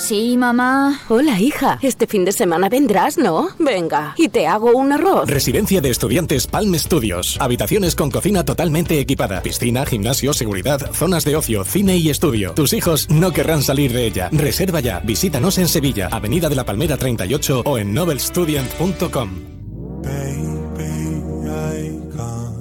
Sí, 0.00 0.38
mamá. 0.38 1.02
Hola, 1.10 1.38
hija. 1.38 1.78
Este 1.82 2.06
fin 2.06 2.24
de 2.24 2.32
semana 2.32 2.70
vendrás, 2.70 3.18
¿no? 3.18 3.50
Venga, 3.58 4.14
y 4.16 4.30
te 4.30 4.46
hago 4.46 4.72
un 4.72 4.92
arroz. 4.92 5.28
Residencia 5.28 5.82
de 5.82 5.90
estudiantes 5.90 6.46
Palm 6.46 6.74
Studios. 6.74 7.36
Habitaciones 7.38 7.94
con 7.94 8.10
cocina 8.10 8.42
totalmente 8.42 8.98
equipada. 8.98 9.42
Piscina, 9.42 9.84
gimnasio, 9.84 10.32
seguridad, 10.32 10.90
zonas 10.94 11.24
de 11.26 11.36
ocio, 11.36 11.64
cine 11.64 11.98
y 11.98 12.08
estudio. 12.08 12.54
Tus 12.54 12.72
hijos 12.72 13.10
no 13.10 13.32
querrán 13.32 13.62
salir 13.62 13.92
de 13.92 14.06
ella. 14.06 14.30
Reserva 14.32 14.80
ya. 14.80 15.00
Visítanos 15.00 15.58
en 15.58 15.68
Sevilla, 15.68 16.08
Avenida 16.10 16.48
de 16.48 16.56
la 16.56 16.64
Palmera 16.64 16.96
38 16.96 17.62
o 17.66 17.76
en 17.78 17.92
nobelstudent.com. 17.92 19.49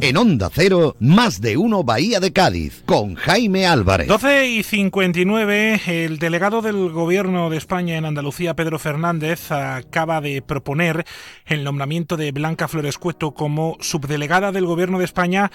En 0.01 0.15
Onda 0.15 0.49
Cero, 0.53 0.95
más 1.01 1.41
de 1.41 1.57
uno 1.57 1.83
Bahía 1.83 2.21
de 2.21 2.31
Cádiz, 2.31 2.83
con 2.85 3.15
Jaime 3.15 3.67
Álvarez. 3.67 4.07
12 4.07 4.47
y 4.47 4.63
59, 4.63 5.81
el 5.87 6.19
delegado 6.19 6.61
del 6.61 6.89
Gobierno 6.89 7.49
de 7.49 7.57
España 7.57 7.97
en 7.97 8.05
Andalucía, 8.05 8.55
Pedro 8.55 8.79
Fernández, 8.79 9.51
acaba 9.51 10.21
de 10.21 10.41
proponer 10.41 11.05
el 11.45 11.65
nombramiento 11.65 12.15
de 12.15 12.31
Blanca 12.31 12.69
Flores 12.69 12.97
Cueto 12.97 13.31
como 13.31 13.75
subdelegada 13.81 14.53
del 14.53 14.65
Gobierno 14.65 14.99
de 14.99 15.05
España 15.05 15.51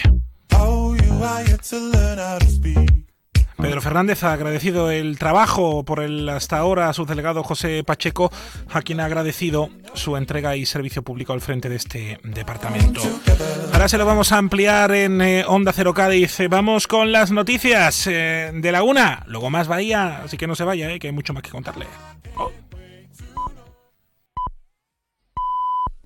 Pedro 3.61 3.79
Fernández 3.79 4.23
ha 4.23 4.33
agradecido 4.33 4.89
el 4.89 5.19
trabajo 5.19 5.85
por 5.85 5.99
el 5.99 6.27
hasta 6.29 6.57
ahora 6.57 6.91
subdelegado 6.93 7.43
José 7.43 7.83
Pacheco, 7.83 8.31
a 8.71 8.81
quien 8.81 8.99
ha 8.99 9.05
agradecido 9.05 9.69
su 9.93 10.17
entrega 10.17 10.55
y 10.55 10.65
servicio 10.65 11.03
público 11.03 11.31
al 11.33 11.41
frente 11.41 11.69
de 11.69 11.75
este 11.75 12.19
departamento. 12.23 13.01
Ahora 13.71 13.87
se 13.87 13.99
lo 13.99 14.05
vamos 14.05 14.31
a 14.31 14.39
ampliar 14.39 14.91
en 14.93 15.21
eh, 15.21 15.45
Onda 15.47 15.73
Cero 15.73 15.93
Cádiz. 15.93 16.39
Vamos 16.49 16.87
con 16.87 17.11
las 17.11 17.31
noticias 17.31 18.07
eh, 18.07 18.51
de 18.51 18.71
la 18.71 18.81
una, 18.81 19.23
luego 19.27 19.51
más 19.51 19.67
Bahía, 19.67 20.23
así 20.23 20.37
que 20.37 20.47
no 20.47 20.55
se 20.55 20.63
vaya, 20.63 20.91
eh, 20.91 20.99
que 20.99 21.07
hay 21.07 21.13
mucho 21.13 21.33
más 21.33 21.43
que 21.43 21.51
contarle. 21.51 21.85
Oh. 22.35 22.51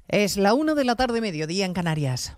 Es 0.10 0.36
la 0.36 0.54
una 0.54 0.76
de 0.76 0.84
la 0.84 0.96
tarde, 0.96 1.22
mediodía 1.22 1.66
en 1.66 1.74
Canarias. 1.74 2.38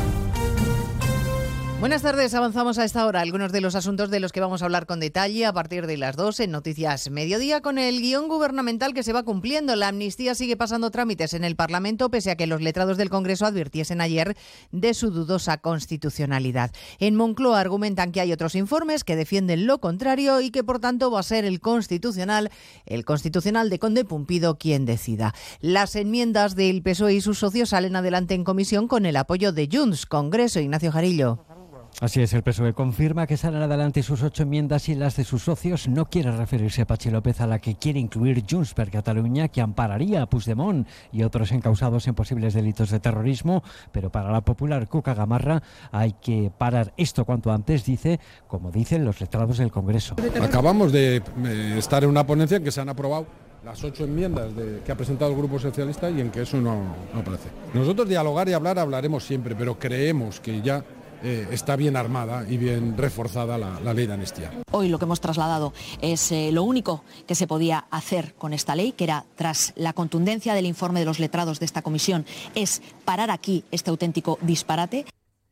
Buenas 1.81 2.03
tardes, 2.03 2.35
avanzamos 2.35 2.77
a 2.77 2.85
esta 2.85 3.07
hora 3.07 3.21
algunos 3.21 3.51
de 3.51 3.59
los 3.59 3.73
asuntos 3.73 4.11
de 4.11 4.19
los 4.19 4.31
que 4.31 4.39
vamos 4.39 4.61
a 4.61 4.65
hablar 4.65 4.85
con 4.85 4.99
detalle 4.99 5.47
a 5.47 5.51
partir 5.51 5.87
de 5.87 5.97
las 5.97 6.15
2 6.15 6.41
en 6.41 6.51
Noticias 6.51 7.09
Mediodía 7.09 7.61
con 7.61 7.79
el 7.79 8.01
guion 8.01 8.27
gubernamental 8.27 8.93
que 8.93 9.01
se 9.01 9.13
va 9.13 9.23
cumpliendo. 9.23 9.75
La 9.75 9.87
amnistía 9.87 10.35
sigue 10.35 10.55
pasando 10.55 10.91
trámites 10.91 11.33
en 11.33 11.43
el 11.43 11.55
Parlamento 11.55 12.11
pese 12.11 12.29
a 12.29 12.35
que 12.35 12.45
los 12.45 12.61
letrados 12.61 12.97
del 12.97 13.09
Congreso 13.09 13.47
advirtiesen 13.47 13.99
ayer 13.99 14.37
de 14.71 14.93
su 14.93 15.09
dudosa 15.09 15.57
constitucionalidad. 15.57 16.69
En 16.99 17.15
Moncloa 17.15 17.59
argumentan 17.59 18.11
que 18.11 18.21
hay 18.21 18.31
otros 18.31 18.53
informes 18.53 19.03
que 19.03 19.15
defienden 19.15 19.65
lo 19.65 19.81
contrario 19.81 20.39
y 20.39 20.51
que 20.51 20.63
por 20.63 20.77
tanto 20.77 21.09
va 21.09 21.21
a 21.21 21.23
ser 21.23 21.45
el 21.45 21.61
constitucional, 21.61 22.51
el 22.85 23.05
constitucional 23.05 23.71
de 23.71 23.79
Conde 23.79 24.05
Pumpido 24.05 24.59
quien 24.59 24.85
decida. 24.85 25.33
Las 25.61 25.95
enmiendas 25.95 26.55
del 26.55 26.83
PSOE 26.83 27.15
y 27.15 27.21
sus 27.21 27.39
socios 27.39 27.69
salen 27.69 27.95
adelante 27.95 28.35
en 28.35 28.43
comisión 28.43 28.87
con 28.87 29.07
el 29.07 29.15
apoyo 29.15 29.51
de 29.51 29.67
Junts, 29.71 30.05
Congreso 30.05 30.59
Ignacio 30.59 30.91
Jarillo. 30.91 31.50
Así 31.99 32.19
es, 32.21 32.33
el 32.33 32.41
PSOE 32.41 32.73
confirma 32.73 33.27
que 33.27 33.37
salen 33.37 33.61
adelante 33.61 34.01
sus 34.01 34.23
ocho 34.23 34.43
enmiendas 34.43 34.89
y 34.89 34.95
las 34.95 35.15
de 35.17 35.23
sus 35.23 35.43
socios 35.43 35.87
no 35.87 36.09
quiere 36.09 36.31
referirse 36.31 36.81
a 36.81 36.87
Pachi 36.87 37.11
López 37.11 37.41
a 37.41 37.47
la 37.47 37.59
que 37.59 37.75
quiere 37.75 37.99
incluir 37.99 38.43
Junts 38.49 38.73
per 38.73 38.89
Cataluña, 38.89 39.49
que 39.49 39.61
ampararía 39.61 40.23
a 40.23 40.25
Puigdemont 40.29 40.87
y 41.11 41.21
otros 41.21 41.51
encausados 41.51 42.07
en 42.07 42.15
posibles 42.15 42.55
delitos 42.55 42.89
de 42.89 42.99
terrorismo, 42.99 43.63
pero 43.91 44.11
para 44.11 44.31
la 44.31 44.41
popular 44.41 44.87
Cuca 44.87 45.13
Gamarra 45.13 45.61
hay 45.91 46.13
que 46.13 46.51
parar 46.57 46.93
esto 46.97 47.23
cuanto 47.25 47.51
antes, 47.51 47.85
dice, 47.85 48.19
como 48.47 48.71
dicen 48.71 49.05
los 49.05 49.21
letrados 49.21 49.59
del 49.59 49.71
Congreso. 49.71 50.15
Acabamos 50.41 50.91
de 50.91 51.17
eh, 51.17 51.75
estar 51.77 52.03
en 52.03 52.09
una 52.09 52.25
ponencia 52.25 52.57
en 52.57 52.63
que 52.63 52.71
se 52.71 52.81
han 52.81 52.89
aprobado 52.89 53.27
las 53.63 53.83
ocho 53.83 54.05
enmiendas 54.05 54.55
de, 54.55 54.81
que 54.83 54.91
ha 54.91 54.95
presentado 54.95 55.31
el 55.31 55.37
Grupo 55.37 55.59
Socialista 55.59 56.09
y 56.09 56.19
en 56.19 56.31
que 56.31 56.41
eso 56.41 56.57
no, 56.57 56.95
no 57.13 57.19
aparece. 57.19 57.49
Nosotros 57.75 58.09
dialogar 58.09 58.49
y 58.49 58.53
hablar 58.53 58.79
hablaremos 58.79 59.23
siempre, 59.23 59.55
pero 59.55 59.77
creemos 59.77 60.39
que 60.39 60.61
ya 60.61 60.83
eh, 61.23 61.47
está 61.51 61.75
bien 61.75 61.95
armada 61.95 62.45
y 62.47 62.57
bien 62.57 62.97
reforzada 62.97 63.57
la, 63.57 63.93
ley 63.93 64.07
de 64.07 64.13
amnistía. 64.13 64.51
Hoy 64.71 64.89
lo 64.89 64.99
que 64.99 65.05
hemos 65.05 65.21
trasladado 65.21 65.73
es 66.01 66.31
eh, 66.31 66.51
lo 66.51 66.63
único 66.63 67.03
que 67.27 67.35
se 67.35 67.47
podía 67.47 67.85
hacer 67.91 68.33
con 68.35 68.53
esta 68.53 68.75
ley, 68.75 68.91
que 68.93 69.03
era, 69.03 69.25
tras 69.35 69.73
la 69.75 69.93
contundencia 69.93 70.53
del 70.53 70.65
informe 70.65 70.99
de 70.99 71.05
los 71.05 71.19
letrados 71.19 71.59
de 71.59 71.65
esta 71.65 71.81
comisión, 71.81 72.25
es 72.55 72.81
parar 73.05 73.31
aquí 73.31 73.63
este 73.71 73.89
auténtico 73.89 74.39
disparate. 74.41 75.05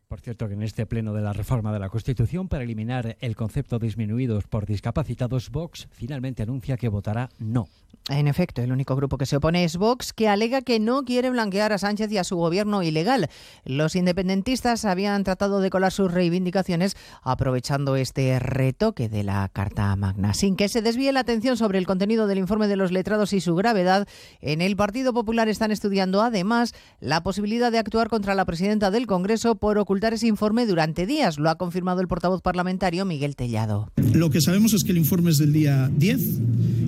Por 0.10 0.22
cierto, 0.22 0.48
que 0.48 0.56
en 0.56 0.64
este 0.64 0.88
pleno 0.88 1.14
de 1.14 1.22
la 1.22 1.34
reforma 1.34 1.72
de 1.72 1.78
la 1.78 1.90
Constitución 1.90 2.48
para 2.48 2.64
eliminar 2.64 3.16
el 3.20 3.36
concepto 3.36 3.78
disminuidos 3.78 4.48
por 4.48 4.66
discapacitados, 4.66 5.52
Vox 5.52 5.88
finalmente 5.92 6.42
anuncia 6.42 6.78
que 6.78 6.90
votará 6.90 7.30
no. 7.38 7.68
En 8.10 8.28
efecto, 8.28 8.64
el 8.64 8.72
único 8.72 8.96
grupo 8.96 9.20
que 9.20 9.28
se 9.28 9.36
opone 9.36 9.64
es 9.64 9.78
Vox, 9.78 10.14
que 10.14 10.28
alega 10.28 10.64
que 10.64 10.80
no 10.80 11.04
quiere 11.04 11.30
blanquear 11.30 11.74
a 11.74 11.78
Sánchez 11.78 12.12
y 12.12 12.18
a 12.18 12.24
su 12.24 12.38
gobierno 12.38 12.82
ilegal. 12.82 13.30
Los 13.66 13.96
independentistas 13.96 14.84
habían 14.84 15.24
tratado 15.24 15.62
de 15.62 15.70
colar 15.70 15.92
sus 15.92 16.12
reivindicaciones 16.12 16.98
aprovechando 17.22 17.96
este 17.96 18.40
retoque 18.40 19.10
de 19.10 19.24
la 19.24 19.48
Carta 19.50 19.96
Magna. 19.96 20.34
Sin 20.34 20.56
que 20.56 20.70
se 20.70 20.82
desvíe 20.82 21.12
la 21.12 21.20
atención 21.20 21.56
sobre 21.56 21.78
el 21.78 21.86
contenido 21.86 22.26
del 22.26 22.40
informe 22.40 22.68
de 22.68 22.78
los 22.78 22.92
letrados 22.92 23.32
y 23.34 23.42
su 23.42 23.54
gravedad, 23.54 24.08
en 24.42 24.62
el 24.62 24.76
Partido 24.76 25.14
Popular 25.14 25.48
están 25.48 25.70
estudiando 25.70 26.24
además 26.24 26.74
la 27.00 27.22
posibilidad 27.22 27.72
de 27.72 27.78
actuar 27.78 28.10
contra 28.10 28.34
la 28.34 28.46
presidenta 28.46 28.90
del 28.90 29.06
Congreso 29.06 29.54
por 29.54 29.78
ocultar 29.78 29.99
ese 30.14 30.28
informe 30.28 30.66
durante 30.66 31.06
días. 31.06 31.38
Lo 31.38 31.50
ha 31.50 31.58
confirmado 31.58 32.02
el 32.02 32.08
portavoz 32.08 32.42
parlamentario 32.42 33.06
Miguel 33.06 33.36
Tellado. 33.36 33.92
Lo 34.14 34.30
que 34.30 34.42
sabemos 34.42 34.74
es 34.74 34.84
que 34.84 34.92
el 34.92 34.98
informe 34.98 35.32
es 35.32 35.38
del 35.38 35.54
día 35.54 35.92
10. 35.96 36.20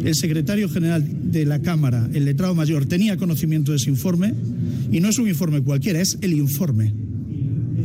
El 0.05 0.15
secretario 0.15 0.69
general 0.69 1.31
de 1.31 1.45
la 1.45 1.61
Cámara, 1.61 2.09
el 2.13 2.25
letrado 2.25 2.55
mayor, 2.55 2.85
tenía 2.85 3.17
conocimiento 3.17 3.71
de 3.71 3.77
ese 3.77 3.89
informe 3.89 4.33
y 4.91 4.99
no 4.99 5.09
es 5.09 5.19
un 5.19 5.27
informe 5.27 5.61
cualquiera, 5.61 6.01
es 6.01 6.17
el 6.21 6.33
informe. 6.33 6.93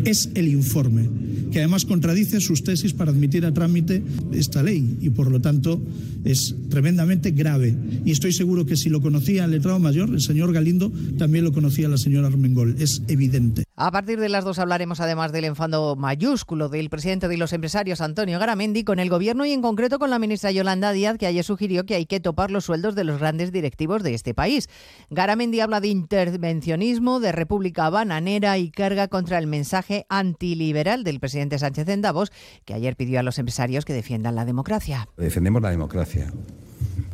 Es 0.05 0.31
el 0.35 0.49
informe 0.49 1.09
que 1.51 1.61
además 1.61 1.85
contradice 1.85 2.41
sus 2.41 2.63
tesis 2.65 2.93
para 2.93 3.11
admitir 3.11 3.47
a 3.47 3.55
trámite 3.55 4.03
esta 4.33 4.63
ley 4.63 4.99
y 5.01 5.11
por 5.11 5.31
lo 5.31 5.41
tanto 5.41 5.81
es 6.25 6.55
tremendamente 6.69 7.31
grave. 7.31 7.75
Y 8.05 8.11
estoy 8.11 8.33
seguro 8.33 8.67
que 8.67 8.77
si 8.77 8.91
lo 8.91 9.01
conocía 9.01 9.45
el 9.45 9.53
letrado 9.53 9.79
mayor, 9.79 10.11
el 10.11 10.21
señor 10.21 10.53
Galindo, 10.53 10.93
también 11.19 11.45
lo 11.45 11.53
conocía 11.53 11.89
la 11.89 11.99
señora 11.99 12.27
Armengol. 12.29 12.77
Es 12.79 13.03
evidente. 13.09 13.66
A 13.79 13.91
partir 13.91 14.19
de 14.19 14.31
las 14.31 14.43
dos 14.43 14.59
hablaremos 14.59 15.01
además 15.01 15.33
del 15.33 15.45
enfado 15.45 15.97
mayúsculo 15.97 16.71
del 16.71 16.89
presidente 16.89 17.29
de 17.29 17.37
los 17.37 17.53
empresarios, 17.53 18.01
Antonio 18.01 18.39
Garamendi, 18.39 18.85
con 18.85 18.99
el 18.99 19.11
gobierno 19.11 19.45
y 19.45 19.53
en 19.53 19.61
concreto 19.61 19.99
con 19.99 20.09
la 20.09 20.19
ministra 20.19 20.51
Yolanda 20.51 20.93
Díaz, 20.93 21.19
que 21.19 21.27
ayer 21.27 21.45
sugirió 21.45 21.85
que 21.85 21.95
hay 21.95 22.07
que 22.07 22.19
topar 22.19 22.51
los 22.51 22.65
sueldos 22.65 22.95
de 22.95 23.05
los 23.05 23.21
grandes 23.21 23.53
directivos 23.53 24.03
de 24.03 24.15
este 24.15 24.33
país. 24.33 24.71
Garamendi 25.11 25.61
habla 25.61 25.81
de 25.83 25.89
intervencionismo, 25.89 27.21
de 27.21 27.33
república 27.33 27.91
bananera 27.91 28.57
y 28.57 28.71
carga 28.71 29.09
contra 29.09 29.37
el 29.37 29.47
mensaje 29.47 30.07
antiliberal 30.09 31.05
del 31.05 31.21
presidente 31.21 31.59
Sánchez 31.59 31.87
en 31.91 32.01
Davos, 32.01 32.33
que 32.65 32.73
ayer 32.73 32.97
pidió 32.97 33.21
a 33.21 33.23
los 33.23 33.39
empresarios 33.39 33.85
que 33.85 33.93
defiendan 33.93 34.37
la 34.37 34.47
democracia. 34.47 35.07
Defendemos 35.19 35.61
la 35.61 35.69
democracia 35.69 36.33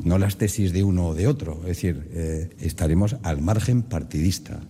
no 0.03 0.19
las 0.19 0.37
tesis 0.37 0.73
de 0.73 0.85
uno 0.85 1.09
o 1.09 1.15
de 1.15 1.27
otro. 1.27 1.59
Es 1.63 1.69
decir, 1.69 2.09
eh, 2.13 2.51
estaremos 2.61 3.17
al 3.23 3.41
margen 3.41 3.83
partidista. 3.83 4.61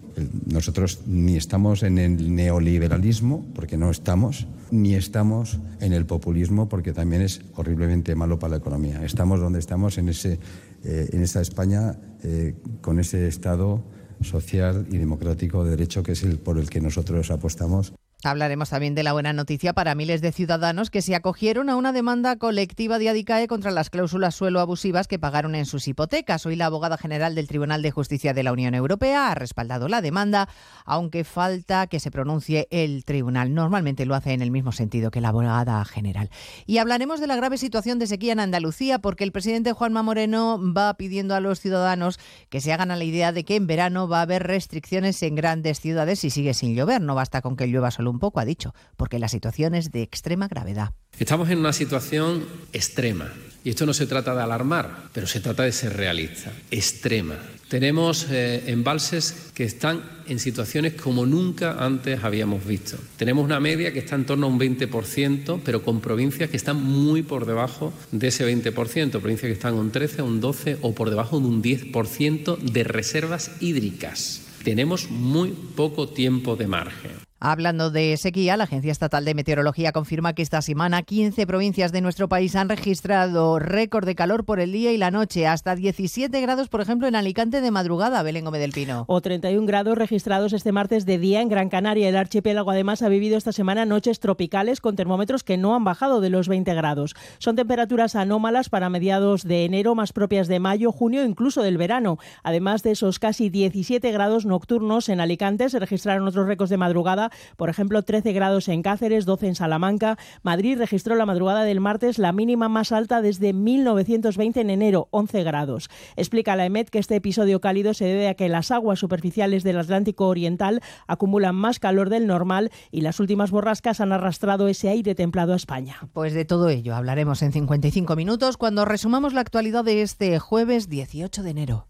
Nosotros 0.46 1.00
ni 1.06 1.36
estamos 1.36 1.82
en 1.82 1.98
el 1.98 2.34
neoliberalismo, 2.34 3.46
porque 3.54 3.76
no 3.76 3.90
estamos, 3.90 4.46
ni 4.70 4.94
estamos 4.94 5.58
en 5.80 5.92
el 5.92 6.06
populismo, 6.06 6.68
porque 6.68 6.92
también 6.92 7.22
es 7.22 7.42
horriblemente 7.54 8.14
malo 8.14 8.38
para 8.38 8.52
la 8.52 8.56
economía. 8.58 9.04
Estamos 9.04 9.40
donde 9.40 9.58
estamos, 9.58 9.98
en, 9.98 10.08
ese, 10.08 10.38
eh, 10.84 11.08
en 11.12 11.22
esa 11.22 11.40
España, 11.40 11.96
eh, 12.22 12.54
con 12.80 12.98
ese 12.98 13.26
Estado 13.26 13.82
social 14.22 14.86
y 14.90 14.98
democrático 14.98 15.64
de 15.64 15.70
derecho 15.70 16.02
que 16.02 16.12
es 16.12 16.22
el 16.22 16.38
por 16.38 16.58
el 16.58 16.70
que 16.70 16.80
nosotros 16.80 17.30
apostamos. 17.30 17.92
Hablaremos 18.24 18.70
también 18.70 18.94
de 18.94 19.02
la 19.02 19.12
buena 19.12 19.32
noticia 19.32 19.72
para 19.72 19.96
miles 19.96 20.20
de 20.20 20.30
ciudadanos 20.30 20.90
que 20.90 21.02
se 21.02 21.16
acogieron 21.16 21.68
a 21.68 21.74
una 21.74 21.92
demanda 21.92 22.36
colectiva 22.36 23.00
de 23.00 23.08
Adicae 23.08 23.48
contra 23.48 23.72
las 23.72 23.90
cláusulas 23.90 24.36
suelo 24.36 24.60
abusivas 24.60 25.08
que 25.08 25.18
pagaron 25.18 25.56
en 25.56 25.66
sus 25.66 25.88
hipotecas. 25.88 26.46
Hoy 26.46 26.54
la 26.54 26.66
abogada 26.66 26.96
general 26.96 27.34
del 27.34 27.48
Tribunal 27.48 27.82
de 27.82 27.90
Justicia 27.90 28.32
de 28.32 28.44
la 28.44 28.52
Unión 28.52 28.76
Europea 28.76 29.32
ha 29.32 29.34
respaldado 29.34 29.88
la 29.88 30.00
demanda, 30.00 30.48
aunque 30.84 31.24
falta 31.24 31.88
que 31.88 31.98
se 31.98 32.12
pronuncie 32.12 32.68
el 32.70 33.04
tribunal. 33.04 33.54
Normalmente 33.54 34.06
lo 34.06 34.14
hace 34.14 34.34
en 34.34 34.40
el 34.40 34.52
mismo 34.52 34.70
sentido 34.70 35.10
que 35.10 35.20
la 35.20 35.30
abogada 35.30 35.84
general. 35.84 36.30
Y 36.64 36.78
hablaremos 36.78 37.18
de 37.18 37.26
la 37.26 37.34
grave 37.34 37.58
situación 37.58 37.98
de 37.98 38.06
sequía 38.06 38.34
en 38.34 38.40
Andalucía 38.40 39.00
porque 39.00 39.24
el 39.24 39.32
presidente 39.32 39.72
Juanma 39.72 40.04
Moreno 40.04 40.60
va 40.72 40.94
pidiendo 40.94 41.34
a 41.34 41.40
los 41.40 41.58
ciudadanos 41.58 42.20
que 42.50 42.60
se 42.60 42.72
hagan 42.72 42.92
a 42.92 42.96
la 42.96 43.02
idea 43.02 43.32
de 43.32 43.42
que 43.42 43.56
en 43.56 43.66
verano 43.66 44.06
va 44.06 44.20
a 44.20 44.22
haber 44.22 44.44
restricciones 44.44 45.20
en 45.24 45.34
grandes 45.34 45.80
ciudades 45.80 46.20
si 46.20 46.30
sigue 46.30 46.54
sin 46.54 46.76
llover. 46.76 47.00
No 47.00 47.16
basta 47.16 47.42
con 47.42 47.56
que 47.56 47.66
llueva 47.66 47.90
solo 47.90 48.11
un 48.12 48.20
poco, 48.20 48.38
ha 48.38 48.44
dicho, 48.44 48.74
porque 48.96 49.18
la 49.18 49.28
situación 49.28 49.74
es 49.74 49.90
de 49.90 50.02
extrema 50.02 50.46
gravedad. 50.46 50.92
Estamos 51.18 51.50
en 51.50 51.58
una 51.58 51.72
situación 51.72 52.46
extrema. 52.72 53.32
Y 53.64 53.70
esto 53.70 53.86
no 53.86 53.94
se 53.94 54.06
trata 54.06 54.34
de 54.34 54.42
alarmar, 54.42 55.08
pero 55.12 55.26
se 55.26 55.40
trata 55.40 55.62
de 55.62 55.72
ser 55.72 55.96
realista. 55.96 56.52
Extrema. 56.70 57.36
Tenemos 57.68 58.26
eh, 58.28 58.64
embalses 58.66 59.50
que 59.54 59.64
están 59.64 60.02
en 60.26 60.38
situaciones 60.38 60.94
como 60.94 61.24
nunca 61.24 61.82
antes 61.82 62.22
habíamos 62.22 62.66
visto. 62.66 62.98
Tenemos 63.16 63.44
una 63.44 63.60
media 63.60 63.92
que 63.92 64.00
está 64.00 64.16
en 64.16 64.26
torno 64.26 64.46
a 64.46 64.50
un 64.50 64.58
20%, 64.58 65.60
pero 65.64 65.82
con 65.82 66.00
provincias 66.00 66.50
que 66.50 66.56
están 66.56 66.82
muy 66.82 67.22
por 67.22 67.46
debajo 67.46 67.92
de 68.10 68.28
ese 68.28 68.44
20%. 68.44 68.72
Provincias 69.10 69.48
que 69.48 69.52
están 69.52 69.74
un 69.74 69.90
13, 69.90 70.22
un 70.22 70.40
12 70.40 70.78
o 70.82 70.92
por 70.94 71.08
debajo 71.08 71.38
de 71.38 71.46
un 71.46 71.62
10% 71.62 72.58
de 72.58 72.84
reservas 72.84 73.52
hídricas. 73.60 74.42
Tenemos 74.64 75.10
muy 75.10 75.50
poco 75.50 76.08
tiempo 76.08 76.56
de 76.56 76.66
margen. 76.66 77.21
Hablando 77.44 77.90
de 77.90 78.16
sequía, 78.18 78.56
la 78.56 78.62
Agencia 78.62 78.92
Estatal 78.92 79.24
de 79.24 79.34
Meteorología 79.34 79.90
confirma 79.90 80.32
que 80.32 80.42
esta 80.42 80.62
semana 80.62 81.02
15 81.02 81.44
provincias 81.44 81.90
de 81.90 82.00
nuestro 82.00 82.28
país 82.28 82.54
han 82.54 82.68
registrado 82.68 83.58
récord 83.58 84.06
de 84.06 84.14
calor 84.14 84.44
por 84.44 84.60
el 84.60 84.70
día 84.70 84.92
y 84.92 84.96
la 84.96 85.10
noche, 85.10 85.48
hasta 85.48 85.74
17 85.74 86.40
grados, 86.40 86.68
por 86.68 86.80
ejemplo, 86.80 87.08
en 87.08 87.16
Alicante 87.16 87.60
de 87.60 87.72
madrugada, 87.72 88.22
Belén 88.22 88.44
Gómez 88.44 88.60
del 88.60 88.70
Pino. 88.70 89.06
O 89.08 89.20
31 89.20 89.66
grados 89.66 89.98
registrados 89.98 90.52
este 90.52 90.70
martes 90.70 91.04
de 91.04 91.18
día 91.18 91.40
en 91.40 91.48
Gran 91.48 91.68
Canaria. 91.68 92.08
El 92.08 92.16
archipiélago 92.16 92.70
además 92.70 93.02
ha 93.02 93.08
vivido 93.08 93.36
esta 93.36 93.50
semana 93.50 93.86
noches 93.86 94.20
tropicales 94.20 94.80
con 94.80 94.94
termómetros 94.94 95.42
que 95.42 95.56
no 95.56 95.74
han 95.74 95.82
bajado 95.82 96.20
de 96.20 96.30
los 96.30 96.46
20 96.46 96.72
grados. 96.74 97.16
Son 97.38 97.56
temperaturas 97.56 98.14
anómalas 98.14 98.68
para 98.68 98.88
mediados 98.88 99.42
de 99.42 99.64
enero, 99.64 99.96
más 99.96 100.12
propias 100.12 100.46
de 100.46 100.60
mayo, 100.60 100.92
junio, 100.92 101.24
incluso 101.24 101.64
del 101.64 101.76
verano. 101.76 102.18
Además 102.44 102.84
de 102.84 102.92
esos 102.92 103.18
casi 103.18 103.50
17 103.50 104.12
grados 104.12 104.46
nocturnos 104.46 105.08
en 105.08 105.20
Alicante, 105.20 105.68
se 105.70 105.80
registraron 105.80 106.28
otros 106.28 106.46
récords 106.46 106.70
de 106.70 106.76
madrugada 106.76 107.31
por 107.56 107.70
ejemplo, 107.70 108.02
13 108.02 108.32
grados 108.32 108.68
en 108.68 108.82
Cáceres, 108.82 109.24
12 109.24 109.48
en 109.48 109.54
Salamanca. 109.54 110.18
Madrid 110.42 110.78
registró 110.78 111.14
la 111.14 111.26
madrugada 111.26 111.64
del 111.64 111.80
martes 111.80 112.18
la 112.18 112.32
mínima 112.32 112.68
más 112.68 112.92
alta 112.92 113.22
desde 113.22 113.52
1920 113.52 114.60
en 114.60 114.70
enero, 114.70 115.08
11 115.10 115.42
grados. 115.42 115.90
Explica 116.16 116.56
la 116.56 116.66
EMET 116.66 116.90
que 116.90 116.98
este 116.98 117.16
episodio 117.16 117.60
cálido 117.60 117.94
se 117.94 118.04
debe 118.04 118.28
a 118.28 118.34
que 118.34 118.48
las 118.48 118.70
aguas 118.70 118.98
superficiales 118.98 119.62
del 119.62 119.78
Atlántico 119.78 120.28
Oriental 120.28 120.80
acumulan 121.06 121.54
más 121.54 121.78
calor 121.78 122.10
del 122.10 122.26
normal 122.26 122.70
y 122.90 123.02
las 123.02 123.20
últimas 123.20 123.50
borrascas 123.50 124.00
han 124.00 124.12
arrastrado 124.12 124.68
ese 124.68 124.88
aire 124.88 125.14
templado 125.14 125.52
a 125.52 125.56
España. 125.56 125.96
Pues 126.12 126.34
de 126.34 126.44
todo 126.44 126.68
ello 126.68 126.94
hablaremos 126.94 127.42
en 127.42 127.52
55 127.52 128.16
minutos 128.16 128.56
cuando 128.56 128.84
resumamos 128.84 129.32
la 129.32 129.40
actualidad 129.40 129.84
de 129.84 130.02
este 130.02 130.38
jueves 130.38 130.88
18 130.88 131.42
de 131.42 131.50
enero. 131.50 131.88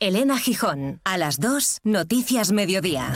Elena 0.00 0.38
Gijón, 0.38 1.00
a 1.04 1.18
las 1.18 1.40
2, 1.40 1.80
Noticias 1.82 2.52
Mediodía. 2.52 3.12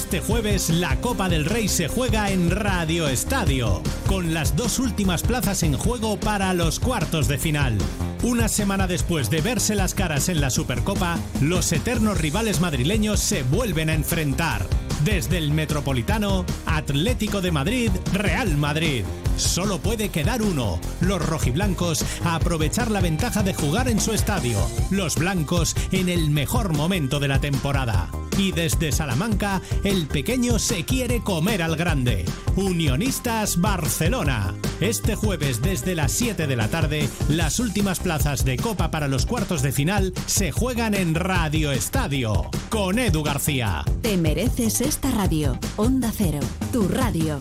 Este 0.00 0.20
jueves 0.20 0.70
la 0.70 0.96
Copa 0.96 1.28
del 1.28 1.44
Rey 1.44 1.68
se 1.68 1.86
juega 1.86 2.30
en 2.30 2.50
Radio 2.50 3.06
Estadio, 3.06 3.82
con 4.08 4.32
las 4.32 4.56
dos 4.56 4.78
últimas 4.78 5.22
plazas 5.22 5.62
en 5.62 5.74
juego 5.74 6.18
para 6.18 6.54
los 6.54 6.80
cuartos 6.80 7.28
de 7.28 7.36
final. 7.36 7.76
Una 8.22 8.48
semana 8.48 8.86
después 8.86 9.28
de 9.28 9.42
verse 9.42 9.74
las 9.74 9.94
caras 9.94 10.30
en 10.30 10.40
la 10.40 10.48
Supercopa, 10.48 11.18
los 11.42 11.70
eternos 11.72 12.18
rivales 12.18 12.60
madrileños 12.62 13.20
se 13.20 13.42
vuelven 13.42 13.90
a 13.90 13.94
enfrentar. 13.94 14.66
Desde 15.04 15.36
el 15.36 15.52
Metropolitano, 15.52 16.46
Atlético 16.64 17.42
de 17.42 17.52
Madrid, 17.52 17.90
Real 18.14 18.56
Madrid. 18.56 19.04
Solo 19.36 19.80
puede 19.80 20.08
quedar 20.08 20.40
uno. 20.40 20.80
Los 21.02 21.24
rojiblancos 21.24 22.04
a 22.24 22.36
aprovechar 22.36 22.90
la 22.90 23.00
ventaja 23.00 23.42
de 23.42 23.52
jugar 23.52 23.86
en 23.86 24.00
su 24.00 24.12
estadio. 24.12 24.58
Los 24.90 25.16
blancos 25.16 25.76
en 25.92 26.08
el 26.08 26.30
mejor 26.30 26.74
momento 26.74 27.20
de 27.20 27.28
la 27.28 27.40
temporada. 27.40 28.10
Y 28.38 28.52
desde 28.52 28.92
Salamanca, 28.92 29.60
el 29.84 30.06
pequeño 30.06 30.58
se 30.58 30.84
quiere 30.84 31.22
comer 31.22 31.62
al 31.62 31.76
grande. 31.76 32.24
Unionistas 32.56 33.60
Barcelona. 33.60 34.54
Este 34.80 35.14
jueves 35.14 35.60
desde 35.62 35.94
las 35.94 36.12
7 36.12 36.46
de 36.46 36.56
la 36.56 36.68
tarde, 36.68 37.08
las 37.28 37.60
últimas 37.60 38.00
plazas 38.00 38.44
de 38.44 38.56
Copa 38.56 38.90
para 38.90 39.08
los 39.08 39.26
cuartos 39.26 39.62
de 39.62 39.72
final 39.72 40.12
se 40.26 40.52
juegan 40.52 40.94
en 40.94 41.14
Radio 41.14 41.72
Estadio. 41.72 42.50
Con 42.70 42.98
Edu 42.98 43.22
García. 43.22 43.84
Te 44.02 44.16
mereces 44.16 44.80
esta 44.80 45.10
radio. 45.10 45.58
Onda 45.76 46.12
Cero, 46.16 46.40
tu 46.72 46.88
radio. 46.88 47.38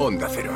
Onda 0.00 0.28
Cero. 0.30 0.52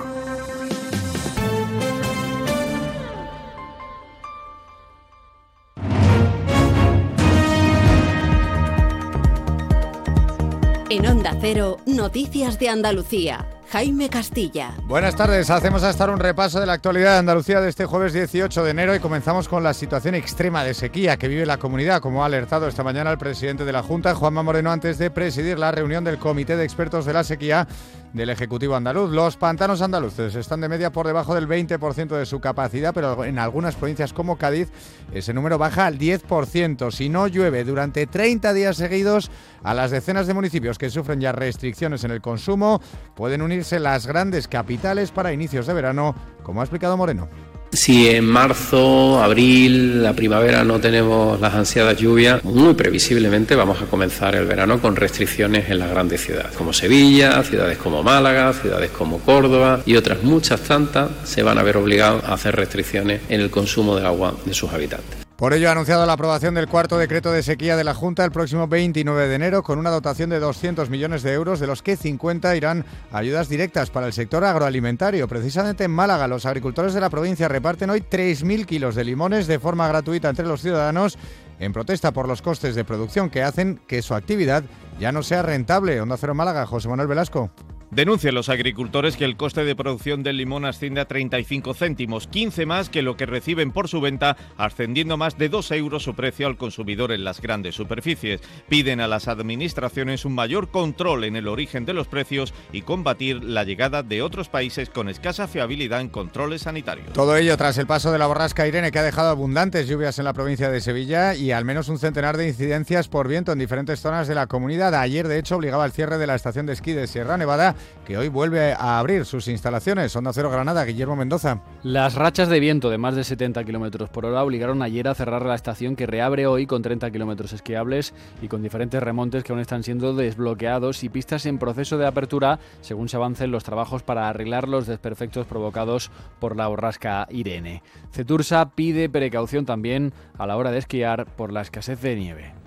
En 10.88 11.06
Onda 11.06 11.34
Cero, 11.40 11.78
Noticias 11.86 12.60
de 12.60 12.68
Andalucía. 12.68 13.48
Jaime 13.72 14.10
Castilla. 14.10 14.74
Buenas 14.84 15.16
tardes, 15.16 15.48
hacemos 15.48 15.82
hasta 15.82 16.08
un 16.10 16.20
repaso 16.20 16.60
de 16.60 16.66
la 16.66 16.74
actualidad 16.74 17.14
de 17.14 17.18
Andalucía 17.20 17.62
de 17.62 17.70
este 17.70 17.86
jueves 17.86 18.12
18 18.12 18.62
de 18.62 18.70
enero 18.70 18.94
y 18.94 19.00
comenzamos 19.00 19.48
con 19.48 19.62
la 19.64 19.72
situación 19.72 20.14
extrema 20.14 20.62
de 20.62 20.74
sequía 20.74 21.16
que 21.16 21.26
vive 21.26 21.46
la 21.46 21.56
comunidad, 21.56 22.02
como 22.02 22.22
ha 22.22 22.26
alertado 22.26 22.68
esta 22.68 22.84
mañana 22.84 23.10
el 23.10 23.16
presidente 23.16 23.64
de 23.64 23.72
la 23.72 23.82
Junta, 23.82 24.14
Juanma 24.14 24.42
Moreno, 24.42 24.70
antes 24.70 24.98
de 24.98 25.10
presidir 25.10 25.58
la 25.58 25.72
reunión 25.72 26.04
del 26.04 26.18
Comité 26.18 26.54
de 26.58 26.64
Expertos 26.64 27.06
de 27.06 27.14
la 27.14 27.24
Sequía 27.24 27.66
del 28.12 28.30
Ejecutivo 28.30 28.76
andaluz. 28.76 29.10
Los 29.10 29.36
pantanos 29.36 29.82
andaluces 29.82 30.34
están 30.34 30.60
de 30.60 30.68
media 30.68 30.92
por 30.92 31.06
debajo 31.06 31.34
del 31.34 31.48
20% 31.48 32.16
de 32.16 32.26
su 32.26 32.40
capacidad, 32.40 32.92
pero 32.92 33.24
en 33.24 33.38
algunas 33.38 33.74
provincias 33.74 34.12
como 34.12 34.36
Cádiz 34.36 34.70
ese 35.12 35.32
número 35.34 35.58
baja 35.58 35.86
al 35.86 35.98
10%. 35.98 36.90
Si 36.90 37.08
no 37.08 37.26
llueve 37.26 37.64
durante 37.64 38.06
30 38.06 38.52
días 38.52 38.76
seguidos, 38.76 39.30
a 39.62 39.74
las 39.74 39.90
decenas 39.90 40.26
de 40.26 40.34
municipios 40.34 40.78
que 40.78 40.90
sufren 40.90 41.20
ya 41.20 41.32
restricciones 41.32 42.04
en 42.04 42.10
el 42.10 42.20
consumo, 42.20 42.80
pueden 43.14 43.42
unirse 43.42 43.80
las 43.80 44.06
grandes 44.06 44.48
capitales 44.48 45.10
para 45.10 45.32
inicios 45.32 45.66
de 45.66 45.74
verano, 45.74 46.14
como 46.42 46.60
ha 46.60 46.64
explicado 46.64 46.96
Moreno. 46.96 47.28
Si 47.72 48.06
en 48.10 48.26
marzo, 48.26 49.22
abril, 49.22 50.02
la 50.02 50.12
primavera 50.12 50.62
no 50.62 50.78
tenemos 50.78 51.40
las 51.40 51.54
ansiadas 51.54 51.96
lluvias, 51.96 52.44
muy 52.44 52.74
previsiblemente 52.74 53.54
vamos 53.54 53.80
a 53.80 53.86
comenzar 53.86 54.34
el 54.34 54.44
verano 54.44 54.78
con 54.78 54.94
restricciones 54.94 55.70
en 55.70 55.78
las 55.78 55.88
grandes 55.88 56.20
ciudades, 56.20 56.52
como 56.52 56.74
Sevilla, 56.74 57.42
ciudades 57.42 57.78
como 57.78 58.02
Málaga, 58.02 58.52
ciudades 58.52 58.90
como 58.90 59.20
Córdoba 59.20 59.80
y 59.86 59.96
otras 59.96 60.22
muchas 60.22 60.60
tantas 60.60 61.10
se 61.24 61.42
van 61.42 61.56
a 61.56 61.62
ver 61.62 61.78
obligados 61.78 62.22
a 62.24 62.34
hacer 62.34 62.54
restricciones 62.56 63.22
en 63.30 63.40
el 63.40 63.50
consumo 63.50 63.96
de 63.96 64.04
agua 64.04 64.34
de 64.44 64.52
sus 64.52 64.70
habitantes. 64.70 65.31
Por 65.42 65.54
ello 65.54 65.68
ha 65.68 65.72
anunciado 65.72 66.06
la 66.06 66.12
aprobación 66.12 66.54
del 66.54 66.68
cuarto 66.68 66.98
decreto 66.98 67.32
de 67.32 67.42
sequía 67.42 67.76
de 67.76 67.82
la 67.82 67.94
Junta 67.94 68.24
el 68.24 68.30
próximo 68.30 68.68
29 68.68 69.26
de 69.26 69.34
enero 69.34 69.64
con 69.64 69.80
una 69.80 69.90
dotación 69.90 70.30
de 70.30 70.38
200 70.38 70.88
millones 70.88 71.24
de 71.24 71.32
euros, 71.32 71.58
de 71.58 71.66
los 71.66 71.82
que 71.82 71.96
50 71.96 72.54
irán 72.54 72.84
a 73.10 73.18
ayudas 73.18 73.48
directas 73.48 73.90
para 73.90 74.06
el 74.06 74.12
sector 74.12 74.44
agroalimentario. 74.44 75.26
Precisamente 75.26 75.82
en 75.82 75.90
Málaga, 75.90 76.28
los 76.28 76.46
agricultores 76.46 76.94
de 76.94 77.00
la 77.00 77.10
provincia 77.10 77.48
reparten 77.48 77.90
hoy 77.90 78.02
3.000 78.08 78.66
kilos 78.66 78.94
de 78.94 79.02
limones 79.02 79.48
de 79.48 79.58
forma 79.58 79.88
gratuita 79.88 80.28
entre 80.28 80.46
los 80.46 80.62
ciudadanos 80.62 81.18
en 81.58 81.72
protesta 81.72 82.12
por 82.12 82.28
los 82.28 82.40
costes 82.40 82.76
de 82.76 82.84
producción 82.84 83.28
que 83.28 83.42
hacen 83.42 83.80
que 83.88 84.00
su 84.00 84.14
actividad 84.14 84.62
ya 85.00 85.10
no 85.10 85.24
sea 85.24 85.42
rentable. 85.42 86.00
Onda 86.00 86.18
Cero 86.18 86.36
Málaga, 86.36 86.66
José 86.66 86.88
Manuel 86.88 87.08
Velasco. 87.08 87.50
Denuncian 87.92 88.34
los 88.34 88.48
agricultores 88.48 89.18
que 89.18 89.26
el 89.26 89.36
coste 89.36 89.66
de 89.66 89.76
producción 89.76 90.22
del 90.22 90.38
limón 90.38 90.64
asciende 90.64 91.02
a 91.02 91.04
35 91.04 91.74
céntimos, 91.74 92.26
15 92.26 92.64
más 92.64 92.88
que 92.88 93.02
lo 93.02 93.18
que 93.18 93.26
reciben 93.26 93.70
por 93.70 93.86
su 93.86 94.00
venta, 94.00 94.38
ascendiendo 94.56 95.18
más 95.18 95.36
de 95.36 95.50
2 95.50 95.72
euros 95.72 96.02
su 96.02 96.14
precio 96.14 96.46
al 96.46 96.56
consumidor 96.56 97.12
en 97.12 97.22
las 97.22 97.42
grandes 97.42 97.74
superficies. 97.74 98.40
Piden 98.66 99.02
a 99.02 99.08
las 99.08 99.28
administraciones 99.28 100.24
un 100.24 100.34
mayor 100.34 100.70
control 100.70 101.24
en 101.24 101.36
el 101.36 101.48
origen 101.48 101.84
de 101.84 101.92
los 101.92 102.08
precios 102.08 102.54
y 102.72 102.80
combatir 102.80 103.44
la 103.44 103.64
llegada 103.64 104.02
de 104.02 104.22
otros 104.22 104.48
países 104.48 104.88
con 104.88 105.10
escasa 105.10 105.46
fiabilidad 105.46 106.00
en 106.00 106.08
controles 106.08 106.62
sanitarios. 106.62 107.12
Todo 107.12 107.36
ello 107.36 107.58
tras 107.58 107.76
el 107.76 107.86
paso 107.86 108.10
de 108.10 108.18
la 108.18 108.26
borrasca 108.26 108.66
Irene 108.66 108.90
que 108.90 109.00
ha 109.00 109.02
dejado 109.02 109.28
abundantes 109.28 109.86
lluvias 109.86 110.18
en 110.18 110.24
la 110.24 110.32
provincia 110.32 110.70
de 110.70 110.80
Sevilla 110.80 111.34
y 111.34 111.52
al 111.52 111.66
menos 111.66 111.90
un 111.90 111.98
centenar 111.98 112.38
de 112.38 112.48
incidencias 112.48 113.08
por 113.08 113.28
viento 113.28 113.52
en 113.52 113.58
diferentes 113.58 114.00
zonas 114.00 114.28
de 114.28 114.34
la 114.34 114.46
comunidad. 114.46 114.94
Ayer, 114.94 115.28
de 115.28 115.38
hecho, 115.38 115.56
obligaba 115.56 115.84
al 115.84 115.92
cierre 115.92 116.16
de 116.16 116.26
la 116.26 116.36
estación 116.36 116.64
de 116.64 116.72
esquí 116.72 116.92
de 116.92 117.06
Sierra 117.06 117.36
Nevada 117.36 117.76
que 118.04 118.18
hoy 118.18 118.28
vuelve 118.28 118.72
a 118.72 118.98
abrir 118.98 119.24
sus 119.24 119.48
instalaciones. 119.48 120.14
Onda 120.16 120.32
Cero 120.32 120.50
Granada, 120.50 120.84
Guillermo 120.84 121.16
Mendoza. 121.16 121.62
Las 121.82 122.14
rachas 122.14 122.48
de 122.48 122.60
viento 122.60 122.90
de 122.90 122.98
más 122.98 123.14
de 123.14 123.24
70 123.24 123.64
kilómetros 123.64 124.08
por 124.08 124.26
hora 124.26 124.42
obligaron 124.42 124.82
ayer 124.82 125.08
a 125.08 125.14
cerrar 125.14 125.44
la 125.44 125.54
estación 125.54 125.96
que 125.96 126.06
reabre 126.06 126.46
hoy 126.46 126.66
con 126.66 126.82
30 126.82 127.10
kilómetros 127.10 127.52
esquiables 127.52 128.14
y 128.40 128.48
con 128.48 128.62
diferentes 128.62 129.02
remontes 129.02 129.44
que 129.44 129.52
aún 129.52 129.60
están 129.60 129.82
siendo 129.82 130.14
desbloqueados 130.14 131.04
y 131.04 131.08
pistas 131.08 131.46
en 131.46 131.58
proceso 131.58 131.98
de 131.98 132.06
apertura 132.06 132.58
según 132.80 133.08
se 133.08 133.16
avancen 133.16 133.50
los 133.50 133.64
trabajos 133.64 134.02
para 134.02 134.28
arreglar 134.28 134.68
los 134.68 134.86
desperfectos 134.86 135.46
provocados 135.46 136.10
por 136.40 136.56
la 136.56 136.68
borrasca 136.68 137.26
Irene. 137.30 137.82
Cetursa 138.12 138.70
pide 138.70 139.08
precaución 139.08 139.64
también 139.64 140.12
a 140.38 140.46
la 140.46 140.56
hora 140.56 140.70
de 140.70 140.78
esquiar 140.78 141.26
por 141.26 141.52
la 141.52 141.62
escasez 141.62 142.00
de 142.00 142.16
nieve. 142.16 142.61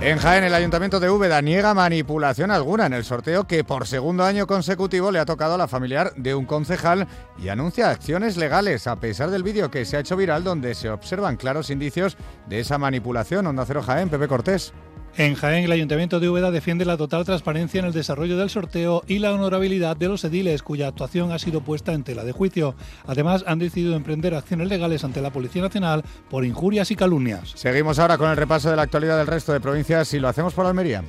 En 0.00 0.18
Jaén, 0.18 0.44
el 0.44 0.54
Ayuntamiento 0.54 1.00
de 1.00 1.10
Úbeda 1.10 1.42
niega 1.42 1.74
manipulación 1.74 2.52
alguna 2.52 2.86
en 2.86 2.92
el 2.92 3.04
sorteo 3.04 3.48
que 3.48 3.64
por 3.64 3.88
segundo 3.88 4.22
año 4.22 4.46
consecutivo 4.46 5.10
le 5.10 5.18
ha 5.18 5.26
tocado 5.26 5.54
a 5.54 5.58
la 5.58 5.66
familiar 5.66 6.12
de 6.14 6.36
un 6.36 6.46
concejal 6.46 7.08
y 7.36 7.48
anuncia 7.48 7.90
acciones 7.90 8.36
legales, 8.36 8.86
a 8.86 8.94
pesar 8.94 9.30
del 9.30 9.42
vídeo 9.42 9.72
que 9.72 9.84
se 9.84 9.96
ha 9.96 10.00
hecho 10.00 10.16
viral 10.16 10.44
donde 10.44 10.76
se 10.76 10.88
observan 10.88 11.36
claros 11.36 11.68
indicios 11.70 12.16
de 12.46 12.60
esa 12.60 12.78
manipulación. 12.78 13.48
Onda 13.48 13.66
Cero 13.66 13.82
Jaén, 13.82 14.08
Pepe 14.08 14.28
Cortés. 14.28 14.72
En 15.18 15.34
Jaén, 15.34 15.64
el 15.64 15.72
Ayuntamiento 15.72 16.20
de 16.20 16.28
Úbeda 16.28 16.52
defiende 16.52 16.84
la 16.84 16.96
total 16.96 17.24
transparencia 17.24 17.80
en 17.80 17.86
el 17.86 17.92
desarrollo 17.92 18.38
del 18.38 18.50
sorteo 18.50 19.02
y 19.08 19.18
la 19.18 19.32
honorabilidad 19.32 19.96
de 19.96 20.06
los 20.06 20.22
ediles, 20.22 20.62
cuya 20.62 20.86
actuación 20.86 21.32
ha 21.32 21.40
sido 21.40 21.60
puesta 21.60 21.92
en 21.92 22.04
tela 22.04 22.22
de 22.22 22.30
juicio. 22.30 22.76
Además, 23.04 23.42
han 23.48 23.58
decidido 23.58 23.96
emprender 23.96 24.36
acciones 24.36 24.68
legales 24.68 25.02
ante 25.02 25.20
la 25.20 25.32
Policía 25.32 25.62
Nacional 25.62 26.04
por 26.30 26.44
injurias 26.44 26.92
y 26.92 26.94
calumnias. 26.94 27.50
Seguimos 27.56 27.98
ahora 27.98 28.16
con 28.16 28.30
el 28.30 28.36
repaso 28.36 28.70
de 28.70 28.76
la 28.76 28.82
actualidad 28.82 29.18
del 29.18 29.26
resto 29.26 29.52
de 29.52 29.58
provincias 29.58 30.14
y 30.14 30.20
lo 30.20 30.28
hacemos 30.28 30.54
por 30.54 30.66
Almería. 30.66 31.02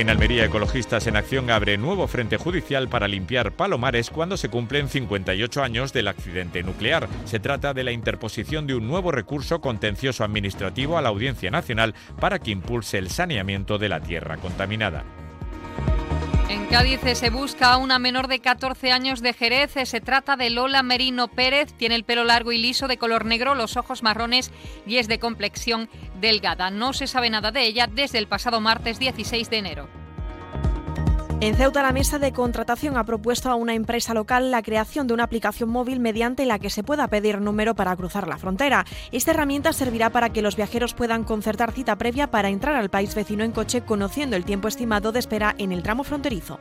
En 0.00 0.08
Almería, 0.08 0.46
Ecologistas 0.46 1.06
en 1.08 1.16
Acción 1.18 1.50
abre 1.50 1.76
nuevo 1.76 2.06
frente 2.06 2.38
judicial 2.38 2.88
para 2.88 3.06
limpiar 3.06 3.52
Palomares 3.52 4.08
cuando 4.08 4.38
se 4.38 4.48
cumplen 4.48 4.88
58 4.88 5.62
años 5.62 5.92
del 5.92 6.08
accidente 6.08 6.62
nuclear. 6.62 7.06
Se 7.26 7.38
trata 7.38 7.74
de 7.74 7.84
la 7.84 7.92
interposición 7.92 8.66
de 8.66 8.74
un 8.74 8.88
nuevo 8.88 9.12
recurso 9.12 9.60
contencioso 9.60 10.24
administrativo 10.24 10.96
a 10.96 11.02
la 11.02 11.10
Audiencia 11.10 11.50
Nacional 11.50 11.94
para 12.18 12.38
que 12.38 12.50
impulse 12.50 12.96
el 12.96 13.10
saneamiento 13.10 13.76
de 13.76 13.90
la 13.90 14.00
tierra 14.00 14.38
contaminada. 14.38 15.04
En 16.50 16.66
Cádiz 16.66 16.98
se 17.14 17.30
busca 17.30 17.72
a 17.72 17.76
una 17.76 18.00
menor 18.00 18.26
de 18.26 18.40
14 18.40 18.90
años 18.90 19.22
de 19.22 19.34
Jerez. 19.34 19.70
Se 19.84 20.00
trata 20.00 20.36
de 20.36 20.50
Lola 20.50 20.82
Merino 20.82 21.28
Pérez. 21.28 21.72
Tiene 21.74 21.94
el 21.94 22.02
pelo 22.02 22.24
largo 22.24 22.50
y 22.50 22.58
liso 22.58 22.88
de 22.88 22.98
color 22.98 23.24
negro, 23.24 23.54
los 23.54 23.76
ojos 23.76 24.02
marrones 24.02 24.50
y 24.84 24.96
es 24.96 25.06
de 25.06 25.20
complexión 25.20 25.88
delgada. 26.20 26.70
No 26.70 26.92
se 26.92 27.06
sabe 27.06 27.30
nada 27.30 27.52
de 27.52 27.62
ella 27.62 27.86
desde 27.86 28.18
el 28.18 28.26
pasado 28.26 28.60
martes 28.60 28.98
16 28.98 29.48
de 29.48 29.58
enero. 29.58 29.99
En 31.42 31.54
Ceuta, 31.54 31.82
la 31.82 31.92
mesa 31.92 32.18
de 32.18 32.32
contratación 32.32 32.98
ha 32.98 33.04
propuesto 33.04 33.48
a 33.48 33.54
una 33.54 33.72
empresa 33.72 34.12
local 34.12 34.50
la 34.50 34.62
creación 34.62 35.06
de 35.06 35.14
una 35.14 35.24
aplicación 35.24 35.70
móvil 35.70 35.98
mediante 35.98 36.44
la 36.44 36.58
que 36.58 36.68
se 36.68 36.82
pueda 36.82 37.08
pedir 37.08 37.40
número 37.40 37.74
para 37.74 37.96
cruzar 37.96 38.28
la 38.28 38.36
frontera. 38.36 38.84
Esta 39.10 39.30
herramienta 39.30 39.72
servirá 39.72 40.10
para 40.10 40.28
que 40.28 40.42
los 40.42 40.56
viajeros 40.56 40.92
puedan 40.92 41.24
concertar 41.24 41.72
cita 41.72 41.96
previa 41.96 42.30
para 42.30 42.50
entrar 42.50 42.76
al 42.76 42.90
país 42.90 43.14
vecino 43.14 43.42
en 43.42 43.52
coche 43.52 43.80
conociendo 43.80 44.36
el 44.36 44.44
tiempo 44.44 44.68
estimado 44.68 45.12
de 45.12 45.18
espera 45.18 45.54
en 45.56 45.72
el 45.72 45.82
tramo 45.82 46.04
fronterizo. 46.04 46.60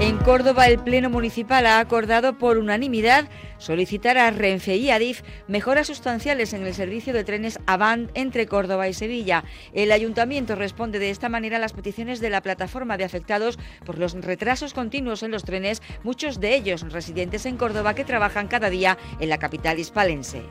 En 0.00 0.18
Córdoba, 0.18 0.66
el 0.66 0.80
Pleno 0.80 1.08
Municipal 1.08 1.66
ha 1.66 1.78
acordado 1.78 2.36
por 2.36 2.58
unanimidad 2.58 3.28
solicitar 3.58 4.18
a 4.18 4.30
Renfe 4.30 4.76
y 4.76 4.90
Adif 4.90 5.22
mejoras 5.48 5.86
sustanciales 5.86 6.52
en 6.52 6.66
el 6.66 6.74
servicio 6.74 7.12
de 7.12 7.24
trenes 7.24 7.58
Avant 7.66 8.10
entre 8.14 8.46
Córdoba 8.46 8.88
y 8.88 8.94
Sevilla. 8.94 9.44
El 9.72 9.92
ayuntamiento 9.92 10.54
responde 10.54 10.98
de 10.98 11.10
esta 11.10 11.28
manera 11.28 11.56
a 11.56 11.60
las 11.60 11.72
peticiones 11.72 12.20
de 12.20 12.30
la 12.30 12.42
plataforma 12.42 12.96
de 12.96 13.04
afectados 13.04 13.58
por 13.84 13.98
los 13.98 14.12
retrasos 14.14 14.74
continuos 14.74 15.22
en 15.22 15.30
los 15.30 15.44
trenes, 15.44 15.82
muchos 16.02 16.40
de 16.40 16.54
ellos 16.54 16.92
residentes 16.92 17.46
en 17.46 17.56
Córdoba 17.56 17.94
que 17.94 18.04
trabajan 18.04 18.48
cada 18.48 18.70
día 18.70 18.98
en 19.20 19.28
la 19.28 19.38
capital 19.38 19.78
hispalense. 19.78 20.42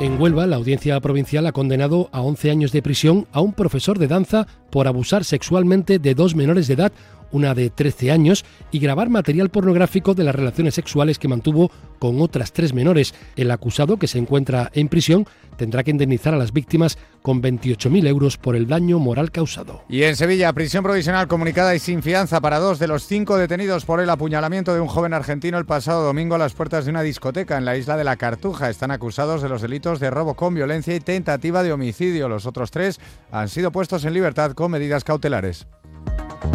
En 0.00 0.18
Huelva, 0.18 0.46
la 0.46 0.56
audiencia 0.56 0.98
provincial 1.00 1.46
ha 1.46 1.52
condenado 1.52 2.08
a 2.10 2.22
11 2.22 2.50
años 2.50 2.72
de 2.72 2.80
prisión 2.80 3.28
a 3.32 3.42
un 3.42 3.52
profesor 3.52 3.98
de 3.98 4.08
danza 4.08 4.46
por 4.70 4.86
abusar 4.86 5.24
sexualmente 5.24 5.98
de 5.98 6.14
dos 6.14 6.34
menores 6.34 6.68
de 6.68 6.74
edad 6.74 6.92
una 7.32 7.54
de 7.54 7.70
13 7.70 8.10
años, 8.10 8.44
y 8.70 8.78
grabar 8.78 9.08
material 9.08 9.50
pornográfico 9.50 10.14
de 10.14 10.24
las 10.24 10.34
relaciones 10.34 10.74
sexuales 10.74 11.18
que 11.18 11.28
mantuvo 11.28 11.70
con 11.98 12.20
otras 12.20 12.52
tres 12.52 12.72
menores. 12.72 13.14
El 13.36 13.50
acusado, 13.50 13.98
que 13.98 14.06
se 14.06 14.18
encuentra 14.18 14.70
en 14.74 14.88
prisión, 14.88 15.26
tendrá 15.56 15.84
que 15.84 15.90
indemnizar 15.90 16.32
a 16.32 16.38
las 16.38 16.52
víctimas 16.52 16.96
con 17.20 17.42
28.000 17.42 18.06
euros 18.06 18.38
por 18.38 18.56
el 18.56 18.66
daño 18.66 18.98
moral 18.98 19.30
causado. 19.30 19.82
Y 19.90 20.04
en 20.04 20.16
Sevilla, 20.16 20.52
prisión 20.54 20.82
provisional 20.82 21.28
comunicada 21.28 21.74
y 21.74 21.78
sin 21.78 22.02
fianza 22.02 22.40
para 22.40 22.58
dos 22.58 22.78
de 22.78 22.88
los 22.88 23.06
cinco 23.06 23.36
detenidos 23.36 23.84
por 23.84 24.00
el 24.00 24.08
apuñalamiento 24.08 24.72
de 24.72 24.80
un 24.80 24.88
joven 24.88 25.12
argentino 25.12 25.58
el 25.58 25.66
pasado 25.66 26.02
domingo 26.02 26.34
a 26.34 26.38
las 26.38 26.54
puertas 26.54 26.86
de 26.86 26.90
una 26.90 27.02
discoteca 27.02 27.58
en 27.58 27.66
la 27.66 27.76
isla 27.76 27.98
de 27.98 28.04
la 28.04 28.16
Cartuja. 28.16 28.70
Están 28.70 28.90
acusados 28.90 29.42
de 29.42 29.50
los 29.50 29.60
delitos 29.60 30.00
de 30.00 30.10
robo 30.10 30.32
con 30.32 30.54
violencia 30.54 30.94
y 30.94 31.00
tentativa 31.00 31.62
de 31.62 31.72
homicidio. 31.72 32.30
Los 32.30 32.46
otros 32.46 32.70
tres 32.70 32.98
han 33.30 33.50
sido 33.50 33.70
puestos 33.70 34.06
en 34.06 34.14
libertad 34.14 34.52
con 34.60 34.70
medidas 34.70 35.04
cautelares. 35.04 35.66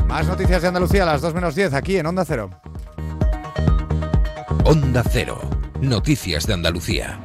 Más 0.08 0.28
noticias 0.28 0.62
de 0.62 0.68
Andalucía 0.70 1.04
a 1.04 1.08
las 1.08 1.22
2 1.22 1.34
menos 1.34 1.56
10 1.56 1.74
aquí 1.74 1.98
en 1.98 2.06
Onda 2.06 2.24
Cero. 2.24 2.52
Onda 4.64 5.04
Cero. 5.12 5.42
Noticias 5.82 6.48
de 6.48 6.54
Andalucía. 6.54 7.20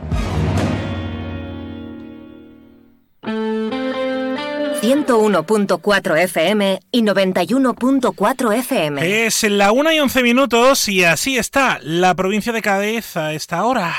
101.4 4.83 6.19
FM 6.23 6.81
y 6.91 7.03
91.4 7.03 8.59
FM. 8.59 9.27
Es 9.27 9.43
la 9.45 9.73
1 9.73 9.93
y 9.93 10.01
11 10.01 10.23
minutos 10.23 10.89
y 10.89 11.05
así 11.05 11.37
está 11.37 11.79
la 11.83 12.15
provincia 12.15 12.53
de 12.53 12.63
Cádiz 12.63 13.17
a 13.19 13.35
esta 13.35 13.65
hora. 13.65 13.95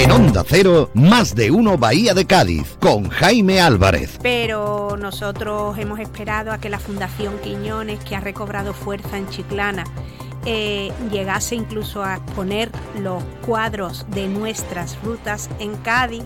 En 0.00 0.12
Onda 0.12 0.42
Cero, 0.48 0.90
más 0.94 1.34
de 1.34 1.50
uno 1.50 1.76
Bahía 1.76 2.14
de 2.14 2.26
Cádiz, 2.26 2.78
con 2.80 3.10
Jaime 3.10 3.60
Álvarez. 3.60 4.18
Pero 4.22 4.96
nosotros 4.98 5.76
hemos 5.76 6.00
esperado 6.00 6.52
a 6.52 6.58
que 6.58 6.70
la 6.70 6.78
Fundación 6.78 7.38
Quiñones, 7.40 8.02
que 8.02 8.16
ha 8.16 8.20
recobrado 8.20 8.72
fuerza 8.72 9.18
en 9.18 9.28
Chiclana, 9.28 9.84
eh, 10.46 10.90
llegase 11.12 11.54
incluso 11.54 12.02
a 12.02 12.24
poner 12.34 12.70
los 12.98 13.22
cuadros 13.44 14.06
de 14.08 14.26
nuestras 14.26 14.98
rutas 15.02 15.50
en 15.58 15.76
Cádiz 15.76 16.24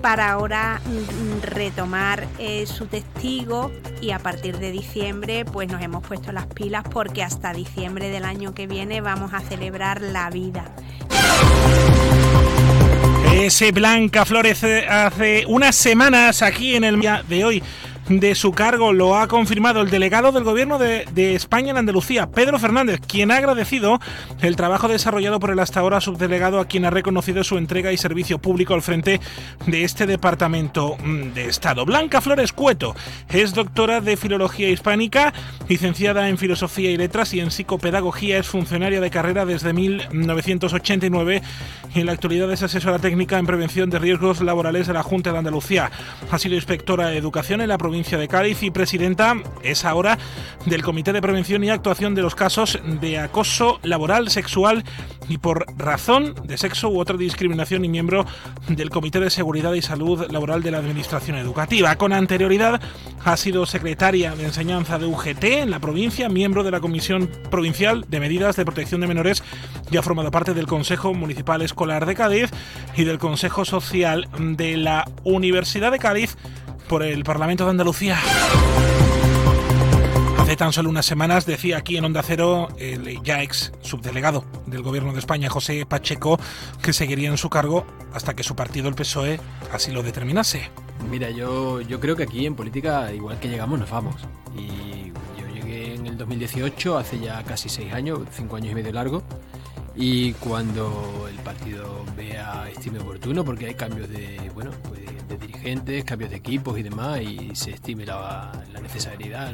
para 0.00 0.32
ahora 0.32 0.80
mm, 0.86 1.42
retomar 1.42 2.26
eh, 2.38 2.64
su 2.64 2.86
testigo 2.86 3.70
y 4.00 4.12
a 4.12 4.18
partir 4.18 4.56
de 4.58 4.72
diciembre 4.72 5.44
pues 5.44 5.70
nos 5.70 5.82
hemos 5.82 6.02
puesto 6.02 6.32
las 6.32 6.46
pilas 6.46 6.84
porque 6.90 7.22
hasta 7.22 7.52
diciembre 7.52 8.08
del 8.08 8.24
año 8.24 8.54
que 8.54 8.66
viene 8.66 9.02
vamos 9.02 9.34
a 9.34 9.40
celebrar 9.40 10.00
la 10.00 10.30
vida. 10.30 10.64
Ese 13.34 13.72
Blanca 13.72 14.24
Flores 14.24 14.62
hace 14.88 15.44
unas 15.48 15.74
semanas 15.74 16.40
aquí 16.40 16.76
en 16.76 16.84
el 16.84 17.00
día 17.00 17.24
de 17.28 17.44
hoy 17.44 17.62
de 18.08 18.34
su 18.34 18.52
cargo 18.52 18.92
lo 18.92 19.16
ha 19.16 19.28
confirmado 19.28 19.80
el 19.80 19.90
delegado 19.90 20.30
del 20.32 20.44
Gobierno 20.44 20.78
de, 20.78 21.34
España 21.34 21.70
en 21.70 21.78
Andalucía, 21.78 22.30
Pedro 22.30 22.58
Fernández, 22.58 23.00
quien 23.00 23.30
ha 23.30 23.36
agradecido 23.36 23.98
el 24.42 24.56
trabajo 24.56 24.88
desarrollado 24.88 25.40
por 25.40 25.50
el 25.50 25.58
hasta 25.58 25.80
ahora 25.80 26.00
subdelegado 26.00 26.60
a 26.60 26.66
quien 26.66 26.84
ha 26.84 26.90
reconocido 26.90 27.42
su 27.44 27.56
entrega 27.56 27.92
y 27.92 27.96
servicio 27.96 28.38
público 28.38 28.74
al 28.74 28.82
frente 28.82 29.20
de 29.66 29.84
este 29.84 30.06
Departamento 30.06 30.96
mm, 31.02 31.32
de 31.32 31.46
Estado. 31.46 31.86
Blanca 31.86 32.20
Flores 32.20 32.52
Cueto 32.52 32.94
es 33.30 33.54
doctora 33.54 34.00
de 34.00 34.16
Filología 34.16 34.68
Hispánica, 34.68 35.32
licenciada 35.68 36.28
en 36.28 36.36
Filosofía 36.36 36.90
y 36.90 36.96
Letras 36.96 37.32
y 37.32 37.40
en 37.40 37.50
Psicopedagogía, 37.50 38.38
es 38.38 38.46
funcionaria 38.46 39.00
de 39.00 39.10
carrera 39.10 39.46
desde 39.46 39.72
1989 39.72 41.42
y 41.94 42.00
en 42.00 42.06
la 42.06 42.12
actualidad 42.12 42.52
es 42.52 42.62
asesora 42.62 42.98
técnica 42.98 43.38
en 43.38 43.46
prevención 43.46 43.88
de 43.88 43.98
riesgos 43.98 44.42
laborales 44.42 44.86
de 44.86 44.92
la 44.92 45.02
Junta 45.02 45.32
de 45.32 45.38
Andalucía. 45.38 45.90
Ha 46.30 46.38
sido 46.38 46.54
inspectora 46.54 47.08
de 47.08 47.16
educación 47.16 47.60
en 47.60 47.68
la 47.68 47.78
provincia 47.78 47.93
provincia 47.94 48.18
de 48.18 48.26
Cádiz 48.26 48.60
y 48.64 48.72
presidenta 48.72 49.36
es 49.62 49.84
ahora 49.84 50.18
del 50.66 50.82
Comité 50.82 51.12
de 51.12 51.22
Prevención 51.22 51.62
y 51.62 51.70
Actuación 51.70 52.16
de 52.16 52.22
los 52.22 52.34
casos 52.34 52.80
de 53.00 53.20
acoso 53.20 53.78
laboral, 53.84 54.30
sexual 54.30 54.82
y 55.28 55.38
por 55.38 55.64
razón 55.78 56.34
de 56.42 56.58
sexo 56.58 56.88
u 56.88 56.98
otra 56.98 57.16
discriminación 57.16 57.84
y 57.84 57.88
miembro 57.88 58.26
del 58.66 58.90
Comité 58.90 59.20
de 59.20 59.30
Seguridad 59.30 59.74
y 59.74 59.80
Salud 59.80 60.28
Laboral 60.28 60.64
de 60.64 60.72
la 60.72 60.78
Administración 60.78 61.36
Educativa. 61.36 61.94
Con 61.94 62.12
anterioridad 62.12 62.80
ha 63.24 63.36
sido 63.36 63.64
secretaria 63.64 64.34
de 64.34 64.46
Enseñanza 64.46 64.98
de 64.98 65.06
UGT 65.06 65.44
en 65.44 65.70
la 65.70 65.78
provincia, 65.78 66.28
miembro 66.28 66.64
de 66.64 66.72
la 66.72 66.80
Comisión 66.80 67.30
Provincial 67.48 68.06
de 68.08 68.18
Medidas 68.18 68.56
de 68.56 68.64
Protección 68.64 69.02
de 69.02 69.06
Menores 69.06 69.44
y 69.92 69.98
ha 69.98 70.02
formado 70.02 70.32
parte 70.32 70.52
del 70.52 70.66
Consejo 70.66 71.14
Municipal 71.14 71.62
Escolar 71.62 72.06
de 72.06 72.16
Cádiz 72.16 72.50
y 72.96 73.04
del 73.04 73.18
Consejo 73.18 73.64
Social 73.64 74.28
de 74.40 74.78
la 74.78 75.08
Universidad 75.22 75.92
de 75.92 76.00
Cádiz 76.00 76.36
por 76.88 77.02
el 77.02 77.24
Parlamento 77.24 77.64
de 77.64 77.70
Andalucía. 77.70 78.18
Hace 80.38 80.56
tan 80.56 80.72
solo 80.72 80.90
unas 80.90 81.06
semanas 81.06 81.46
decía 81.46 81.78
aquí 81.78 81.96
en 81.96 82.04
Onda 82.04 82.22
Cero 82.22 82.68
el 82.78 83.22
ya 83.22 83.42
ex 83.42 83.72
subdelegado 83.80 84.44
del 84.66 84.82
Gobierno 84.82 85.12
de 85.12 85.18
España, 85.18 85.48
José 85.48 85.86
Pacheco, 85.86 86.38
que 86.82 86.92
seguiría 86.92 87.30
en 87.30 87.38
su 87.38 87.48
cargo 87.48 87.86
hasta 88.12 88.34
que 88.34 88.42
su 88.42 88.54
partido, 88.54 88.88
el 88.88 88.94
PSOE, 88.94 89.40
así 89.72 89.90
lo 89.90 90.02
determinase. 90.02 90.70
Mira, 91.10 91.30
yo, 91.30 91.80
yo 91.80 91.98
creo 91.98 92.14
que 92.14 92.24
aquí 92.24 92.44
en 92.44 92.54
política, 92.54 93.12
igual 93.12 93.40
que 93.40 93.48
llegamos, 93.48 93.78
nos 93.78 93.90
vamos. 93.90 94.16
Y 94.54 95.12
yo 95.40 95.48
llegué 95.48 95.94
en 95.94 96.06
el 96.06 96.18
2018, 96.18 96.98
hace 96.98 97.18
ya 97.18 97.42
casi 97.44 97.68
seis 97.68 97.92
años, 97.92 98.20
cinco 98.30 98.56
años 98.56 98.72
y 98.72 98.74
medio 98.74 98.92
largo. 98.92 99.22
Y 99.96 100.32
cuando 100.34 101.28
el 101.28 101.36
partido 101.36 102.04
vea, 102.16 102.68
estime 102.68 102.98
oportuno, 102.98 103.44
porque 103.44 103.66
hay 103.66 103.74
cambios 103.74 104.08
de, 104.08 104.50
bueno, 104.52 104.72
pues 104.88 105.00
de 105.28 105.38
dirigentes, 105.38 106.04
cambios 106.04 106.30
de 106.30 106.36
equipos 106.36 106.78
y 106.78 106.82
demás, 106.82 107.20
y 107.20 107.54
se 107.54 107.72
estime 107.72 108.04
la, 108.04 108.52
necesidad 108.82 109.52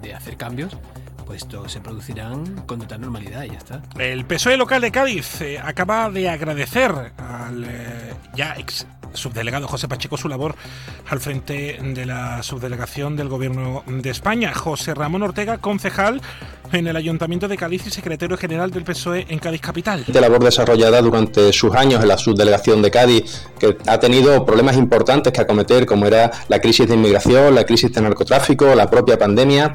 de, 0.00 0.14
hacer 0.14 0.36
cambios, 0.36 0.76
pues 1.24 1.46
se 1.66 1.80
producirán 1.80 2.62
con 2.66 2.80
total 2.80 3.00
normalidad 3.00 3.44
y 3.44 3.50
ya 3.50 3.58
está. 3.58 3.82
El 3.98 4.24
PSOE 4.24 4.56
local 4.56 4.80
de 4.80 4.90
Cádiz 4.90 5.40
eh, 5.40 5.58
acaba 5.58 6.10
de 6.10 6.28
agradecer 6.28 7.12
al 7.18 7.64
eh, 7.64 8.14
ya 8.34 8.54
ex 8.58 8.86
subdelegado 9.14 9.68
José 9.68 9.88
Pacheco 9.88 10.16
su 10.16 10.28
labor 10.28 10.54
al 11.08 11.20
frente 11.20 11.78
de 11.82 12.06
la 12.06 12.42
subdelegación 12.42 13.16
del 13.16 13.28
Gobierno 13.28 13.84
de 13.86 14.10
España. 14.10 14.54
José 14.54 14.94
Ramón 14.94 15.22
Ortega, 15.22 15.58
concejal 15.58 16.20
en 16.72 16.86
el 16.86 16.96
Ayuntamiento 16.96 17.48
de 17.48 17.56
Cádiz 17.56 17.86
y 17.86 17.90
secretario 17.90 18.36
general 18.36 18.70
del 18.70 18.84
PSOE 18.84 19.26
en 19.28 19.38
Cádiz 19.38 19.60
Capital. 19.60 20.04
De 20.06 20.20
labor 20.20 20.42
desarrollada 20.42 21.02
durante 21.02 21.52
sus 21.52 21.74
años 21.74 22.02
en 22.02 22.08
la 22.08 22.16
subdelegación 22.16 22.80
de 22.80 22.90
Cádiz, 22.90 23.46
que 23.58 23.76
ha 23.86 24.00
tenido 24.00 24.44
problemas 24.46 24.76
importantes 24.76 25.32
que 25.32 25.40
acometer, 25.40 25.84
como 25.84 26.06
era 26.06 26.30
la 26.48 26.60
crisis 26.60 26.88
de 26.88 26.94
inmigración, 26.94 27.54
la 27.54 27.64
crisis 27.64 27.92
de 27.92 28.00
narcotráfico, 28.00 28.74
la 28.74 28.88
propia 28.88 29.18
pandemia, 29.18 29.74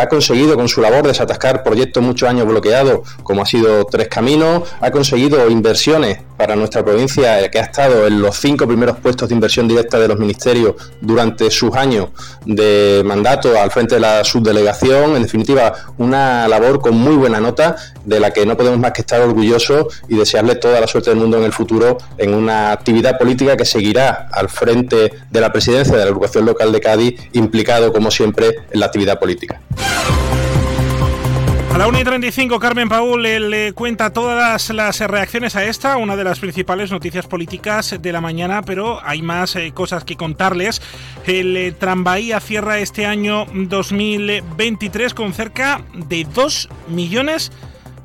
ha 0.00 0.06
conseguido 0.08 0.56
con 0.56 0.68
su 0.68 0.81
labor 0.82 1.06
desatascar 1.06 1.62
proyectos 1.62 2.02
muchos 2.02 2.28
años 2.28 2.46
bloqueados, 2.46 3.08
como 3.22 3.42
ha 3.42 3.46
sido 3.46 3.84
Tres 3.86 4.08
Caminos, 4.08 4.68
ha 4.80 4.90
conseguido 4.90 5.48
inversiones 5.48 6.18
para 6.36 6.56
nuestra 6.56 6.84
provincia, 6.84 7.40
eh, 7.40 7.50
que 7.50 7.60
ha 7.60 7.62
estado 7.62 8.06
en 8.06 8.20
los 8.20 8.36
cinco 8.36 8.66
primeros 8.66 8.98
puestos 8.98 9.28
de 9.28 9.34
inversión 9.34 9.68
directa 9.68 9.98
de 9.98 10.08
los 10.08 10.18
ministerios 10.18 10.74
durante 11.00 11.50
sus 11.52 11.74
años 11.76 12.08
de 12.44 13.02
mandato 13.04 13.56
al 13.60 13.70
frente 13.70 13.94
de 13.94 14.00
la 14.00 14.24
subdelegación. 14.24 15.14
En 15.14 15.22
definitiva, 15.22 15.72
una 15.98 16.48
labor 16.48 16.80
con 16.80 16.96
muy 16.96 17.14
buena 17.14 17.40
nota, 17.40 17.76
de 18.04 18.18
la 18.18 18.32
que 18.32 18.44
no 18.44 18.56
podemos 18.56 18.80
más 18.80 18.90
que 18.90 19.02
estar 19.02 19.20
orgullosos 19.20 20.02
y 20.08 20.16
desearle 20.16 20.56
toda 20.56 20.80
la 20.80 20.88
suerte 20.88 21.10
del 21.10 21.20
mundo 21.20 21.38
en 21.38 21.44
el 21.44 21.52
futuro 21.52 21.98
en 22.18 22.34
una 22.34 22.72
actividad 22.72 23.18
política 23.18 23.56
que 23.56 23.64
seguirá 23.64 24.28
al 24.32 24.48
frente 24.48 25.12
de 25.30 25.40
la 25.40 25.52
presidencia 25.52 25.96
de 25.96 26.04
la 26.04 26.10
educación 26.10 26.44
local 26.44 26.72
de 26.72 26.80
Cádiz, 26.80 27.20
implicado 27.32 27.92
como 27.92 28.10
siempre 28.10 28.62
en 28.70 28.80
la 28.80 28.86
actividad 28.86 29.20
política. 29.20 29.60
A 31.72 31.78
la 31.78 31.88
1 31.88 32.00
y 32.00 32.04
35, 32.04 32.60
Carmen 32.60 32.88
Paul 32.90 33.22
le 33.22 33.72
cuenta 33.72 34.12
todas 34.12 34.68
las 34.70 35.00
reacciones 35.00 35.56
a 35.56 35.64
esta, 35.64 35.96
una 35.96 36.16
de 36.16 36.24
las 36.24 36.38
principales 36.38 36.90
noticias 36.90 37.26
políticas 37.26 37.96
de 37.98 38.12
la 38.12 38.20
mañana, 38.20 38.60
pero 38.60 39.00
hay 39.02 39.22
más 39.22 39.56
eh, 39.56 39.72
cosas 39.72 40.04
que 40.04 40.16
contarles. 40.16 40.82
El 41.24 41.56
eh, 41.56 41.74
cierra 42.42 42.78
este 42.78 43.06
año 43.06 43.46
2023 43.54 45.14
con 45.14 45.32
cerca 45.32 45.80
de 45.94 46.24
2 46.24 46.68
millones 46.88 47.52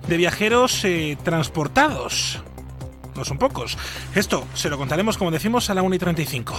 de 0.07 0.15
viajeros 0.15 0.85
eh, 0.85 1.17
transportados. 1.21 2.41
No 3.17 3.25
son 3.25 3.37
pocos. 3.37 3.77
Esto 4.15 4.47
se 4.53 4.69
lo 4.69 4.77
contaremos, 4.77 5.17
como 5.17 5.29
decimos, 5.29 5.69
a 5.69 5.73
la 5.73 5.81
1 5.81 5.93
y 5.93 5.99
35. 5.99 6.55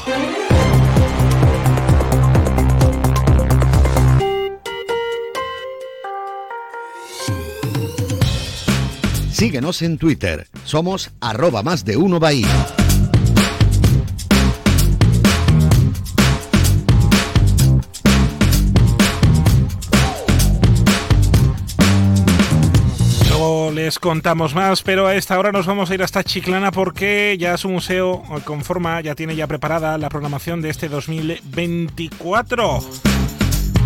Síguenos 9.39 9.82
en 9.82 9.99
Twitter. 9.99 10.49
Somos 10.64 11.12
arroba 11.20 11.62
más 11.62 11.84
de 11.84 11.97
uno 11.97 12.18
Bahía. 12.18 12.49
Les 23.74 23.99
contamos 24.01 24.55
más, 24.55 24.82
pero 24.82 25.07
a 25.07 25.14
esta 25.14 25.39
hora 25.39 25.53
nos 25.53 25.66
vamos 25.66 25.91
a 25.91 25.95
ir 25.95 26.03
hasta 26.03 26.24
Chiclana 26.24 26.72
porque 26.72 27.36
ya 27.39 27.57
su 27.57 27.70
museo 27.70 28.22
conforma, 28.45 29.01
ya 29.01 29.14
tiene 29.14 29.34
ya 29.36 29.47
preparada 29.47 29.97
la 29.97 30.11
programación 30.11 30.61
de 30.61 30.68
este 30.68 30.89
2024. 30.91 32.80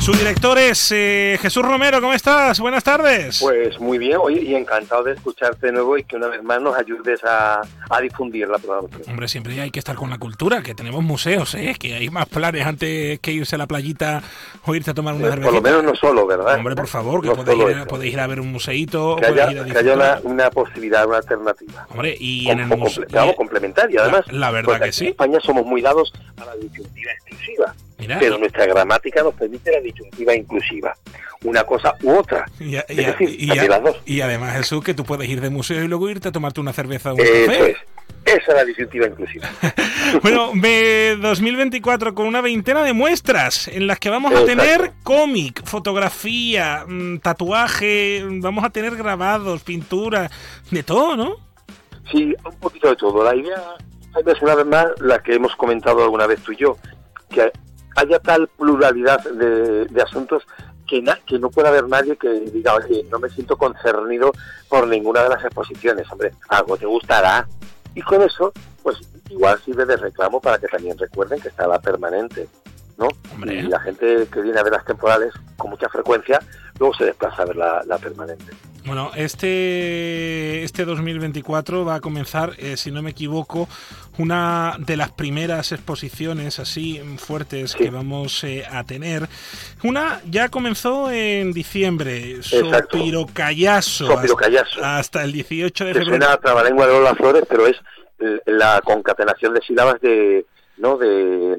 Su 0.03 0.11
director 0.11 0.59
es 0.59 0.91
eh, 0.91 1.39
Jesús 1.41 1.63
Romero, 1.63 2.01
¿cómo 2.01 2.13
estás? 2.13 2.59
Buenas 2.59 2.83
tardes. 2.83 3.39
Pues 3.41 3.79
muy 3.79 3.99
bien, 3.99 4.17
oye, 4.21 4.43
y 4.43 4.57
encantado 4.57 5.05
de 5.05 5.13
escucharte 5.13 5.67
de 5.67 5.73
nuevo 5.73 5.97
y 5.97 6.03
que 6.03 6.17
una 6.17 6.27
vez 6.27 6.43
más 6.43 6.61
nos 6.61 6.77
ayudes 6.77 7.23
a, 7.23 7.61
a 7.89 8.01
difundir 8.01 8.49
la 8.49 8.59
programación. 8.59 9.03
Hombre, 9.09 9.29
siempre 9.29 9.61
hay 9.61 9.71
que 9.71 9.79
estar 9.79 9.95
con 9.95 10.11
la 10.11 10.19
cultura, 10.19 10.61
que 10.61 10.75
tenemos 10.75 11.05
museos, 11.05 11.55
¿eh? 11.55 11.77
que 11.79 11.95
hay 11.95 12.11
más 12.11 12.27
planes 12.27 12.67
antes 12.67 13.21
que 13.21 13.31
irse 13.31 13.55
a 13.55 13.59
la 13.59 13.69
playita 13.69 14.25
o 14.67 14.75
irte 14.75 14.91
a 14.91 14.95
tomar 14.95 15.15
una 15.15 15.29
Eh, 15.29 15.31
cerveza. 15.31 15.51
por 15.51 15.55
lo 15.55 15.63
menos 15.63 15.85
no 15.85 15.95
solo, 15.95 16.27
¿verdad? 16.27 16.57
Hombre, 16.57 16.75
por 16.75 16.89
favor, 16.89 17.23
que 17.23 17.29
No 17.29 17.37
podéis, 17.37 17.61
ir, 17.77 17.87
podéis 17.87 18.13
ir 18.15 18.21
a 18.21 18.27
ver 18.27 18.41
un 18.41 18.51
museíto, 18.51 19.15
Que 19.21 19.27
haya, 19.27 19.53
ir 19.53 19.61
a 19.61 19.65
que 19.67 19.79
haya 19.79 19.95
una, 19.95 20.19
una 20.25 20.51
posibilidad, 20.51 21.07
una 21.07 21.19
alternativa. 21.19 21.87
Hombre, 21.91 22.17
y 22.19 22.47
Com- 22.47 22.53
en 22.59 22.73
el 22.73 22.77
museo... 22.77 23.05
vamos, 23.13 23.37
complementaria, 23.37 24.01
además. 24.03 24.25
La 24.33 24.51
verdad 24.51 24.65
porque 24.67 24.79
que 24.81 24.89
aquí 24.89 24.97
sí. 24.99 25.05
En 25.05 25.11
España 25.13 25.39
somos 25.41 25.65
muy 25.65 25.81
dados 25.81 26.13
a 26.39 26.45
la 26.45 26.57
disyuntiva 26.57 27.13
exclusiva. 27.13 27.73
Pero 28.21 28.39
nuestra 28.39 28.67
gramática 28.67 29.23
nos 29.23 29.35
permite 29.35 29.71
la 29.73 29.81
disyuntiva 29.81 30.35
inclusiva. 30.35 30.95
Una 31.45 31.65
cosa 31.65 31.95
u 32.03 32.13
otra. 32.13 32.45
Y, 32.61 32.77
a- 32.77 32.85
y 32.89 33.03
a- 33.05 33.13
decir, 33.13 33.29
y 33.31 33.49
también 33.49 33.73
a- 33.73 33.77
las 33.79 33.83
dos. 33.83 34.03
y 34.07 34.21
además, 34.21 34.57
Jesús, 34.57 34.85
que 34.85 34.95
tú 34.95 35.05
puedes 35.05 35.29
ir 35.29 35.41
de 35.41 35.51
museo 35.51 35.83
y 35.83 35.89
luego 35.89 36.09
irte 36.09 36.29
a 36.29 36.33
tomarte 36.33 36.61
una 36.61 36.73
cerveza 36.73 37.13
o 37.13 37.15
un 37.17 37.21
Eso 37.21 37.47
café. 37.47 37.71
es. 37.73 37.77
Esa 38.25 38.53
es 38.53 38.55
la 38.55 38.65
disyuntiva 38.65 39.07
inclusiva. 39.07 39.49
Bueno, 40.23 40.51
ve 40.55 41.17
2024 41.21 42.15
con 42.15 42.27
una 42.27 42.41
veintena 42.43 42.83
de 42.83 42.93
muestras 42.93 43.67
en 43.69 43.87
las 43.87 43.99
que 43.99 44.11
vamos 44.11 44.35
a 44.35 44.45
tener 44.45 44.93
cómic, 45.03 45.65
fotografía, 45.65 46.85
mm, 46.87 47.19
tatuaje, 47.19 48.23
vamos 48.41 48.65
a 48.65 48.71
tener 48.71 48.95
grabados, 48.97 49.63
pinturas, 49.63 50.31
de 50.71 50.83
todo, 50.83 51.17
¿no? 51.17 51.37
Sí, 52.11 52.35
un 52.45 52.59
poquito 52.59 52.91
de 52.91 52.97
todo. 52.97 53.25
La 53.25 53.35
idea 53.35 53.57
es 54.27 54.43
una 54.43 54.55
vez 54.57 54.67
más 54.67 54.87
la 55.01 55.23
que 55.23 55.35
hemos 55.35 55.55
comentado 55.57 56.03
alguna 56.03 56.27
vez 56.27 56.41
tú 56.43 56.53
y 56.53 56.57
yo, 56.57 56.77
que 57.31 57.51
haya 57.97 58.19
tal 58.19 58.49
pluralidad 58.49 59.23
de, 59.25 59.85
de 59.87 60.03
asuntos 60.03 60.45
que, 60.87 61.01
na- 61.03 61.19
que 61.27 61.39
no 61.39 61.51
pueda 61.51 61.69
haber 61.69 61.89
nadie 61.89 62.17
que 62.17 62.29
diga, 62.29 62.75
oye, 62.75 63.05
no 63.11 63.19
me 63.19 63.29
siento 63.31 63.57
concernido 63.57 64.33
por 64.69 64.87
ninguna 64.87 65.23
de 65.23 65.29
las 65.31 65.45
exposiciones. 65.45 66.11
Hombre, 66.11 66.33
algo 66.49 66.77
te 66.77 66.87
gustará. 66.87 67.47
Y 67.95 68.03
con 68.03 68.23
eso, 68.23 68.53
pues 68.83 68.99
igual 69.31 69.59
sirve 69.65 69.85
de 69.87 69.97
reclamo 69.97 70.41
para 70.41 70.59
que 70.59 70.67
también 70.67 70.99
recuerden 70.99 71.41
que 71.41 71.49
está 71.49 71.67
la 71.67 71.81
permanente. 71.81 72.49
¿no? 72.99 73.09
Y 73.55 73.63
la 73.63 73.81
gente 73.81 74.27
que 74.31 74.41
viene 74.43 74.61
a 74.61 74.63
ver 74.63 74.73
las 74.73 74.85
temporales 74.85 75.33
con 75.57 75.71
mucha 75.71 75.89
frecuencia, 75.89 76.41
luego 76.79 76.95
se 76.95 77.05
desplaza 77.07 77.43
a 77.43 77.47
ver 77.47 77.57
la, 77.57 77.83
la 77.87 77.99
permanente. 77.99 78.53
Bueno, 78.85 79.13
este, 79.15 80.65
este 80.65 80.85
2024 80.85 81.85
va 81.85 81.95
a 81.97 82.01
comenzar, 82.01 82.55
eh, 82.59 82.77
si 82.77 82.91
no 82.91 83.01
me 83.01 83.11
equivoco, 83.11 83.69
una 84.19 84.75
de 84.79 84.97
las 84.97 85.13
primeras 85.13 85.71
exposiciones 85.71 86.59
así 86.59 87.01
fuertes 87.19 87.75
que 87.77 87.91
vamos 87.91 88.43
eh, 88.43 88.65
a 88.69 88.83
tener. 88.85 89.29
Una 89.85 90.21
ya 90.29 90.49
comenzó 90.49 91.11
en 91.13 91.53
diciembre. 91.53 92.43
Sopirocayaso, 92.43 94.07
Sopirocayaso. 94.07 94.77
hasta, 94.77 94.99
hasta 94.99 95.25
el 95.25 95.33
18 95.33 95.85
de 95.85 95.93
febrero. 95.95 96.11
suena 96.11 96.33
a 96.33 96.37
trabalengua 96.39 96.87
de 96.87 96.93
Lola 96.93 97.15
Flores, 97.15 97.45
pero 97.49 97.67
es 97.67 97.77
l- 98.19 98.41
la 98.47 98.81
concatenación 98.85 99.55
de 99.55 99.61
sílabas 99.63 100.01
de, 100.01 100.45
¿no? 100.79 100.97
De 100.97 101.57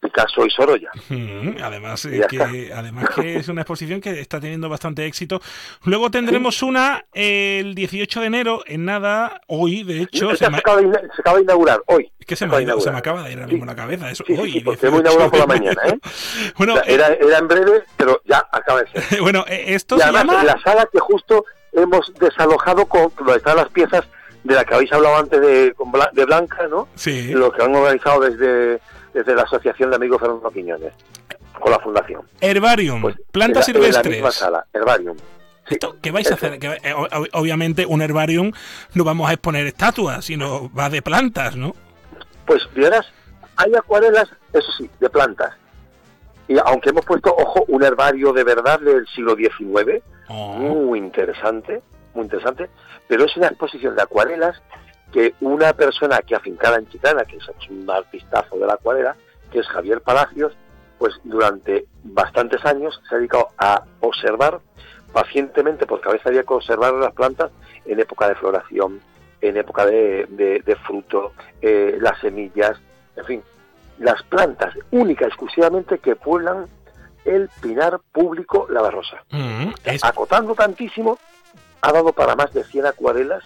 Picasso 0.00 0.46
y 0.46 0.50
Sorolla. 0.50 0.90
Mm, 1.08 1.56
Además, 1.62 2.04
eh, 2.04 2.22
que, 2.28 2.70
además 2.74 3.06
que 3.14 3.36
es 3.36 3.48
una 3.48 3.62
exposición 3.62 4.00
que 4.00 4.20
está 4.20 4.38
teniendo 4.40 4.68
bastante 4.68 5.04
éxito. 5.06 5.40
Luego 5.84 6.10
tendremos 6.10 6.62
una 6.62 7.04
el 7.12 7.74
18 7.74 8.20
de 8.20 8.26
enero, 8.26 8.62
en 8.66 8.84
nada, 8.84 9.40
hoy 9.48 9.82
de 9.82 10.02
hecho. 10.02 10.34
Se 10.36 10.48
me- 10.48 10.56
se, 10.56 10.60
acaba 10.60 10.76
de, 10.78 10.82
ina- 10.84 11.00
se 11.14 11.20
acaba 11.20 11.36
de 11.38 11.42
inaugurar 11.42 11.82
hoy. 11.86 12.10
Es 12.20 12.26
que 12.26 12.36
se 12.36 12.46
me, 12.46 12.56
de 12.56 12.62
ido- 12.64 12.80
se 12.80 12.90
me 12.92 12.98
acaba 12.98 13.22
de 13.24 13.32
ir 13.32 13.46
mismo 13.46 13.64
la 13.64 13.74
cabeza. 13.74 14.10
Eso, 14.10 14.22
Sí, 14.26 14.34
sí, 14.36 14.40
hoy, 14.40 14.52
sí, 14.52 14.60
porque 14.60 14.86
18 14.86 14.86
hemos 14.88 15.00
inaugurado 15.00 15.30
por 15.30 15.40
la 15.40 15.46
mañana. 15.46 15.82
¿eh? 15.86 15.98
Bueno, 16.56 16.74
O 16.74 16.76
sea, 16.76 16.84
era, 16.94 17.06
era 17.08 17.38
en 17.38 17.48
breve, 17.48 17.82
pero 17.96 18.20
ya 18.24 18.46
acaba 18.52 18.82
de 18.82 18.88
ser. 19.02 19.20
bueno, 19.20 19.44
eh, 19.48 19.64
esto 19.74 19.96
y 19.96 19.98
se 19.98 20.04
además 20.04 20.26
llama... 20.26 20.44
la 20.44 20.60
sala 20.62 20.88
que 20.92 21.00
justo 21.00 21.44
hemos 21.72 22.12
desalojado 22.20 22.86
con 22.86 23.12
donde 23.18 23.36
están 23.38 23.56
las 23.56 23.68
piezas 23.70 24.04
de 24.44 24.54
la 24.54 24.64
que 24.64 24.74
habéis 24.74 24.92
hablado 24.92 25.16
antes 25.16 25.40
de, 25.40 25.74
de 26.12 26.24
Blanca, 26.24 26.66
¿no? 26.68 26.88
Sí. 26.94 27.32
Lo 27.32 27.50
que 27.52 27.62
han 27.62 27.74
organizado 27.74 28.20
desde, 28.20 28.80
desde 29.12 29.34
la 29.34 29.42
Asociación 29.42 29.90
de 29.90 29.96
Amigos 29.96 30.20
Fernando 30.20 30.50
Quiñones, 30.50 30.92
con 31.60 31.70
la 31.70 31.78
Fundación. 31.78 32.22
Herbarium, 32.40 33.14
plantas 33.30 33.68
En 33.68 33.74
la- 33.74 33.86
en 33.86 33.92
la 33.92 33.98
misma 34.02 34.02
silvestres. 34.12 34.34
sala, 34.34 34.66
Herbarium. 34.72 35.16
¿Esto 35.68 35.96
qué 36.02 36.10
vais 36.10 36.30
a 36.30 36.34
hacer? 36.34 36.58
Que, 36.58 36.66
eh, 36.82 36.94
obviamente 37.34 37.86
un 37.86 38.02
herbarium 38.02 38.52
no 38.94 39.04
vamos 39.04 39.30
a 39.30 39.32
exponer 39.34 39.66
estatuas, 39.66 40.24
sino 40.24 40.70
va 40.74 40.90
de 40.90 41.02
plantas, 41.02 41.54
¿no? 41.56 41.74
Pues 42.46 42.62
verás, 42.74 43.06
hay 43.56 43.72
acuarelas, 43.74 44.28
eso 44.52 44.70
sí, 44.76 44.90
de 44.98 45.08
plantas. 45.08 45.54
Y 46.48 46.56
aunque 46.64 46.90
hemos 46.90 47.04
puesto, 47.06 47.32
ojo, 47.34 47.64
un 47.68 47.82
herbario 47.84 48.32
de 48.32 48.42
verdad 48.44 48.80
del 48.80 49.06
siglo 49.14 49.36
XIX, 49.36 50.02
muy 50.28 50.98
interesante, 50.98 51.80
muy 52.14 52.24
interesante, 52.24 52.68
pero 53.06 53.24
es 53.24 53.36
una 53.36 53.46
exposición 53.46 53.94
de 53.94 54.02
acuarelas 54.02 54.60
que 55.12 55.34
una 55.40 55.72
persona 55.74 56.20
que 56.22 56.34
afincada 56.34 56.78
en 56.78 56.88
Chicana, 56.88 57.24
que 57.24 57.36
es 57.36 57.44
un 57.70 57.88
artistazo 57.90 58.56
de 58.56 58.66
la 58.66 58.74
acuarela, 58.74 59.14
que 59.50 59.58
es 59.60 59.68
Javier 59.68 60.00
Palacios, 60.00 60.54
pues 60.98 61.14
durante 61.24 61.84
bastantes 62.04 62.64
años 62.64 63.00
se 63.08 63.14
ha 63.14 63.18
dedicado 63.18 63.48
a 63.58 63.82
observar 64.00 64.60
pacientemente, 65.12 65.86
porque 65.86 66.08
a 66.08 66.12
veces 66.12 66.26
había 66.26 66.42
que 66.44 66.54
observar 66.54 66.94
las 66.94 67.12
plantas 67.12 67.50
en 67.84 68.00
época 68.00 68.28
de 68.28 68.34
floración, 68.36 69.00
en 69.40 69.56
época 69.56 69.84
de, 69.84 70.26
de- 70.30 70.60
de 70.64 70.76
fruto, 70.76 71.32
eh, 71.60 71.98
las 72.00 72.18
semillas, 72.20 72.78
en 73.16 73.24
fin, 73.24 73.42
las 73.98 74.22
plantas 74.22 74.74
única 74.90 75.26
exclusivamente 75.26 75.98
que 75.98 76.16
pueblan 76.16 76.66
el 77.24 77.50
pinar 77.60 78.00
público 78.12 78.66
La 78.70 78.80
Barrosa. 78.80 79.22
Mm, 79.30 79.70
es- 79.84 80.04
Acotando 80.04 80.54
tantísimo, 80.54 81.18
ha 81.82 81.92
dado 81.92 82.12
para 82.12 82.34
más 82.36 82.52
de 82.54 82.64
100 82.64 82.86
acuarelas, 82.86 83.44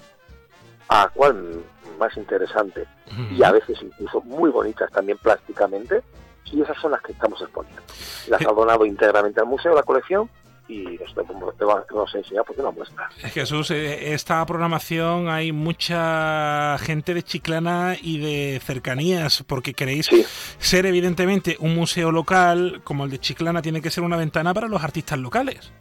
a 0.89 1.09
cual 1.09 1.63
más 1.99 2.17
interesante, 2.17 2.85
y 3.31 3.43
a 3.43 3.53
veces 3.53 3.79
incluso 3.83 4.21
muy 4.23 4.51
bonitas 4.51 4.91
también 4.93 5.19
plásticamente, 5.19 6.03
y 6.45 6.61
esas 6.63 6.77
son 6.81 6.91
las 6.93 7.01
que 7.03 7.13
estamos 7.13 7.41
exponiendo. 7.41 7.83
Las 8.29 8.41
ha 8.43 8.53
donado 8.53 8.85
íntegramente 8.87 9.41
al 9.41 9.47
museo, 9.47 9.75
la 9.75 9.83
colección, 9.83 10.29
y 10.69 10.83
nosotros 10.99 11.27
hemos- 11.31 11.55
hemos 11.61 11.85
hemos 11.91 12.15
enseñado 12.17 12.45
porque 12.45 12.61
una 12.61 12.73
muestra. 12.73 13.09
Jesús, 13.33 13.71
eh, 13.71 14.13
esta 14.15 14.45
programación 14.45 15.29
hay 15.29 15.53
mucha 15.53 16.77
gente 16.79 17.15
de 17.15 17.23
Chiclana 17.23 17.95
y 18.01 18.19
de 18.19 18.61
cercanías, 18.61 19.45
porque 19.47 19.75
queréis 19.75 20.11
ser 20.59 20.87
evidentemente 20.87 21.57
un 21.61 21.75
museo 21.75 22.11
local, 22.13 22.81
como 22.85 23.05
el 23.05 23.11
de 23.11 23.19
Chiclana 23.21 23.63
tiene 23.63 23.81
que 23.81 23.91
ser 23.91 24.03
una 24.05 24.17
ventana 24.17 24.53
para 24.53 24.67
los 24.69 24.83
artistas 24.83 25.19
locales. 25.19 25.73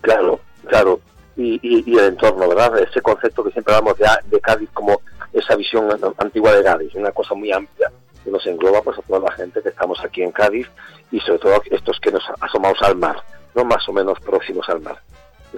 Claro, 0.00 0.40
claro. 0.68 1.00
Y, 1.38 1.58
y- 1.62 1.96
el 1.96 2.04
entorno, 2.06 2.48
¿verdad? 2.48 2.78
Ese 2.80 3.00
concepto 3.00 3.44
que 3.44 3.52
siempre 3.52 3.72
hablamos 3.74 3.96
de, 3.98 4.06
de 4.26 4.40
Cádiz 4.40 4.68
como 4.74 5.00
esa 5.32 5.54
visión 5.56 5.88
antigua 6.18 6.52
de 6.54 6.64
Cádiz, 6.64 6.94
una 6.96 7.12
cosa 7.12 7.34
muy 7.34 7.50
amplia 7.52 7.90
que 8.24 8.30
nos 8.30 8.44
engloba 8.46 8.82
pues 8.82 8.98
a 8.98 9.02
toda 9.02 9.20
la 9.20 9.32
gente 9.32 9.62
que 9.62 9.68
estamos 9.68 9.98
aquí 10.04 10.22
en 10.22 10.32
Cádiz 10.32 10.66
y 11.12 11.20
sobre 11.20 11.38
todo 11.38 11.62
estos 11.70 12.00
que 12.00 12.10
nos 12.10 12.24
asomamos 12.40 12.78
al 12.82 12.96
mar, 12.96 13.16
no 13.54 13.64
más 13.64 13.88
o 13.88 13.92
menos 13.92 14.18
próximos 14.20 14.68
al 14.68 14.80
mar, 14.80 15.00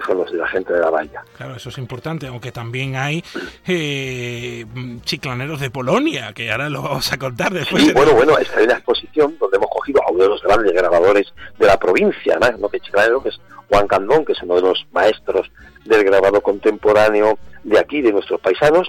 son 0.05 0.17
los 0.17 0.31
de 0.31 0.37
la 0.37 0.47
gente 0.47 0.73
de 0.73 0.79
la 0.79 0.89
bahía. 0.89 1.21
Claro, 1.37 1.55
eso 1.55 1.69
es 1.69 1.77
importante, 1.77 2.27
aunque 2.27 2.51
también 2.51 2.95
hay 2.95 3.23
eh, 3.67 4.65
chiclaneros 5.03 5.59
de 5.59 5.69
Polonia, 5.69 6.33
que 6.33 6.51
ahora 6.51 6.69
lo 6.69 6.81
vamos 6.81 7.11
a 7.11 7.17
contar 7.17 7.53
después. 7.53 7.83
Sí, 7.83 7.91
bueno, 7.93 8.13
bueno, 8.13 8.37
esta 8.37 8.59
es 8.59 8.65
una 8.65 8.75
exposición 8.75 9.35
donde 9.39 9.57
hemos 9.57 9.69
cogido 9.69 10.01
a 10.07 10.11
uno 10.11 10.23
de 10.23 10.29
los 10.29 10.41
grandes 10.43 10.73
grabadores 10.73 11.33
de 11.57 11.65
la 11.67 11.77
provincia, 11.77 12.37
¿no? 12.39 12.57
¿no? 12.57 12.69
que 12.69 12.79
chiclanero, 12.79 13.21
que 13.23 13.29
es 13.29 13.39
Juan 13.69 13.87
Candón, 13.87 14.25
que 14.25 14.33
es 14.33 14.41
uno 14.43 14.55
de 14.55 14.61
los 14.61 14.85
maestros 14.91 15.49
del 15.85 16.03
grabado 16.03 16.41
contemporáneo 16.41 17.37
de 17.63 17.79
aquí, 17.79 18.01
de 18.01 18.11
nuestros 18.11 18.39
paisanos, 18.41 18.87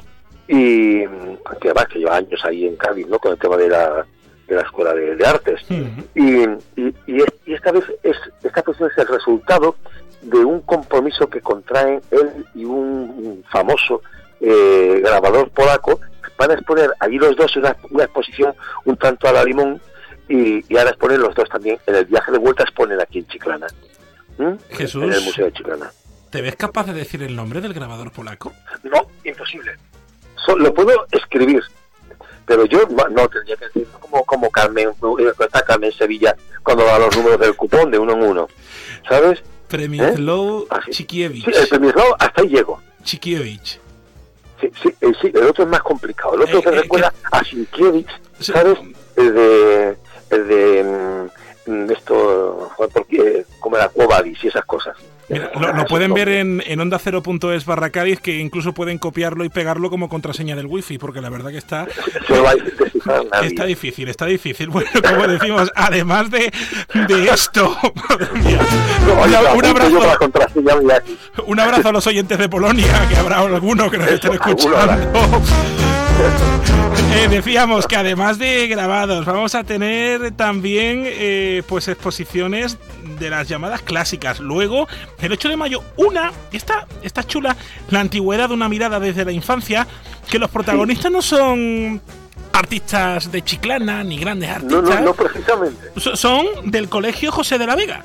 y 0.49 1.01
que 1.61 1.69
además 1.71 1.87
que 1.91 1.99
lleva 2.01 2.17
años 2.17 2.45
ahí 2.45 2.67
en 2.67 2.77
Cádiz, 2.77 3.07
¿no? 3.07 3.19
Con 3.19 3.33
el 3.33 3.39
tema 3.39 3.57
de 3.57 3.69
la, 3.69 4.05
de 4.49 4.55
la 4.57 4.63
Escuela 4.63 4.93
de, 4.93 5.17
de 5.17 5.27
Artes. 5.27 5.61
Y, 6.15 6.43
y- 6.81 6.95
y 7.07 7.17
es- 7.23 7.33
y 7.45 7.55
esta 7.55 7.73
vez 7.73 7.85
es, 8.03 8.17
esta 8.43 8.61
exposición 8.61 8.91
es 8.93 8.99
el 8.99 9.09
resultado 9.09 9.77
de 10.23 10.39
un 10.39 10.61
compromiso 10.63 11.29
que 11.29 11.41
contraen 11.41 12.01
él 12.11 12.47
y 12.55 12.65
un 12.65 13.45
famoso 13.51 14.03
eh, 14.41 15.01
grabador 15.03 15.51
polaco. 15.51 16.01
Van 16.39 16.51
a 16.51 16.55
exponer 16.55 16.91
allí 16.99 17.19
los 17.19 17.37
dos 17.37 17.57
una, 17.57 17.77
una 17.91 18.05
exposición 18.05 18.55
un 18.85 18.97
tanto 18.97 19.29
a 19.29 19.33
la 19.33 19.45
limón 19.45 19.81
y, 20.29 20.65
y 20.73 20.77
ahora 20.79 20.91
exponen 20.91 21.21
los 21.21 21.35
dos 21.35 21.49
también. 21.49 21.79
En 21.87 21.95
el 21.95 22.05
viaje 22.07 22.33
de 22.33 22.39
vuelta 22.39 22.63
exponen 22.63 23.01
aquí 23.01 23.19
en 23.19 23.27
Chiclana. 23.27 23.67
¿Mm? 24.39 24.53
Jesús. 24.71 25.05
En 25.05 25.13
el 25.13 25.21
Museo 25.23 25.45
de 25.47 25.53
Chiclana. 25.53 25.93
¿Te 26.31 26.41
ves 26.41 26.57
capaz 26.57 26.87
de 26.87 26.95
decir 26.95 27.23
el 27.23 27.37
nombre 27.37 27.61
del 27.61 27.75
grabador 27.75 28.11
polaco? 28.11 28.53
No, 28.85 29.07
imposible. 29.25 29.77
So- 30.47 30.57
lo 30.57 30.73
puedo 30.73 31.07
escribir, 31.11 31.63
pero 32.47 32.65
yo 32.65 32.89
no, 33.11 33.29
tendría 33.29 33.57
que 33.57 33.67
decir 33.67 33.87
como, 34.01 34.25
como 34.25 34.51
Carmen, 34.51 34.89
eh, 34.89 35.33
está 35.39 35.63
Carmen 35.63 35.93
Sevilla 35.93 36.35
cuando 36.63 36.85
da 36.85 36.99
los 36.99 37.15
números 37.17 37.39
del 37.39 37.55
cupón 37.55 37.91
de 37.91 37.99
uno 37.99 38.15
en 38.15 38.23
uno. 38.23 38.49
¿Sabes? 39.09 39.43
Premislav 39.73 40.67
Chikievich. 40.91 41.45
Sí, 41.45 41.51
el 41.55 41.69
Premislav, 41.69 42.15
hasta 42.19 42.43
ahí 42.43 42.49
llego. 42.49 42.81
Chikievich. 43.03 43.81
Sí, 44.61 44.71
sí, 44.81 44.95
eh, 45.01 45.13
sí, 45.21 45.33
el 45.35 45.45
otro 45.45 45.65
es 45.65 45.71
más 45.71 45.83
complicado. 45.83 46.35
El 46.35 46.43
otro 46.43 46.63
se 46.63 46.71
recuerda 46.71 47.13
a 47.33 47.43
Sienkiewicz, 47.43 48.13
¿sabes? 48.39 48.79
El 49.17 49.35
de. 49.35 49.97
El 50.31 50.49
de. 50.49 51.29
mm, 51.67 51.91
esto. 51.91 52.71
joder, 52.77 52.93
porque, 52.93 53.47
como 53.59 53.77
era 53.77 53.89
Cuobadis 53.89 54.45
y 54.45 54.49
esas 54.49 54.65
cosas. 54.67 54.97
Mira, 55.29 55.51
lo, 55.59 55.73
lo 55.73 55.85
pueden 55.87 56.13
ver 56.15 56.29
en, 56.29 56.63
en 56.67 56.81
onda 56.81 56.99
0.es 56.99 57.65
barra 57.65 57.91
Cádiz, 57.91 58.21
que 58.21 58.39
incluso 58.39 58.73
pueden 58.73 58.99
copiarlo 58.99 59.45
y 59.45 59.49
pegarlo 59.49 59.91
como 59.91 60.09
contraseña 60.09 60.57
del 60.57 60.67
wifi, 60.67 60.99
porque 60.99 61.21
la 61.21 61.31
verdad 61.31 61.51
que 61.51 61.59
está, 61.59 61.87
está 63.43 63.65
difícil, 63.65 64.09
está 64.09 64.27
difícil. 64.27 64.71
Bueno, 64.73 64.91
como 65.07 65.27
decimos, 65.29 65.71
además 65.75 66.31
de, 66.31 66.51
de 66.95 67.29
esto, 67.29 67.77
madre 68.09 68.27
mía, 68.41 68.61
un, 69.55 69.65
abrazo, 69.67 70.01
un 71.47 71.61
abrazo 71.61 71.89
a 71.89 71.93
los 71.93 72.07
oyentes 72.07 72.39
de 72.39 72.49
Polonia, 72.49 73.07
que 73.09 73.17
habrá 73.17 73.41
alguno 73.41 73.91
que 73.91 73.99
nos 73.99 74.09
estén 74.09 74.33
escuchando. 74.33 75.43
Eh, 77.15 77.29
decíamos 77.29 77.87
que 77.87 77.97
además 77.97 78.39
de 78.39 78.67
grabados, 78.69 79.27
vamos 79.27 79.55
a 79.55 79.65
tener 79.65 80.33
también 80.33 81.03
eh, 81.07 81.63
pues 81.69 81.87
exposiciones 81.89 82.79
de 83.19 83.29
las 83.29 83.49
llamadas 83.49 83.83
clásicas. 83.83 84.41
Luego, 84.41 84.89
el 85.21 85.31
8 85.33 85.51
de 85.51 85.57
mayo, 85.59 85.83
una, 85.97 86.33
esta, 86.53 86.87
esta 87.03 87.23
chula, 87.23 87.55
la 87.91 88.01
antigüedad 88.01 88.49
de 88.49 88.55
una 88.55 88.69
mirada 88.69 88.99
desde 88.99 89.27
la 89.27 89.33
infancia, 89.33 89.87
que 90.31 90.39
los 90.39 90.51
protagonistas 90.51 91.13
no 91.13 91.21
son 91.21 92.01
artistas 92.55 93.31
de 93.31 93.43
Chiclana 93.43 94.03
ni 94.05 94.19
grandes 94.19 94.49
No, 94.63 94.79
artistas. 94.79 95.01
no, 95.01 95.07
no 95.07 95.15
precisamente. 95.15 95.91
So- 95.99 96.17
Son 96.17 96.47
del 96.65 96.89
colegio 96.89 97.31
José 97.31 97.59
de 97.59 97.67
la 97.67 97.77
Vega. 97.77 98.03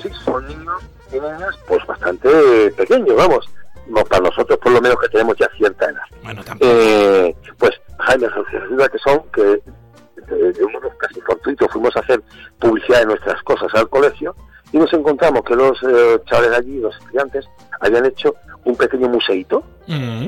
Sí, 0.00 0.08
son 0.24 0.46
niños 0.46 0.82
y 1.10 1.14
niñas 1.16 1.54
pues 1.66 1.84
bastante 1.86 2.28
pequeños, 2.76 3.16
vamos. 3.16 3.48
No, 3.88 4.04
para 4.04 4.22
nosotros 4.22 4.58
por 4.58 4.72
lo 4.72 4.80
menos 4.80 4.98
que 5.00 5.08
tenemos 5.08 5.36
ya 5.38 5.48
cierta 5.56 5.86
edad. 5.86 6.02
Bueno. 6.22 6.42
Eh, 6.60 7.34
pues 7.58 7.72
Jaime, 7.98 8.28
resulta 8.28 8.88
que 8.88 8.98
son 8.98 9.22
que 9.32 9.42
de, 9.42 10.52
de 10.52 10.64
un 10.64 10.72
modo 10.72 10.90
casi 10.98 11.20
fortuito 11.22 11.66
fuimos 11.68 11.96
a 11.96 12.00
hacer 12.00 12.22
publicidad 12.58 13.00
de 13.00 13.06
nuestras 13.06 13.42
cosas 13.44 13.68
al 13.74 13.88
colegio 13.88 14.34
y 14.72 14.76
nos 14.78 14.92
encontramos 14.92 15.42
que 15.42 15.56
los 15.56 15.82
eh, 15.82 16.20
chavales 16.26 16.50
de 16.50 16.56
allí, 16.56 16.78
los 16.80 16.94
estudiantes, 16.96 17.48
habían 17.80 18.04
hecho 18.04 18.34
un 18.64 18.76
pequeño 18.76 19.08
museíto 19.08 19.62
Mm. 19.86 20.26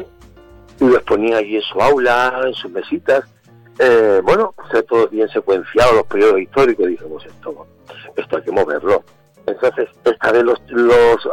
y 0.80 0.84
los 0.88 1.02
ponía 1.02 1.36
allí 1.36 1.56
en 1.56 1.62
su 1.62 1.78
aula, 1.82 2.40
en 2.46 2.54
sus 2.54 2.70
mesitas. 2.70 3.24
Eh, 3.78 4.20
bueno, 4.24 4.54
pues 4.56 4.86
todo 4.86 5.06
bien 5.08 5.28
secuenciado, 5.28 5.92
los 5.96 6.06
periodos 6.06 6.40
históricos, 6.40 6.86
dijimos 6.86 7.24
esto, 7.26 7.66
esto 8.16 8.36
hay 8.38 8.42
que 8.42 8.50
moverlo. 8.52 9.04
Entonces, 9.50 9.88
esta 10.04 10.32
vez 10.32 10.44
los, 10.44 10.60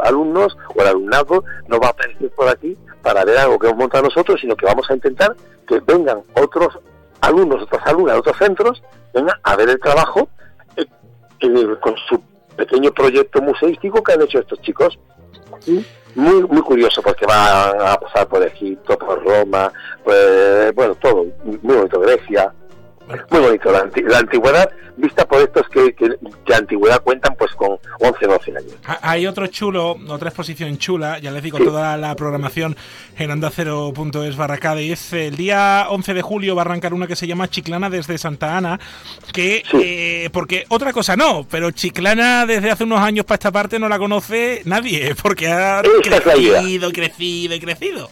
alumnos 0.02 0.56
o 0.74 0.82
el 0.82 0.88
alumnado 0.88 1.44
no 1.68 1.78
va 1.78 1.88
a 1.88 1.90
aparecer 1.90 2.30
por 2.30 2.48
aquí 2.48 2.76
para 3.02 3.24
ver 3.24 3.38
algo 3.38 3.58
que 3.58 3.66
hemos 3.66 3.78
montado 3.78 4.04
nosotros, 4.04 4.40
sino 4.40 4.56
que 4.56 4.66
vamos 4.66 4.88
a 4.90 4.94
intentar 4.94 5.34
que 5.66 5.80
vengan 5.80 6.22
otros 6.34 6.78
alumnos, 7.20 7.62
otras 7.62 7.86
alumnas 7.86 8.18
otros 8.18 8.36
centros, 8.36 8.82
vengan 9.12 9.36
a 9.42 9.56
ver 9.56 9.70
el 9.70 9.80
trabajo 9.80 10.28
eh, 10.76 10.86
eh, 11.40 11.76
con 11.80 11.94
su 12.08 12.20
pequeño 12.56 12.90
proyecto 12.92 13.40
museístico 13.40 14.02
que 14.02 14.12
han 14.12 14.22
hecho 14.22 14.40
estos 14.40 14.60
chicos. 14.62 14.98
Muy 16.14 16.42
muy 16.42 16.62
curioso 16.62 17.02
porque 17.02 17.26
van 17.26 17.80
a 17.80 17.96
pasar 18.00 18.26
por 18.26 18.42
Egipto, 18.42 18.98
por 18.98 19.22
Roma, 19.22 19.70
pues 20.02 20.74
bueno, 20.74 20.94
todo, 20.96 21.26
muy 21.44 21.76
bonito, 21.76 22.00
Grecia, 22.00 22.52
muy 23.30 23.40
bonito, 23.40 23.70
la, 23.72 23.80
anti- 23.80 24.02
la 24.02 24.18
antigüedad 24.18 24.70
vista 24.96 25.26
por 25.28 25.40
estos 25.40 25.68
que, 25.68 25.94
que 25.94 26.08
de 26.08 26.54
antigüedad 26.54 27.00
cuentan 27.02 27.34
pues 27.38 27.52
con 27.54 27.78
11, 28.00 28.26
12 28.26 28.50
años. 28.50 28.72
Ha- 28.86 28.98
Hay 29.10 29.26
otro 29.26 29.46
chulo, 29.46 29.96
otra 30.08 30.28
exposición 30.30 30.76
chula, 30.78 31.18
ya 31.20 31.30
les 31.30 31.42
digo 31.42 31.58
toda 31.58 31.96
la 31.96 32.14
programación 32.16 32.76
en 33.16 33.30
onda 33.30 33.50
0.es 33.54 34.36
barra 34.36 34.58
Cádiz. 34.58 35.12
El 35.12 35.36
día 35.36 35.86
11 35.88 36.14
de 36.14 36.22
julio 36.22 36.54
va 36.56 36.62
a 36.62 36.64
arrancar 36.64 36.92
una 36.94 37.06
que 37.06 37.16
se 37.16 37.26
llama 37.26 37.48
Chiclana 37.48 37.88
desde 37.90 38.18
Santa 38.18 38.56
Ana, 38.56 38.78
que, 39.32 39.62
eh, 39.74 40.30
porque 40.32 40.64
otra 40.68 40.92
cosa 40.92 41.14
no, 41.16 41.46
pero 41.48 41.70
Chiclana 41.70 42.44
desde 42.46 42.70
hace 42.70 42.84
unos 42.84 43.00
años 43.00 43.24
para 43.24 43.36
esta 43.36 43.52
parte 43.52 43.78
no 43.78 43.88
la 43.88 43.98
conoce 43.98 44.62
nadie, 44.64 45.14
porque 45.22 45.48
ha 45.48 45.80
es 45.80 45.86
idea. 46.06 46.20
crecido, 46.60 46.90
crecido 46.92 47.54
y 47.54 47.60
crecido. 47.60 48.10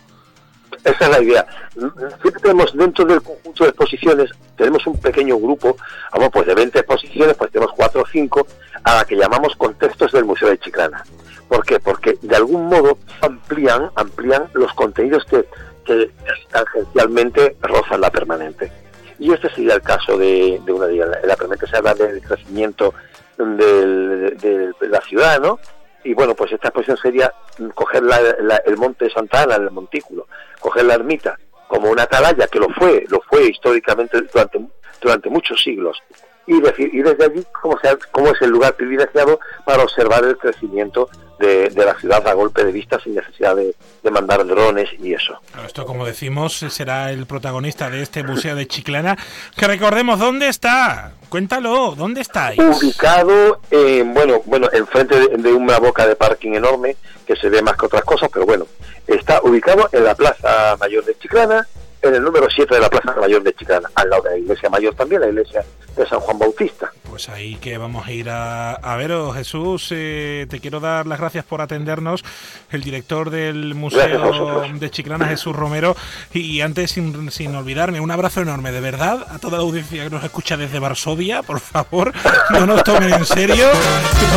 Esa 0.84 1.04
es 1.04 1.08
la 1.10 1.20
idea. 1.22 1.46
Siempre 1.74 2.42
tenemos 2.42 2.76
dentro 2.76 3.04
del 3.04 3.22
conjunto 3.22 3.64
de 3.64 3.70
exposiciones, 3.70 4.30
tenemos 4.56 4.86
un 4.86 4.98
pequeño 5.00 5.36
grupo, 5.38 5.76
vamos, 6.12 6.30
pues 6.32 6.46
de 6.46 6.54
20 6.54 6.78
exposiciones, 6.78 7.34
pues 7.36 7.50
tenemos 7.50 7.74
4 7.76 8.02
o 8.02 8.06
5 8.06 8.46
a 8.84 8.94
la 8.96 9.04
que 9.04 9.16
llamamos 9.16 9.56
contextos 9.56 10.12
del 10.12 10.24
Museo 10.24 10.48
de 10.48 10.58
Chiclana. 10.58 11.04
¿Por 11.48 11.64
qué? 11.64 11.78
Porque 11.80 12.16
de 12.22 12.36
algún 12.36 12.66
modo 12.66 12.98
amplían, 13.20 13.90
amplían 13.94 14.48
los 14.54 14.72
contenidos 14.74 15.24
que, 15.26 15.44
que 15.84 16.10
tangencialmente 16.50 17.56
rozan 17.62 18.00
la 18.00 18.10
permanente. 18.10 18.70
Y 19.18 19.32
este 19.32 19.48
sería 19.50 19.74
el 19.74 19.82
caso 19.82 20.18
de, 20.18 20.60
de 20.64 20.72
una 20.72 20.86
de 20.86 20.96
la 21.24 21.36
permanente 21.36 21.66
se 21.66 21.76
habla 21.76 21.94
del 21.94 22.20
crecimiento 22.20 22.92
del- 23.38 24.36
de, 24.40 24.72
de 24.80 24.88
la 24.88 25.00
ciudad, 25.02 25.40
¿no? 25.40 25.58
Y 26.06 26.14
bueno, 26.14 26.34
pues 26.34 26.52
esta 26.52 26.68
exposición 26.68 26.96
sería 26.98 27.32
coger 27.74 28.02
la- 28.02 28.20
la- 28.40 28.62
el 28.64 28.76
monte 28.76 29.06
de 29.06 29.10
Santa 29.10 29.42
Ana, 29.42 29.56
el 29.56 29.70
montículo, 29.70 30.28
coger 30.60 30.84
la 30.84 30.94
ermita 30.94 31.36
como 31.68 31.90
una 31.90 32.04
atalaya, 32.04 32.46
que 32.46 32.60
lo 32.60 32.68
fue, 32.70 33.04
lo 33.08 33.20
fue 33.28 33.44
históricamente 33.48 34.20
durante, 34.32 34.60
durante 35.00 35.28
muchos 35.28 35.60
siglos, 35.60 36.00
y, 36.46 36.60
decir, 36.60 36.90
y 36.94 37.02
desde 37.02 37.24
allí 37.24 37.44
cómo, 37.60 37.76
sea, 37.80 37.96
cómo 38.12 38.28
es 38.28 38.40
el 38.40 38.50
lugar 38.50 38.74
privilegiado 38.74 39.40
para 39.64 39.82
observar 39.82 40.22
el 40.24 40.38
crecimiento 40.38 41.08
de, 41.38 41.70
de 41.70 41.84
la 41.84 41.98
ciudad 41.98 42.26
a 42.26 42.32
golpe 42.34 42.64
de 42.64 42.72
vista 42.72 42.98
sin 43.00 43.14
necesidad 43.14 43.56
de, 43.56 43.74
de 44.02 44.10
mandar 44.10 44.46
drones 44.46 44.88
y 44.98 45.12
eso. 45.14 45.40
Esto, 45.64 45.84
como 45.84 46.04
decimos, 46.06 46.64
será 46.70 47.10
el 47.10 47.26
protagonista 47.26 47.90
de 47.90 48.02
este 48.02 48.22
museo 48.22 48.54
de 48.56 48.66
Chiclana. 48.66 49.16
Que 49.56 49.66
recordemos, 49.66 50.18
¿dónde 50.18 50.48
está? 50.48 51.12
Cuéntalo, 51.28 51.94
¿dónde 51.96 52.20
estáis? 52.20 52.58
ubicado 52.58 53.60
en, 53.70 54.14
bueno, 54.14 54.42
bueno, 54.46 54.68
enfrente 54.72 55.18
de, 55.18 55.36
de 55.36 55.52
una 55.52 55.78
boca 55.78 56.06
de 56.06 56.16
parking 56.16 56.52
enorme 56.52 56.96
que 57.26 57.36
se 57.36 57.48
ve 57.48 57.62
más 57.62 57.76
que 57.76 57.86
otras 57.86 58.04
cosas, 58.04 58.30
pero 58.32 58.46
bueno, 58.46 58.66
está 59.06 59.40
ubicado 59.42 59.88
en 59.92 60.04
la 60.04 60.14
Plaza 60.14 60.76
Mayor 60.78 61.04
de 61.04 61.18
Chiclana, 61.18 61.66
en 62.08 62.14
el 62.16 62.22
número 62.22 62.46
7 62.54 62.74
de 62.74 62.80
la 62.80 62.88
Plaza 62.90 63.18
Mayor 63.20 63.42
de 63.42 63.52
Chiclana, 63.54 63.88
al 63.94 64.10
lado 64.10 64.22
de 64.24 64.30
la 64.30 64.38
Iglesia 64.38 64.68
Mayor 64.70 64.94
también, 64.94 65.20
la 65.20 65.28
Iglesia 65.28 65.64
de 65.96 66.06
San 66.06 66.20
Juan 66.20 66.38
Bautista. 66.38 66.92
Pues 67.08 67.28
ahí 67.30 67.54
que 67.56 67.78
vamos 67.78 68.06
a 68.06 68.12
ir 68.12 68.28
a, 68.28 68.72
a 68.74 68.96
veros, 68.96 69.34
Jesús. 69.34 69.88
eh, 69.90 70.46
te 70.50 70.60
quiero 70.60 70.80
dar 70.80 71.06
las 71.06 71.18
gracias 71.18 71.44
por 71.46 71.62
atendernos. 71.62 72.22
El 72.70 72.82
director 72.82 73.30
del 73.30 73.74
Museo 73.74 74.62
de 74.74 74.90
Chiclana, 74.90 75.26
Jesús 75.26 75.56
Romero. 75.56 75.96
Y 76.34 76.60
antes, 76.60 76.90
sin, 76.90 77.30
sin 77.30 77.54
olvidarme, 77.54 78.00
un 78.00 78.10
abrazo 78.10 78.42
enorme, 78.42 78.72
de 78.72 78.80
verdad, 78.80 79.26
a 79.30 79.38
toda 79.38 79.56
la 79.56 79.62
audiencia 79.64 80.04
que 80.04 80.10
nos 80.10 80.22
escucha 80.24 80.58
desde 80.58 80.78
Varsovia. 80.78 81.42
Por 81.42 81.60
favor, 81.60 82.12
no 82.50 82.66
nos 82.66 82.84
tomen 82.84 83.14
en 83.14 83.24
serio. 83.24 83.66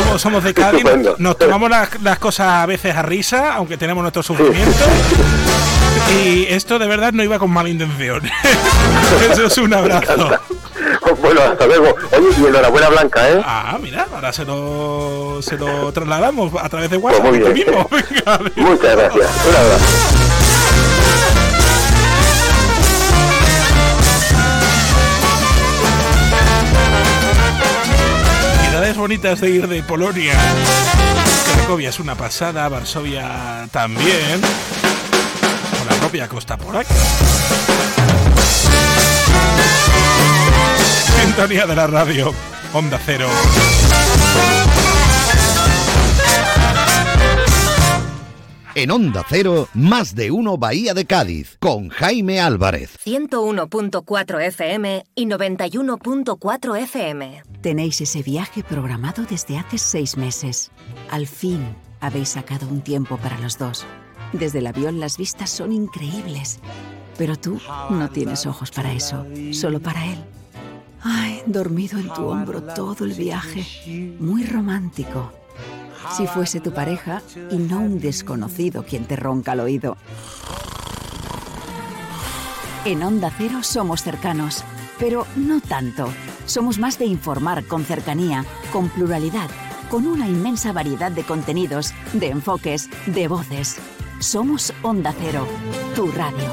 Somos, 0.02 0.22
somos 0.22 0.44
de 0.44 0.54
Cádiz, 0.54 0.84
nos 1.18 1.36
tomamos 1.36 1.68
las, 1.68 2.00
las 2.02 2.18
cosas 2.18 2.46
a 2.62 2.66
veces 2.66 2.96
a 2.96 3.02
risa, 3.02 3.54
aunque 3.54 3.76
tenemos 3.76 4.00
nuestros 4.00 4.24
sufrimientos. 4.24 4.86
Y 6.24 6.46
esto 6.46 6.78
de 6.78 6.86
verdad 6.86 7.12
no 7.12 7.22
iba 7.22 7.38
con 7.38 7.50
mala 7.60 7.68
intención. 7.68 8.22
Eso 9.30 9.46
es 9.46 9.58
un 9.58 9.74
abrazo. 9.74 10.30
Bueno, 11.20 11.42
hasta 11.42 11.66
luego. 11.66 11.94
Oye, 12.12 12.28
y 12.40 12.46
enhorabuena 12.46 12.88
Blanca, 12.88 13.28
¿eh? 13.28 13.42
Ah, 13.44 13.78
mira, 13.82 14.06
ahora 14.14 14.32
se 14.32 14.44
lo, 14.44 15.40
se 15.42 15.58
lo 15.58 15.92
trasladamos 15.92 16.52
a 16.58 16.68
través 16.68 16.88
de 16.88 16.96
WhatsApp. 16.96 17.22
Pues 17.22 17.42
muy 17.42 17.52
bien. 17.52 17.66
mismo. 17.66 17.88
Venga. 17.90 18.40
Muchas 18.56 18.96
gracias. 18.96 19.30
Un 19.46 19.56
abrazo. 19.56 19.84
Bonitas 28.96 29.40
de 29.40 29.50
ir 29.50 29.68
de 29.68 29.82
Polonia. 29.82 30.34
Cracovia 31.54 31.88
es 31.88 32.00
una 32.00 32.16
pasada, 32.16 32.68
Varsovia 32.68 33.66
también. 33.72 34.40
Polaca. 36.10 36.94
Sintonía 41.22 41.66
de 41.66 41.76
la 41.76 41.86
radio, 41.86 42.34
Onda 42.72 42.98
Cero. 43.04 43.28
En 48.74 48.90
Onda 48.90 49.24
Cero, 49.28 49.68
más 49.74 50.16
de 50.16 50.32
uno 50.32 50.58
Bahía 50.58 50.94
de 50.94 51.04
Cádiz, 51.04 51.56
con 51.60 51.90
Jaime 51.90 52.40
Álvarez. 52.40 52.98
101.4 53.04 54.42
FM 54.46 55.04
y 55.14 55.26
91.4 55.26 56.78
FM. 56.78 57.42
Tenéis 57.62 58.00
ese 58.00 58.22
viaje 58.24 58.64
programado 58.64 59.24
desde 59.28 59.58
hace 59.58 59.78
seis 59.78 60.16
meses. 60.16 60.72
Al 61.10 61.28
fin, 61.28 61.76
Habéis 62.00 62.30
sacado 62.30 62.66
un 62.66 62.80
tiempo 62.80 63.18
para 63.18 63.38
los 63.38 63.58
dos. 63.58 63.84
Desde 64.32 64.58
el 64.58 64.66
avión 64.66 65.00
las 65.00 65.16
vistas 65.16 65.50
son 65.50 65.72
increíbles. 65.72 66.60
Pero 67.18 67.36
tú 67.36 67.60
no 67.90 68.08
tienes 68.10 68.46
ojos 68.46 68.70
para 68.70 68.92
eso, 68.92 69.26
solo 69.52 69.80
para 69.80 70.06
él. 70.06 70.18
Ay, 71.02 71.42
dormido 71.46 71.98
en 71.98 72.12
tu 72.12 72.26
hombro 72.26 72.62
todo 72.62 73.04
el 73.04 73.14
viaje. 73.14 74.16
Muy 74.18 74.44
romántico. 74.44 75.32
Si 76.16 76.26
fuese 76.26 76.60
tu 76.60 76.72
pareja 76.72 77.22
y 77.50 77.56
no 77.56 77.80
un 77.80 78.00
desconocido 78.00 78.84
quien 78.84 79.04
te 79.04 79.16
ronca 79.16 79.52
al 79.52 79.60
oído. 79.60 79.96
En 82.84 83.02
Onda 83.02 83.30
Cero 83.36 83.58
somos 83.62 84.02
cercanos, 84.02 84.64
pero 84.98 85.26
no 85.36 85.60
tanto. 85.60 86.08
Somos 86.46 86.78
más 86.78 86.98
de 86.98 87.04
informar 87.04 87.64
con 87.64 87.84
cercanía, 87.84 88.44
con 88.72 88.88
pluralidad, 88.88 89.50
con 89.90 90.06
una 90.06 90.26
inmensa 90.26 90.72
variedad 90.72 91.12
de 91.12 91.22
contenidos, 91.22 91.92
de 92.14 92.28
enfoques, 92.28 92.88
de 93.06 93.28
voces. 93.28 93.76
Somos 94.20 94.74
Onda 94.82 95.14
Cero, 95.18 95.46
tu 95.96 96.12
radio. 96.12 96.44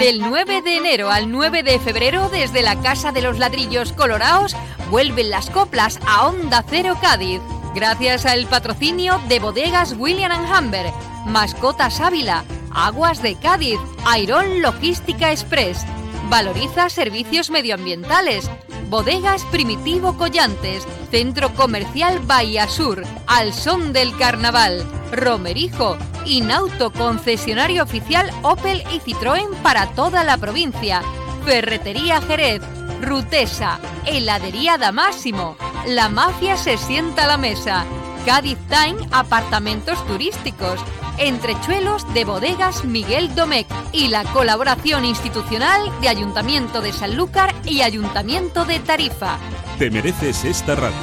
Del 0.00 0.18
9 0.18 0.60
de 0.62 0.76
enero 0.76 1.08
al 1.08 1.30
9 1.30 1.62
de 1.62 1.78
febrero, 1.78 2.28
desde 2.30 2.62
la 2.62 2.80
Casa 2.80 3.12
de 3.12 3.22
los 3.22 3.38
Ladrillos 3.38 3.92
Colorados, 3.92 4.56
vuelven 4.90 5.30
las 5.30 5.48
coplas 5.50 6.00
a 6.04 6.26
Onda 6.26 6.64
Cero 6.68 6.98
Cádiz. 7.00 7.40
Gracias 7.76 8.26
al 8.26 8.46
patrocinio 8.46 9.20
de 9.28 9.38
bodegas 9.38 9.94
William 9.96 10.32
Humber, 10.32 10.92
Mascotas 11.26 12.00
Ávila, 12.00 12.42
Aguas 12.74 13.22
de 13.22 13.36
Cádiz, 13.36 13.78
Airón 14.04 14.62
Logística 14.62 15.30
Express, 15.30 15.86
Valoriza 16.32 16.88
Servicios 16.88 17.50
Medioambientales, 17.50 18.50
Bodegas 18.88 19.44
Primitivo 19.50 20.16
Collantes, 20.16 20.88
Centro 21.10 21.52
Comercial 21.52 22.20
Bahía 22.20 22.70
Sur, 22.70 23.02
Al 23.26 23.52
Son 23.52 23.92
del 23.92 24.16
Carnaval, 24.16 24.82
Romerijo, 25.12 25.98
Inauto 26.24 26.90
concesionario 26.90 27.82
oficial 27.82 28.30
Opel 28.40 28.82
y 28.94 29.00
Citroën 29.00 29.54
para 29.62 29.88
toda 29.88 30.24
la 30.24 30.38
provincia, 30.38 31.02
Ferretería 31.44 32.22
Jerez, 32.22 32.62
Rutesa, 33.02 33.78
Heladería 34.06 34.78
Damásimo, 34.78 35.58
La 35.86 36.08
Mafia 36.08 36.56
se 36.56 36.78
sienta 36.78 37.24
a 37.24 37.28
la 37.28 37.36
mesa, 37.36 37.84
Cádiz 38.24 38.56
Time 38.70 39.06
Apartamentos 39.10 40.02
Turísticos, 40.06 40.80
Entrechuelos 41.18 42.12
de 42.14 42.24
Bodegas 42.24 42.84
Miguel 42.84 43.34
Domecq 43.34 43.68
y 43.92 44.08
la 44.08 44.24
colaboración 44.32 45.04
institucional 45.04 45.80
de 46.00 46.08
Ayuntamiento 46.08 46.80
de 46.80 46.92
Sanlúcar 46.92 47.54
y 47.64 47.82
Ayuntamiento 47.82 48.64
de 48.64 48.80
Tarifa. 48.80 49.38
Te 49.78 49.90
mereces 49.90 50.44
esta 50.44 50.74
radio. 50.74 50.96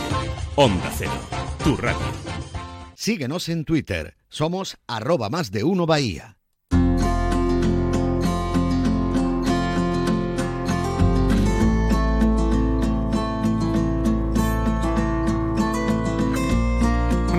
Onda 0.55 0.91
Cero, 0.97 1.11
tu 1.63 1.77
radio. 1.77 1.99
Síguenos 2.95 3.47
en 3.49 3.65
Twitter. 3.65 4.15
Somos 4.29 4.77
arroba 4.87 5.29
más 5.29 5.51
de 5.51 5.63
uno 5.63 5.85
Bahía. 5.85 6.38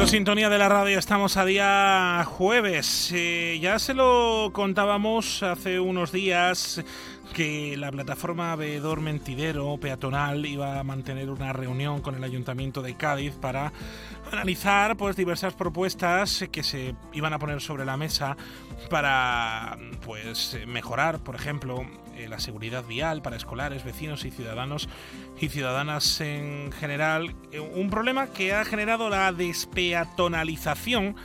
Sintonía 0.07 0.48
de 0.48 0.59
la 0.59 0.68
radio, 0.68 0.98
estamos 0.98 1.36
a 1.36 1.44
día 1.44 2.24
jueves. 2.26 3.12
Eh, 3.14 3.59
ya 3.61 3.78
se 3.78 3.94
lo 3.94 4.51
contábamos 4.53 5.42
hace 5.44 5.78
unos 5.78 6.11
días 6.11 6.82
que 7.32 7.76
la 7.76 7.92
plataforma 7.92 8.57
Veedor 8.57 9.01
Mentidero 9.01 9.76
Peatonal 9.76 10.44
iba 10.46 10.80
a 10.80 10.84
mantener 10.84 11.30
una 11.30 11.53
reunión 11.53 12.01
con 12.01 12.16
el 12.16 12.24
Ayuntamiento 12.24 12.82
de 12.82 12.96
Cádiz 12.96 13.34
para 13.34 13.72
analizar 14.33 14.97
pues 14.97 15.16
diversas 15.16 15.55
propuestas 15.55 16.45
que 16.51 16.62
se 16.62 16.95
iban 17.12 17.33
a 17.33 17.39
poner 17.39 17.61
sobre 17.61 17.85
la 17.85 17.97
mesa 17.97 18.37
para 18.89 19.78
pues 20.05 20.59
mejorar, 20.66 21.20
por 21.20 21.35
ejemplo, 21.35 21.85
eh, 22.16 22.28
la 22.28 22.39
seguridad 22.39 22.85
vial 22.85 23.22
para 23.22 23.37
escolares, 23.37 23.85
vecinos 23.85 24.24
y 24.24 24.31
ciudadanos 24.31 24.89
y 25.41 25.49
ciudadanas 25.49 26.20
en 26.20 26.72
general. 26.72 27.35
Eh, 27.53 27.61
un 27.61 27.91
problema 27.91 28.28
que 28.28 28.55
ha 28.55 28.64
generado 28.64 29.09
la 29.09 29.33
despeatonalización 29.33 31.16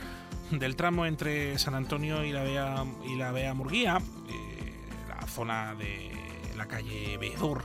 del 0.50 0.76
tramo 0.76 1.06
entre 1.06 1.58
San 1.58 1.74
Antonio 1.74 2.24
y 2.24 2.32
la 2.32 2.42
Bea, 2.42 2.84
y 3.04 3.16
la 3.16 3.32
Bea 3.32 3.52
Murguía, 3.54 3.98
eh, 4.28 4.74
la 5.08 5.26
zona 5.26 5.74
de 5.74 6.12
la 6.56 6.66
calle 6.66 7.18
Veedor 7.18 7.62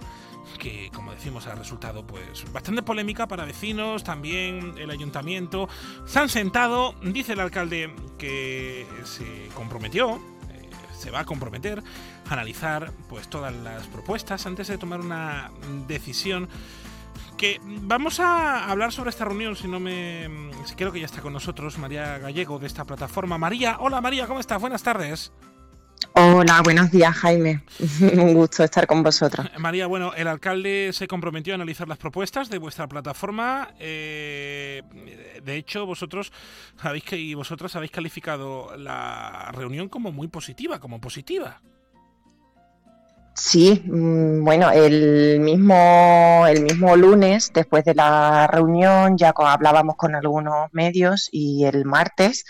que 0.59 0.89
como 0.93 1.11
decimos 1.11 1.47
ha 1.47 1.55
resultado 1.55 2.05
pues 2.05 2.51
bastante 2.51 2.81
polémica 2.83 3.27
para 3.27 3.45
vecinos, 3.45 4.03
también 4.03 4.75
el 4.77 4.89
ayuntamiento. 4.89 5.67
Se 6.05 6.19
han 6.19 6.29
sentado, 6.29 6.95
dice 7.01 7.33
el 7.33 7.39
alcalde 7.39 7.93
que 8.17 8.85
se 9.03 9.49
comprometió, 9.53 10.15
eh, 10.49 10.69
se 10.97 11.11
va 11.11 11.21
a 11.21 11.25
comprometer 11.25 11.83
a 12.29 12.33
analizar 12.33 12.91
pues 13.09 13.27
todas 13.29 13.53
las 13.53 13.87
propuestas 13.87 14.45
antes 14.45 14.67
de 14.67 14.77
tomar 14.77 15.01
una 15.01 15.51
decisión 15.87 16.49
que 17.37 17.59
vamos 17.63 18.19
a 18.19 18.69
hablar 18.69 18.91
sobre 18.91 19.09
esta 19.09 19.25
reunión 19.25 19.55
si 19.55 19.67
no 19.67 19.79
me 19.79 20.29
si 20.65 20.75
creo 20.75 20.91
que 20.91 20.99
ya 20.99 21.07
está 21.07 21.21
con 21.21 21.33
nosotros 21.33 21.79
María 21.79 22.19
Gallego 22.19 22.59
de 22.59 22.67
esta 22.67 22.85
plataforma. 22.85 23.37
María, 23.37 23.77
hola 23.79 23.99
María, 23.99 24.27
¿cómo 24.27 24.39
estás? 24.39 24.61
Buenas 24.61 24.83
tardes. 24.83 25.31
Hola, 26.13 26.61
buenos 26.61 26.91
días, 26.91 27.15
Jaime. 27.15 27.63
Un 28.13 28.33
gusto 28.33 28.63
estar 28.63 28.85
con 28.85 29.01
vosotros. 29.01 29.47
Eh, 29.47 29.59
María, 29.59 29.87
bueno, 29.87 30.13
el 30.13 30.27
alcalde 30.27 30.91
se 30.93 31.07
comprometió 31.07 31.53
a 31.53 31.55
analizar 31.55 31.87
las 31.87 31.97
propuestas 31.97 32.49
de 32.49 32.57
vuestra 32.57 32.87
plataforma. 32.87 33.73
Eh, 33.79 34.81
de 35.41 35.55
hecho, 35.55 35.85
vosotros 35.85 36.33
sabéis 36.81 37.05
que 37.05 37.17
y 37.17 37.33
vosotras 37.33 37.75
habéis 37.75 37.91
calificado 37.91 38.75
la 38.77 39.51
reunión 39.53 39.87
como 39.87 40.11
muy 40.11 40.27
positiva, 40.27 40.79
como 40.79 40.99
positiva. 40.99 41.61
Sí, 43.33 43.81
mm, 43.85 44.43
bueno, 44.43 44.69
el 44.71 45.39
mismo, 45.39 46.45
el 46.47 46.63
mismo 46.63 46.95
lunes, 46.97 47.51
después 47.53 47.85
de 47.85 47.95
la 47.95 48.47
reunión, 48.47 49.17
ya 49.17 49.33
hablábamos 49.35 49.95
con 49.95 50.15
algunos 50.15 50.67
medios 50.73 51.29
y 51.31 51.63
el 51.63 51.85
martes 51.85 52.43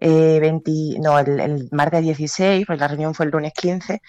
eh, 0.00 0.98
no, 0.98 1.18
el, 1.18 1.68
martes 1.72 2.02
16, 2.02 2.66
pues 2.66 2.78
la 2.78 2.88
reunión 2.88 3.14
fue 3.14 3.26
el 3.26 3.32
lunes 3.32 3.52
15. 3.52 4.00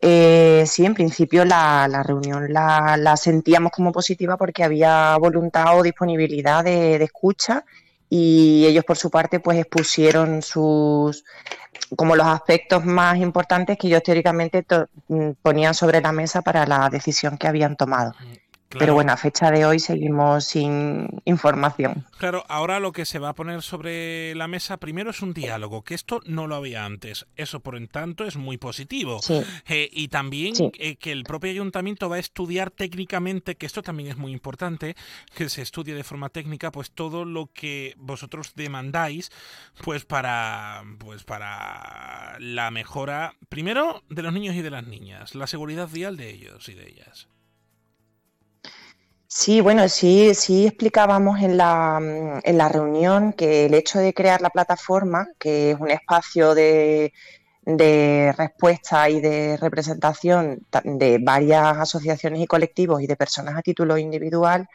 Eh, 0.00 0.64
sí, 0.66 0.84
en 0.84 0.94
principio 0.94 1.44
la, 1.44 2.02
reunión 2.02 2.52
la, 2.52 3.16
sentíamos 3.16 3.72
como 3.72 3.92
positiva 3.92 4.36
porque 4.36 4.64
había 4.64 5.16
voluntad 5.18 5.78
o 5.78 5.82
disponibilidad 5.82 6.64
de, 6.64 6.96
escucha 6.96 7.64
y 8.10 8.66
ellos 8.66 8.84
por 8.84 8.96
su 8.96 9.10
parte 9.10 9.40
pues 9.40 9.58
expusieron 9.58 10.42
sus 10.42 11.24
como 11.96 12.16
los 12.16 12.26
aspectos 12.26 12.84
más 12.84 13.18
importantes 13.18 13.78
que 13.78 13.88
ellos 13.88 14.02
teóricamente 14.02 14.64
mm, 15.08 15.30
ponían 15.42 15.74
sobre 15.74 16.00
la 16.00 16.12
mesa 16.12 16.42
para 16.42 16.66
la 16.66 16.88
decisión 16.90 17.38
que 17.38 17.46
habían 17.46 17.76
tomado. 17.76 18.12
Pero 18.78 18.94
bueno, 18.94 19.12
a 19.12 19.16
fecha 19.16 19.50
de 19.50 19.64
hoy 19.64 19.78
seguimos 19.78 20.44
sin 20.44 21.08
información. 21.24 22.04
Claro, 22.18 22.44
ahora 22.48 22.80
lo 22.80 22.92
que 22.92 23.04
se 23.04 23.18
va 23.18 23.30
a 23.30 23.34
poner 23.34 23.62
sobre 23.62 24.34
la 24.34 24.48
mesa 24.48 24.76
primero 24.78 25.10
es 25.10 25.22
un 25.22 25.32
diálogo, 25.32 25.82
que 25.82 25.94
esto 25.94 26.20
no 26.26 26.46
lo 26.46 26.56
había 26.56 26.84
antes. 26.84 27.26
Eso, 27.36 27.60
por 27.60 27.76
en 27.76 27.88
tanto, 27.88 28.24
es 28.24 28.36
muy 28.36 28.58
positivo. 28.58 29.20
Eh, 29.66 29.88
y 29.92 30.08
también 30.08 30.54
eh, 30.78 30.96
que 30.96 31.12
el 31.12 31.24
propio 31.24 31.50
ayuntamiento 31.50 32.08
va 32.08 32.16
a 32.16 32.20
estudiar 32.20 32.70
técnicamente, 32.70 33.56
que 33.56 33.66
esto 33.66 33.82
también 33.82 34.10
es 34.10 34.16
muy 34.16 34.32
importante, 34.32 34.96
que 35.34 35.48
se 35.48 35.62
estudie 35.62 35.94
de 35.94 36.04
forma 36.04 36.28
técnica, 36.28 36.70
pues 36.70 36.90
todo 36.90 37.24
lo 37.24 37.50
que 37.52 37.94
vosotros 37.98 38.52
demandáis, 38.54 39.30
pues 39.82 40.04
para, 40.04 40.82
pues 40.98 41.24
para 41.24 42.36
la 42.38 42.70
mejora, 42.70 43.34
primero, 43.48 44.02
de 44.08 44.22
los 44.22 44.32
niños 44.32 44.54
y 44.56 44.62
de 44.62 44.70
las 44.70 44.86
niñas, 44.86 45.34
la 45.34 45.46
seguridad 45.46 45.88
vial 45.88 46.16
de 46.16 46.30
ellos 46.30 46.68
y 46.68 46.74
de 46.74 46.88
ellas. 46.88 47.28
Sí, 49.36 49.60
bueno, 49.60 49.88
sí, 49.88 50.32
sí 50.36 50.64
explicábamos 50.64 51.40
en 51.42 51.56
la, 51.56 51.98
mm, 52.00 52.40
en 52.44 52.56
la 52.56 52.68
reunión 52.68 53.32
que 53.32 53.66
el 53.66 53.74
hecho 53.74 53.98
de 53.98 54.14
crear 54.14 54.40
la 54.40 54.50
plataforma, 54.50 55.26
que 55.40 55.72
es 55.72 55.80
un 55.80 55.90
espacio 55.90 56.54
de, 56.54 57.12
respuesta 58.36 59.10
y 59.10 59.20
de 59.20 59.56
representación 59.56 60.60
de 60.84 61.18
varias 61.20 61.76
asociaciones 61.78 62.40
y 62.42 62.46
colectivos 62.46 63.02
y 63.02 63.08
de 63.08 63.16
personas 63.16 63.56
a 63.56 63.62
título 63.62 63.98
individual, 63.98 64.68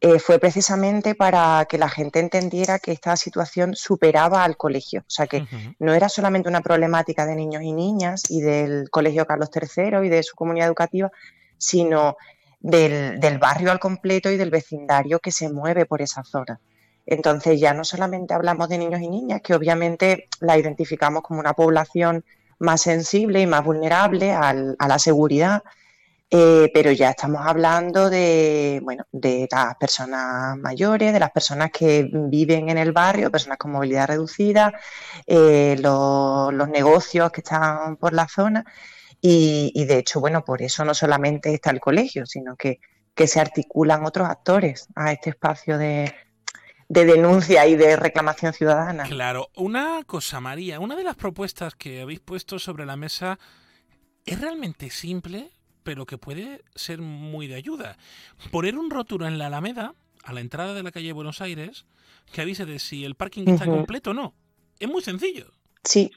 eh, 0.00 0.20
fue 0.20 0.38
precisamente 0.38 1.16
para 1.16 1.66
que 1.68 1.76
la 1.78 1.88
gente 1.88 2.20
entendiera 2.20 2.78
que 2.78 2.92
esta 2.92 3.16
situación 3.16 3.74
superaba 3.74 4.44
al 4.44 4.56
colegio. 4.56 5.00
O 5.00 5.10
sea, 5.10 5.26
que 5.26 5.44
no 5.80 5.92
era 5.92 6.08
solamente 6.08 6.48
una 6.48 6.60
problemática 6.60 7.26
de 7.26 7.34
niños 7.34 7.62
y 7.64 7.72
niñas 7.72 8.30
y 8.30 8.42
del 8.42 8.90
Colegio 8.90 9.26
Carlos 9.26 9.50
III 9.52 10.06
y 10.06 10.08
de 10.08 10.22
su 10.22 10.36
comunidad 10.36 10.68
educativa, 10.68 11.10
sino 11.56 12.16
del, 12.60 13.38
barrio 13.38 13.70
al 13.70 13.78
completo 13.78 14.30
y 14.30 14.36
del 14.36 14.50
vecindario 14.50 15.20
que 15.20 15.32
se 15.32 15.50
mueve 15.50 15.86
por 15.86 16.02
esa 16.02 16.24
zona. 16.24 16.60
Entonces 17.06 17.58
ya 17.60 17.72
no 17.74 17.84
solamente 17.84 18.34
hablamos 18.34 18.68
de 18.68 18.78
niños 18.78 19.00
y 19.00 19.08
niñas, 19.08 19.40
que 19.42 19.54
obviamente 19.54 20.28
la 20.40 20.58
identificamos 20.58 21.22
como 21.22 21.40
una 21.40 21.54
población 21.54 22.24
más 22.58 22.82
sensible 22.82 23.40
y 23.40 23.46
más 23.46 23.64
vulnerable 23.64 24.32
a 24.32 24.52
la 24.52 24.98
seguridad, 24.98 25.62
Eh, 26.30 26.70
pero 26.74 26.92
ya 26.92 27.10
estamos 27.10 27.40
hablando 27.46 28.10
de, 28.10 28.80
bueno, 28.82 29.04
de 29.12 29.48
las 29.50 29.76
personas 29.76 30.58
mayores, 30.58 31.12
de 31.14 31.20
las 31.20 31.30
personas 31.30 31.70
que 31.72 32.06
viven 32.12 32.68
en 32.68 32.76
el 32.76 32.92
barrio, 32.92 33.30
personas 33.30 33.56
con 33.56 33.72
movilidad 33.72 34.08
reducida, 34.08 34.74
eh, 35.26 35.76
los, 35.80 36.68
negocios 36.68 37.30
que 37.32 37.40
están 37.40 37.96
por 37.96 38.12
la 38.12 38.28
zona. 38.28 38.64
Y, 39.20 39.84
de 39.84 39.98
hecho, 39.98 40.20
bueno, 40.20 40.44
por 40.44 40.62
eso 40.62 40.84
no 40.84 40.94
solamente 40.94 41.52
está 41.52 41.70
el 41.70 41.80
colegio, 41.80 42.24
sino 42.24 42.56
que, 42.56 42.80
que 43.14 43.26
se 43.26 43.40
articulan 43.40 44.04
otros 44.06 44.28
actores 44.28 44.86
a 44.94 45.10
este 45.12 45.30
espacio 45.30 45.76
de, 45.76 46.14
de 46.88 47.04
denuncia 47.04 47.66
y 47.66 47.76
de 47.76 47.96
reclamación 47.96 48.52
ciudadana. 48.52 49.04
Claro, 49.04 49.48
una 49.56 50.02
cosa, 50.06 50.40
María, 50.40 50.80
una 50.80 50.96
de 50.96 51.04
las 51.04 51.16
propuestas 51.16 51.74
que 51.74 52.00
habéis 52.00 52.20
puesto 52.20 52.58
sobre 52.58 52.86
la 52.86 52.96
mesa 52.96 53.38
es 54.24 54.40
realmente 54.40 54.88
simple, 54.90 55.50
pero 55.82 56.06
que 56.06 56.18
puede 56.18 56.62
ser 56.74 57.00
muy 57.00 57.48
de 57.48 57.56
ayuda. 57.56 57.98
Poner 58.50 58.76
un 58.76 58.90
rótulo 58.90 59.26
en 59.26 59.38
la 59.38 59.46
Alameda, 59.46 59.94
a 60.22 60.32
la 60.32 60.40
entrada 60.40 60.74
de 60.74 60.82
la 60.82 60.92
calle 60.92 61.12
Buenos 61.12 61.40
Aires, 61.40 61.86
que 62.32 62.42
avise 62.42 62.66
de 62.66 62.78
si 62.78 63.04
el 63.04 63.14
parking 63.14 63.48
está 63.48 63.64
completo 63.64 64.10
o 64.10 64.14
no. 64.14 64.34
Es 64.78 64.88
muy 64.88 65.02
sencillo. 65.02 65.50
Sí, 65.82 66.10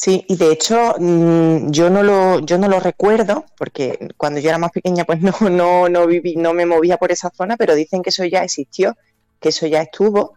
Sí, 0.00 0.24
y 0.28 0.36
de 0.36 0.52
hecho 0.52 0.94
mm, 0.96 1.72
yo 1.72 1.90
no 1.90 2.04
lo 2.04 2.38
yo 2.38 2.56
no 2.56 2.68
lo 2.68 2.78
recuerdo 2.78 3.44
porque 3.58 3.98
cuando 4.16 4.38
yo 4.38 4.48
era 4.48 4.56
más 4.58 4.70
pequeña 4.70 5.04
pues 5.04 5.20
no 5.22 5.34
no 5.50 5.88
no 5.88 6.06
viví 6.06 6.36
no 6.36 6.54
me 6.54 6.66
movía 6.66 6.98
por 6.98 7.10
esa 7.10 7.30
zona, 7.30 7.56
pero 7.56 7.74
dicen 7.74 8.02
que 8.02 8.10
eso 8.10 8.24
ya 8.24 8.44
existió, 8.44 8.96
que 9.40 9.48
eso 9.48 9.66
ya 9.66 9.82
estuvo 9.82 10.34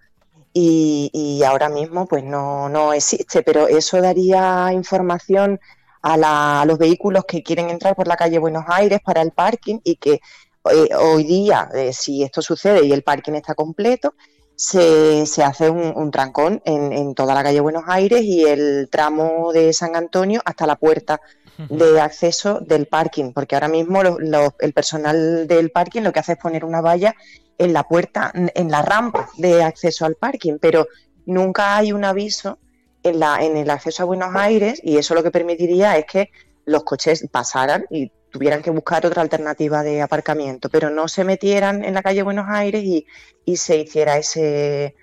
y, 0.51 1.11
y 1.13 1.43
ahora 1.43 1.69
mismo 1.69 2.07
pues 2.07 2.23
no 2.23 2.69
no 2.69 2.91
existe, 2.93 3.43
pero 3.43 3.67
eso 3.67 4.01
daría 4.01 4.71
información 4.73 5.59
a, 6.01 6.65
los 6.65 6.79
vehículos 6.79 7.25
que 7.25 7.43
quieren 7.43 7.69
entrar 7.69 7.95
por 7.95 8.07
la 8.07 8.17
calle 8.17 8.39
Buenos 8.39 8.65
Aires 8.67 8.99
para 9.05 9.21
el 9.21 9.31
parking 9.31 9.79
y 9.83 9.97
que 9.97 10.21
eh, 10.71 10.95
hoy 10.95 11.23
día, 11.23 11.69
eh, 11.75 11.93
si 11.93 12.23
esto 12.23 12.41
sucede 12.41 12.83
y 12.85 12.93
el 12.93 13.03
parking 13.03 13.33
está 13.33 13.53
completo, 13.53 14.15
se, 14.61 15.25
se 15.25 15.43
hace 15.43 15.71
un, 15.71 16.11
trancón 16.11 16.61
en, 16.65 17.15
toda 17.15 17.33
la 17.33 17.41
calle 17.41 17.59
Buenos 17.61 17.85
Aires 17.87 18.21
y 18.21 18.43
el 18.43 18.89
tramo 18.91 19.51
de 19.51 19.73
San 19.73 19.95
Antonio 19.95 20.39
hasta 20.45 20.67
la 20.67 20.75
puerta 20.75 21.19
de 21.67 21.99
acceso 21.99 22.59
del 22.59 22.85
parking, 22.85 23.33
porque 23.33 23.55
ahora 23.55 23.69
mismo 23.69 24.01
el 24.03 24.73
personal 24.73 25.47
del 25.47 25.71
parking 25.71 26.03
lo 26.03 26.13
que 26.13 26.19
hace 26.19 26.33
es 26.33 26.37
poner 26.37 26.63
una 26.63 26.79
valla 26.79 27.15
en 27.57 27.73
la 27.73 27.87
puerta, 27.87 28.31
en 28.35 28.69
la 28.69 28.83
rampa 28.83 29.29
de 29.37 29.63
acceso 29.63 30.05
al 30.05 30.13
parking, 30.13 30.59
pero 30.61 30.85
nunca 31.25 31.75
hay 31.77 31.91
un 31.91 32.05
aviso 32.05 32.59
en, 33.01 33.19
la, 33.19 33.43
en 33.43 33.57
el 33.57 33.69
acceso 33.71 34.03
a 34.03 34.05
Buenos 34.05 34.35
Aires 34.35 34.79
y 34.83 34.97
eso 34.97 35.15
lo 35.15 35.23
que 35.23 35.31
permitiría 35.31 35.97
es 35.97 36.05
que 36.05 36.29
los 36.65 36.83
coches 36.83 37.27
pasaran 37.31 37.85
y 37.89 38.11
tuvieran 38.31 38.61
que 38.61 38.71
buscar 38.71 39.05
otra 39.05 39.21
alternativa 39.21 39.83
de 39.83 40.01
aparcamiento, 40.01 40.69
pero 40.69 40.89
no 40.89 41.07
se 41.07 41.23
metieran 41.23 41.83
en 41.83 41.93
la 41.93 42.01
calle 42.01 42.23
Buenos 42.23 42.47
Aires 42.49 42.83
y, 42.83 43.05
se 43.55 43.77
hiciera 43.77 44.17
ese, 44.17 44.95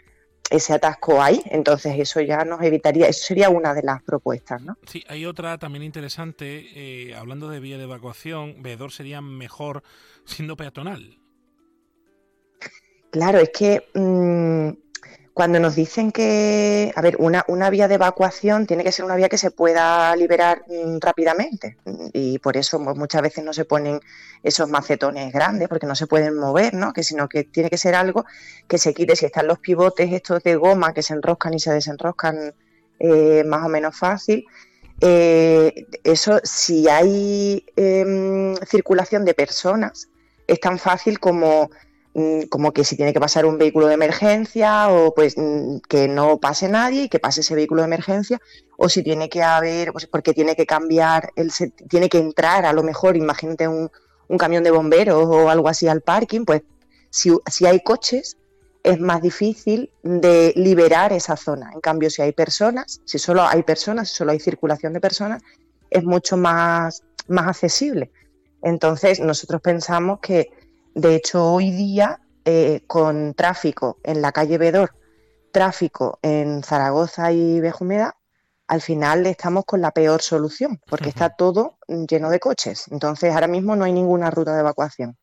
ese 0.50 0.72
atasco 0.72 1.22
ahí. 1.22 1.42
Entonces 1.46 1.94
eso 1.98 2.20
ya 2.20 2.44
nos 2.44 2.62
evitaría, 2.62 3.06
eso 3.06 3.26
sería 3.26 3.50
una 3.50 3.74
de 3.74 3.82
las 3.82 4.02
propuestas, 4.02 4.62
¿no? 4.62 4.78
Sí, 4.86 5.04
hay 5.08 5.26
otra 5.26 5.58
también 5.58 5.82
interesante, 5.82 6.66
eh, 6.74 7.14
hablando 7.14 7.48
de 7.48 7.60
vía 7.60 7.76
de 7.76 7.84
evacuación, 7.84 8.62
veedor 8.62 8.90
sería 8.90 9.20
mejor 9.20 9.82
siendo 10.24 10.56
peatonal. 10.56 11.18
Claro, 13.10 13.38
es 13.38 13.50
que 13.50 13.88
mm, 13.94 14.87
cuando 15.38 15.60
nos 15.60 15.76
dicen 15.76 16.10
que, 16.10 16.92
a 16.96 17.00
ver, 17.00 17.14
una, 17.20 17.44
una, 17.46 17.70
vía 17.70 17.86
de 17.86 17.94
evacuación 17.94 18.66
tiene 18.66 18.82
que 18.82 18.90
ser 18.90 19.04
una 19.04 19.14
vía 19.14 19.28
que 19.28 19.38
se 19.38 19.52
pueda 19.52 20.16
liberar 20.16 20.64
mm, 20.66 20.98
rápidamente 20.98 21.76
y 22.12 22.40
por 22.40 22.56
eso 22.56 22.80
muchas 22.80 23.22
veces 23.22 23.44
no 23.44 23.52
se 23.52 23.64
ponen 23.64 24.00
esos 24.42 24.68
macetones 24.68 25.32
grandes 25.32 25.68
porque 25.68 25.86
no 25.86 25.94
se 25.94 26.08
pueden 26.08 26.34
mover, 26.34 26.74
¿no? 26.74 26.92
Que 26.92 27.04
sino 27.04 27.28
que 27.28 27.44
tiene 27.44 27.70
que 27.70 27.78
ser 27.78 27.94
algo 27.94 28.24
que 28.66 28.78
se 28.78 28.92
quite 28.92 29.14
si 29.14 29.26
están 29.26 29.46
los 29.46 29.60
pivotes 29.60 30.12
estos 30.12 30.42
de 30.42 30.56
goma 30.56 30.92
que 30.92 31.04
se 31.04 31.14
enroscan 31.14 31.54
y 31.54 31.60
se 31.60 31.72
desenroscan 31.72 32.52
eh, 32.98 33.44
más 33.46 33.64
o 33.64 33.68
menos 33.68 33.96
fácil. 33.96 34.44
Eh, 35.00 35.86
eso, 36.02 36.40
si 36.42 36.88
hay 36.88 37.64
em, 37.76 38.56
circulación 38.66 39.24
de 39.24 39.34
personas, 39.34 40.08
es 40.48 40.58
tan 40.58 40.80
fácil 40.80 41.20
como 41.20 41.70
como 42.48 42.72
que 42.72 42.84
si 42.84 42.96
tiene 42.96 43.12
que 43.12 43.20
pasar 43.20 43.46
un 43.46 43.58
vehículo 43.58 43.86
de 43.86 43.94
emergencia 43.94 44.90
o 44.90 45.14
pues 45.14 45.34
mm, 45.36 45.78
que 45.88 46.08
no 46.08 46.38
pase 46.38 46.68
nadie 46.68 47.04
y 47.04 47.08
que 47.08 47.18
pase 47.18 47.40
ese 47.40 47.54
vehículo 47.54 47.82
de 47.82 47.86
emergencia 47.86 48.40
o 48.76 48.88
si 48.88 49.02
tiene 49.02 49.28
que 49.28 49.42
haber, 49.42 49.92
pues 49.92 50.06
porque 50.06 50.34
tiene 50.34 50.54
que 50.56 50.66
cambiar, 50.66 51.30
el, 51.36 51.52
tiene 51.88 52.08
que 52.08 52.18
entrar 52.18 52.64
a 52.64 52.72
lo 52.72 52.82
mejor, 52.82 53.16
imagínate 53.16 53.68
un, 53.68 53.90
camión 54.38 54.62
de 54.62 54.70
bomberos 54.70 55.24
o 55.26 55.48
algo 55.48 55.68
así 55.68 55.88
al 55.88 56.02
parking, 56.02 56.44
pues 56.44 56.62
si, 57.10 57.32
si 57.50 57.66
hay 57.66 57.80
coches 57.80 58.36
es 58.82 59.00
más 59.00 59.20
difícil 59.22 59.90
de 60.02 60.52
liberar 60.56 61.12
esa 61.12 61.36
zona. 61.36 61.70
En 61.72 61.80
cambio, 61.80 62.10
si 62.10 62.22
hay 62.22 62.32
personas, 62.32 63.00
si 63.04 63.18
solo 63.18 63.42
hay 63.42 63.62
personas, 63.62 64.10
si 64.10 64.16
solo 64.16 64.32
hay 64.32 64.40
circulación 64.40 64.92
de 64.92 65.00
personas, 65.00 65.42
es 65.90 66.04
mucho 66.04 66.36
más, 66.36 67.02
más 67.26 67.48
accesible. 67.48 68.10
Entonces, 68.62 69.20
nosotros 69.20 69.60
pensamos 69.60 70.20
que 70.20 70.50
de 70.98 71.14
hecho, 71.14 71.52
hoy 71.52 71.70
día, 71.70 72.20
eh, 72.44 72.82
con 72.88 73.32
tráfico 73.34 73.98
en 74.02 74.20
la 74.20 74.32
calle 74.32 74.58
Bedor, 74.58 74.94
tráfico 75.52 76.18
en 76.22 76.64
Zaragoza 76.64 77.30
y 77.30 77.60
Bejumeda, 77.60 78.16
al 78.66 78.80
final 78.80 79.24
estamos 79.26 79.64
con 79.64 79.80
la 79.80 79.92
peor 79.92 80.22
solución, 80.22 80.80
porque 80.86 81.08
está 81.08 81.30
todo 81.30 81.78
lleno 81.86 82.30
de 82.30 82.40
coches. 82.40 82.86
Entonces, 82.90 83.32
ahora 83.32 83.46
mismo 83.46 83.76
no 83.76 83.84
hay 83.84 83.92
ninguna 83.92 84.32
ruta 84.32 84.54
de 84.54 84.60
evacuación. 84.60 85.16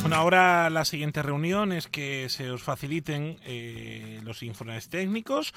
Bueno, 0.00 0.16
ahora 0.16 0.70
la 0.70 0.86
siguiente 0.86 1.22
reunión 1.22 1.72
es 1.72 1.86
que 1.86 2.28
se 2.30 2.50
os 2.50 2.62
faciliten 2.62 3.36
eh, 3.44 4.20
los 4.24 4.42
informes 4.42 4.88
técnicos, 4.88 5.52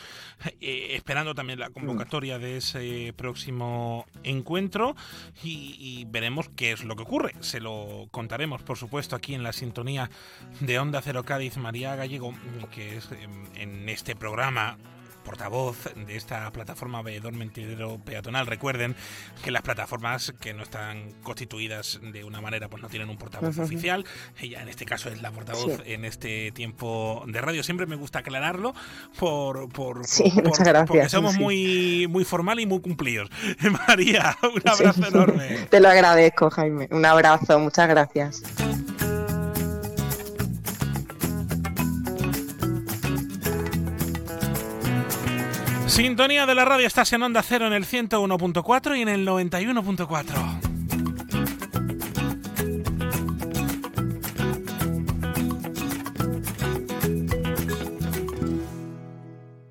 eh, 0.59 0.89
esperando 0.91 1.33
también 1.33 1.59
la 1.59 1.69
convocatoria 1.69 2.39
de 2.39 2.57
ese 2.57 3.13
próximo 3.15 4.05
encuentro 4.23 4.97
y, 5.43 6.05
veremos 6.09 6.49
qué 6.49 6.73
es 6.73 6.83
lo 6.83 6.97
que 6.97 7.03
ocurre. 7.03 7.35
Se 7.39 7.61
lo 7.61 8.07
contaremos, 8.11 8.61
por 8.63 8.77
supuesto, 8.77 9.15
aquí 9.15 9.33
en 9.33 9.43
la 9.43 9.53
sintonía 9.53 10.09
de 10.59 10.77
Onda 10.77 11.01
Cero 11.01 11.23
Cádiz 11.23 11.55
María 11.55 11.95
Gallego, 11.95 12.33
que 12.71 12.97
es 12.97 13.09
en 13.55 13.87
este 13.87 14.15
programa 14.15 14.77
portavoz 15.23 15.77
de 15.95 16.15
esta 16.15 16.51
plataforma 16.51 17.01
Veedor 17.01 17.33
Mentidero 17.33 17.99
Peatonal. 18.03 18.47
Recuerden 18.47 18.95
que 19.43 19.51
las 19.51 19.61
plataformas 19.61 20.33
que 20.39 20.53
no 20.53 20.63
están 20.63 21.11
constituidas 21.23 21.99
de 22.01 22.23
una 22.23 22.41
manera, 22.41 22.69
pues 22.69 22.83
no 22.83 22.89
tienen 22.89 23.09
un 23.09 23.17
portavoz 23.17 23.57
oficial. 23.57 24.05
Ella 24.39 24.61
en 24.61 24.69
este 24.69 24.85
caso 24.85 25.09
es 25.09 25.21
la 25.21 25.31
portavoz 25.31 25.81
en 25.85 26.05
este 26.05 26.51
tiempo 26.51 27.23
de 27.27 27.41
radio. 27.41 27.63
Siempre 27.63 27.85
me 27.85 27.95
gusta 27.95 28.19
aclararlo 28.19 28.73
por, 29.17 29.69
por, 29.69 30.05
sí, 30.05 30.31
muchas 30.43 30.67
gracias, 30.67 30.87
porque 30.87 31.09
somos 31.09 31.37
muy, 31.37 32.07
muy 32.09 32.25
formal 32.25 32.59
y 32.59 32.65
muy 32.65 32.81
cumplidos. 32.81 33.29
María, 33.87 34.37
un 34.43 34.61
abrazo 34.69 35.07
enorme. 35.07 35.67
Te 35.69 35.79
lo 35.79 35.89
agradezco, 35.89 36.49
Jaime. 36.49 36.87
Un 36.91 37.05
abrazo, 37.05 37.59
muchas 37.59 37.87
gracias. 37.87 38.43
Sintonía 45.93 46.47
de 46.47 46.55
la 46.55 46.65
radio, 46.65 46.87
estás 46.87 47.13
en 47.13 47.21
Onda 47.21 47.43
Cero 47.43 47.67
en 47.67 47.73
el 47.73 47.85
101.4 47.85 48.97
y 48.97 49.03
en 49.03 49.09
el 49.09 49.27
91.4. 49.27 50.59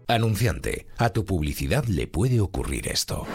Anunciante, 0.07 0.87
a 0.97 1.09
tu 1.09 1.25
publicidad 1.25 1.87
le 1.87 2.07
puede 2.07 2.41
ocurrir 2.41 2.87
esto. 2.87 3.27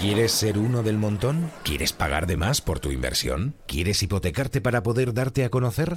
¿Quieres 0.00 0.30
ser 0.30 0.58
uno 0.58 0.84
del 0.84 0.96
montón? 0.96 1.50
¿Quieres 1.64 1.92
pagar 1.92 2.28
de 2.28 2.36
más 2.36 2.60
por 2.60 2.78
tu 2.78 2.92
inversión? 2.92 3.56
¿Quieres 3.66 4.00
hipotecarte 4.00 4.60
para 4.60 4.84
poder 4.84 5.12
darte 5.12 5.44
a 5.44 5.50
conocer? 5.50 5.92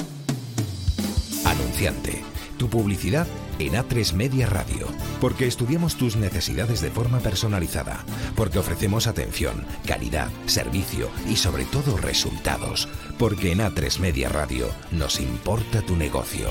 Anunciante 1.45 2.23
tu 2.59 2.69
publicidad 2.69 3.25
en 3.57 3.73
A3 3.73 4.13
Media 4.13 4.45
Radio, 4.45 4.85
porque 5.19 5.47
estudiamos 5.47 5.95
tus 5.95 6.15
necesidades 6.17 6.81
de 6.81 6.91
forma 6.91 7.19
personalizada, 7.19 8.03
porque 8.35 8.59
ofrecemos 8.59 9.07
atención, 9.07 9.65
calidad, 9.87 10.29
servicio 10.45 11.09
y 11.27 11.37
sobre 11.37 11.65
todo 11.65 11.97
resultados, 11.97 12.87
porque 13.17 13.51
en 13.51 13.59
A3 13.59 13.99
Media 13.99 14.29
Radio 14.29 14.67
nos 14.91 15.19
importa 15.19 15.81
tu 15.81 15.95
negocio. 15.95 16.49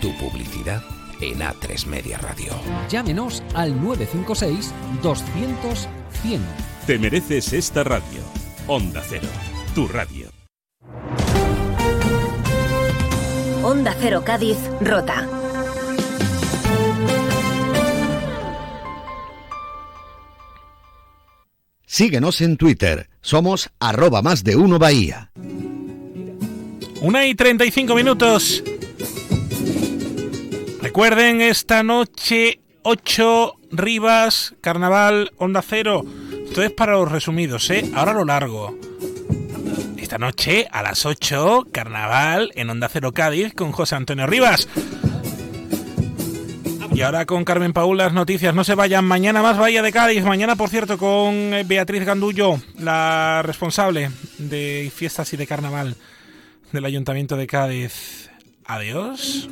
Tu 0.00 0.16
publicidad 0.16 0.82
en 1.20 1.40
A3 1.40 1.86
Media 1.86 2.18
Radio. 2.18 2.52
Llámenos 2.88 3.42
al 3.54 3.74
956 3.82 4.72
200 5.02 5.88
100. 6.22 6.40
Te 6.86 6.98
mereces 6.98 7.52
esta 7.52 7.82
radio. 7.84 8.20
Onda 8.68 9.02
Cero, 9.06 9.28
tu 9.74 9.88
radio. 9.88 10.15
Onda 13.68 13.96
Cero 13.98 14.22
Cádiz, 14.24 14.58
Rota. 14.80 15.28
Síguenos 21.84 22.40
en 22.42 22.58
Twitter. 22.58 23.10
Somos 23.22 23.70
arroba 23.80 24.22
más 24.22 24.44
de 24.44 24.54
uno 24.54 24.78
Bahía. 24.78 25.32
Una 27.00 27.26
y 27.26 27.34
35 27.34 27.96
minutos. 27.96 28.62
Recuerden, 30.80 31.40
esta 31.40 31.82
noche 31.82 32.60
8 32.84 33.52
Rivas, 33.72 34.54
Carnaval, 34.60 35.32
Onda 35.38 35.60
Cero. 35.60 36.04
Esto 36.46 36.62
es 36.62 36.70
para 36.70 36.92
los 36.92 37.10
resumidos, 37.10 37.68
¿eh? 37.70 37.90
Ahora 37.96 38.12
lo 38.12 38.24
largo. 38.24 38.78
Esta 40.06 40.18
noche 40.18 40.68
a 40.70 40.84
las 40.84 41.04
8, 41.04 41.66
Carnaval 41.72 42.52
en 42.54 42.70
Onda 42.70 42.88
Cero 42.88 43.10
Cádiz 43.10 43.52
con 43.54 43.72
José 43.72 43.96
Antonio 43.96 44.24
Rivas. 44.28 44.68
Y 46.94 47.00
ahora 47.02 47.26
con 47.26 47.44
Carmen 47.44 47.72
Paul 47.72 47.98
las 47.98 48.12
noticias. 48.12 48.54
No 48.54 48.62
se 48.62 48.76
vayan. 48.76 49.04
Mañana 49.04 49.42
más 49.42 49.58
Bahía 49.58 49.82
de 49.82 49.90
Cádiz. 49.90 50.22
Mañana, 50.22 50.54
por 50.54 50.68
cierto, 50.68 50.96
con 50.96 51.34
eh, 51.34 51.64
Beatriz 51.66 52.04
Gandullo, 52.04 52.60
la 52.78 53.42
responsable 53.42 54.12
de 54.38 54.92
fiestas 54.94 55.32
y 55.32 55.36
de 55.36 55.48
carnaval 55.48 55.96
del 56.70 56.84
Ayuntamiento 56.84 57.36
de 57.36 57.48
Cádiz. 57.48 58.30
Adiós. 58.64 59.48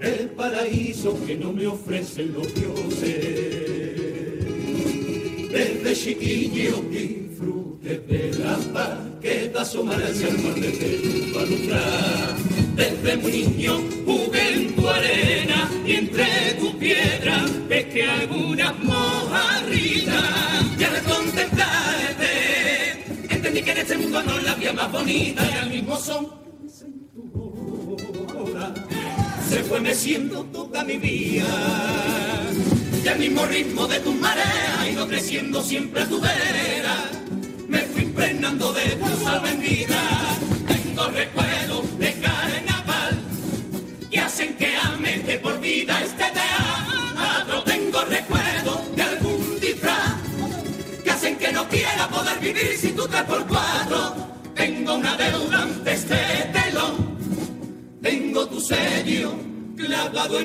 el 0.00 0.30
paraíso 0.30 1.24
que 1.24 1.36
no 1.36 1.52
me 1.52 1.68
ofrecen 1.68 2.32
los 2.32 2.52
dioses. 2.52 3.06
Desde 5.52 5.94
chiquillo 5.94 6.82
disfrute 7.82 7.82
de 7.82 8.38
la 8.38 8.56
paz 8.72 8.98
que 9.20 9.48
da 9.48 9.62
asomar 9.62 10.00
hacia 10.02 10.28
el 10.28 10.38
mar 10.38 10.54
desde 10.54 11.32
tu 11.32 11.38
alumbrar. 11.38 12.36
Desde 12.76 13.16
muy 13.16 13.32
niño 13.32 13.80
jugué 14.06 14.54
en 14.54 14.74
tu 14.74 14.88
arena 14.88 15.70
y 15.86 15.92
entre 15.92 16.26
tu 16.58 16.78
piedra 16.78 17.44
pesqué 17.68 18.04
algunas 18.04 18.78
mojarritas. 18.78 20.64
Y 20.78 20.84
al 20.84 21.02
contemplarte 21.02 23.04
entendí 23.28 23.62
que 23.62 23.72
en 23.72 23.78
este 23.78 23.98
mundo 23.98 24.22
no 24.22 24.38
la 24.38 24.52
había 24.52 24.72
más 24.72 24.90
bonita 24.90 25.42
y 25.50 25.58
al 25.58 25.70
mismo 25.70 25.96
son 25.96 26.42
se 29.48 29.62
fue 29.64 29.80
meciendo 29.80 30.44
toda 30.44 30.82
mi 30.84 30.96
vida. 30.96 31.44
Y 33.04 33.08
al 33.08 33.18
mismo 33.18 33.44
ritmo 33.44 33.86
de 33.86 34.00
tu 34.00 34.14
marea, 34.14 34.88
ido 34.90 35.06
creciendo 35.06 35.60
siempre 35.60 36.02
a 36.02 36.08
tu 36.08 36.20
vera. 36.20 37.10
Me 37.72 37.80
fui 37.90 38.02
impregnando 38.02 38.72
de 38.74 38.86
tu 39.02 39.24
sal. 39.24 39.42
Tengo 40.72 41.04
recuerdos 41.22 41.98
de 41.98 42.10
carnaval 42.26 43.14
que 44.10 44.20
hacen 44.20 44.54
que 44.60 44.76
ame 44.76 45.12
de 45.28 45.38
por 45.38 45.58
vida 45.58 45.94
este 46.02 46.26
teatro. 46.38 47.62
Tengo 47.64 48.00
recuerdos 48.04 48.80
de 48.96 49.02
algún 49.02 49.60
disfraz 49.60 50.16
que 51.02 51.10
hacen 51.10 51.36
que 51.38 51.50
no 51.52 51.66
quiera 51.68 52.08
poder 52.08 52.38
vivir 52.40 52.76
sin 52.78 52.94
tu 52.94 53.08
tres 53.08 53.22
por 53.22 53.46
cuatro. 53.46 53.98
Tengo 54.54 54.94
una 54.96 55.16
deuda 55.16 55.62
ante 55.62 55.92
este 55.94 56.20
telón 56.52 57.12
tengo 58.02 58.48
tu 58.48 58.60
sello 58.60 59.32
clavado 59.76 60.34
en 60.36 60.40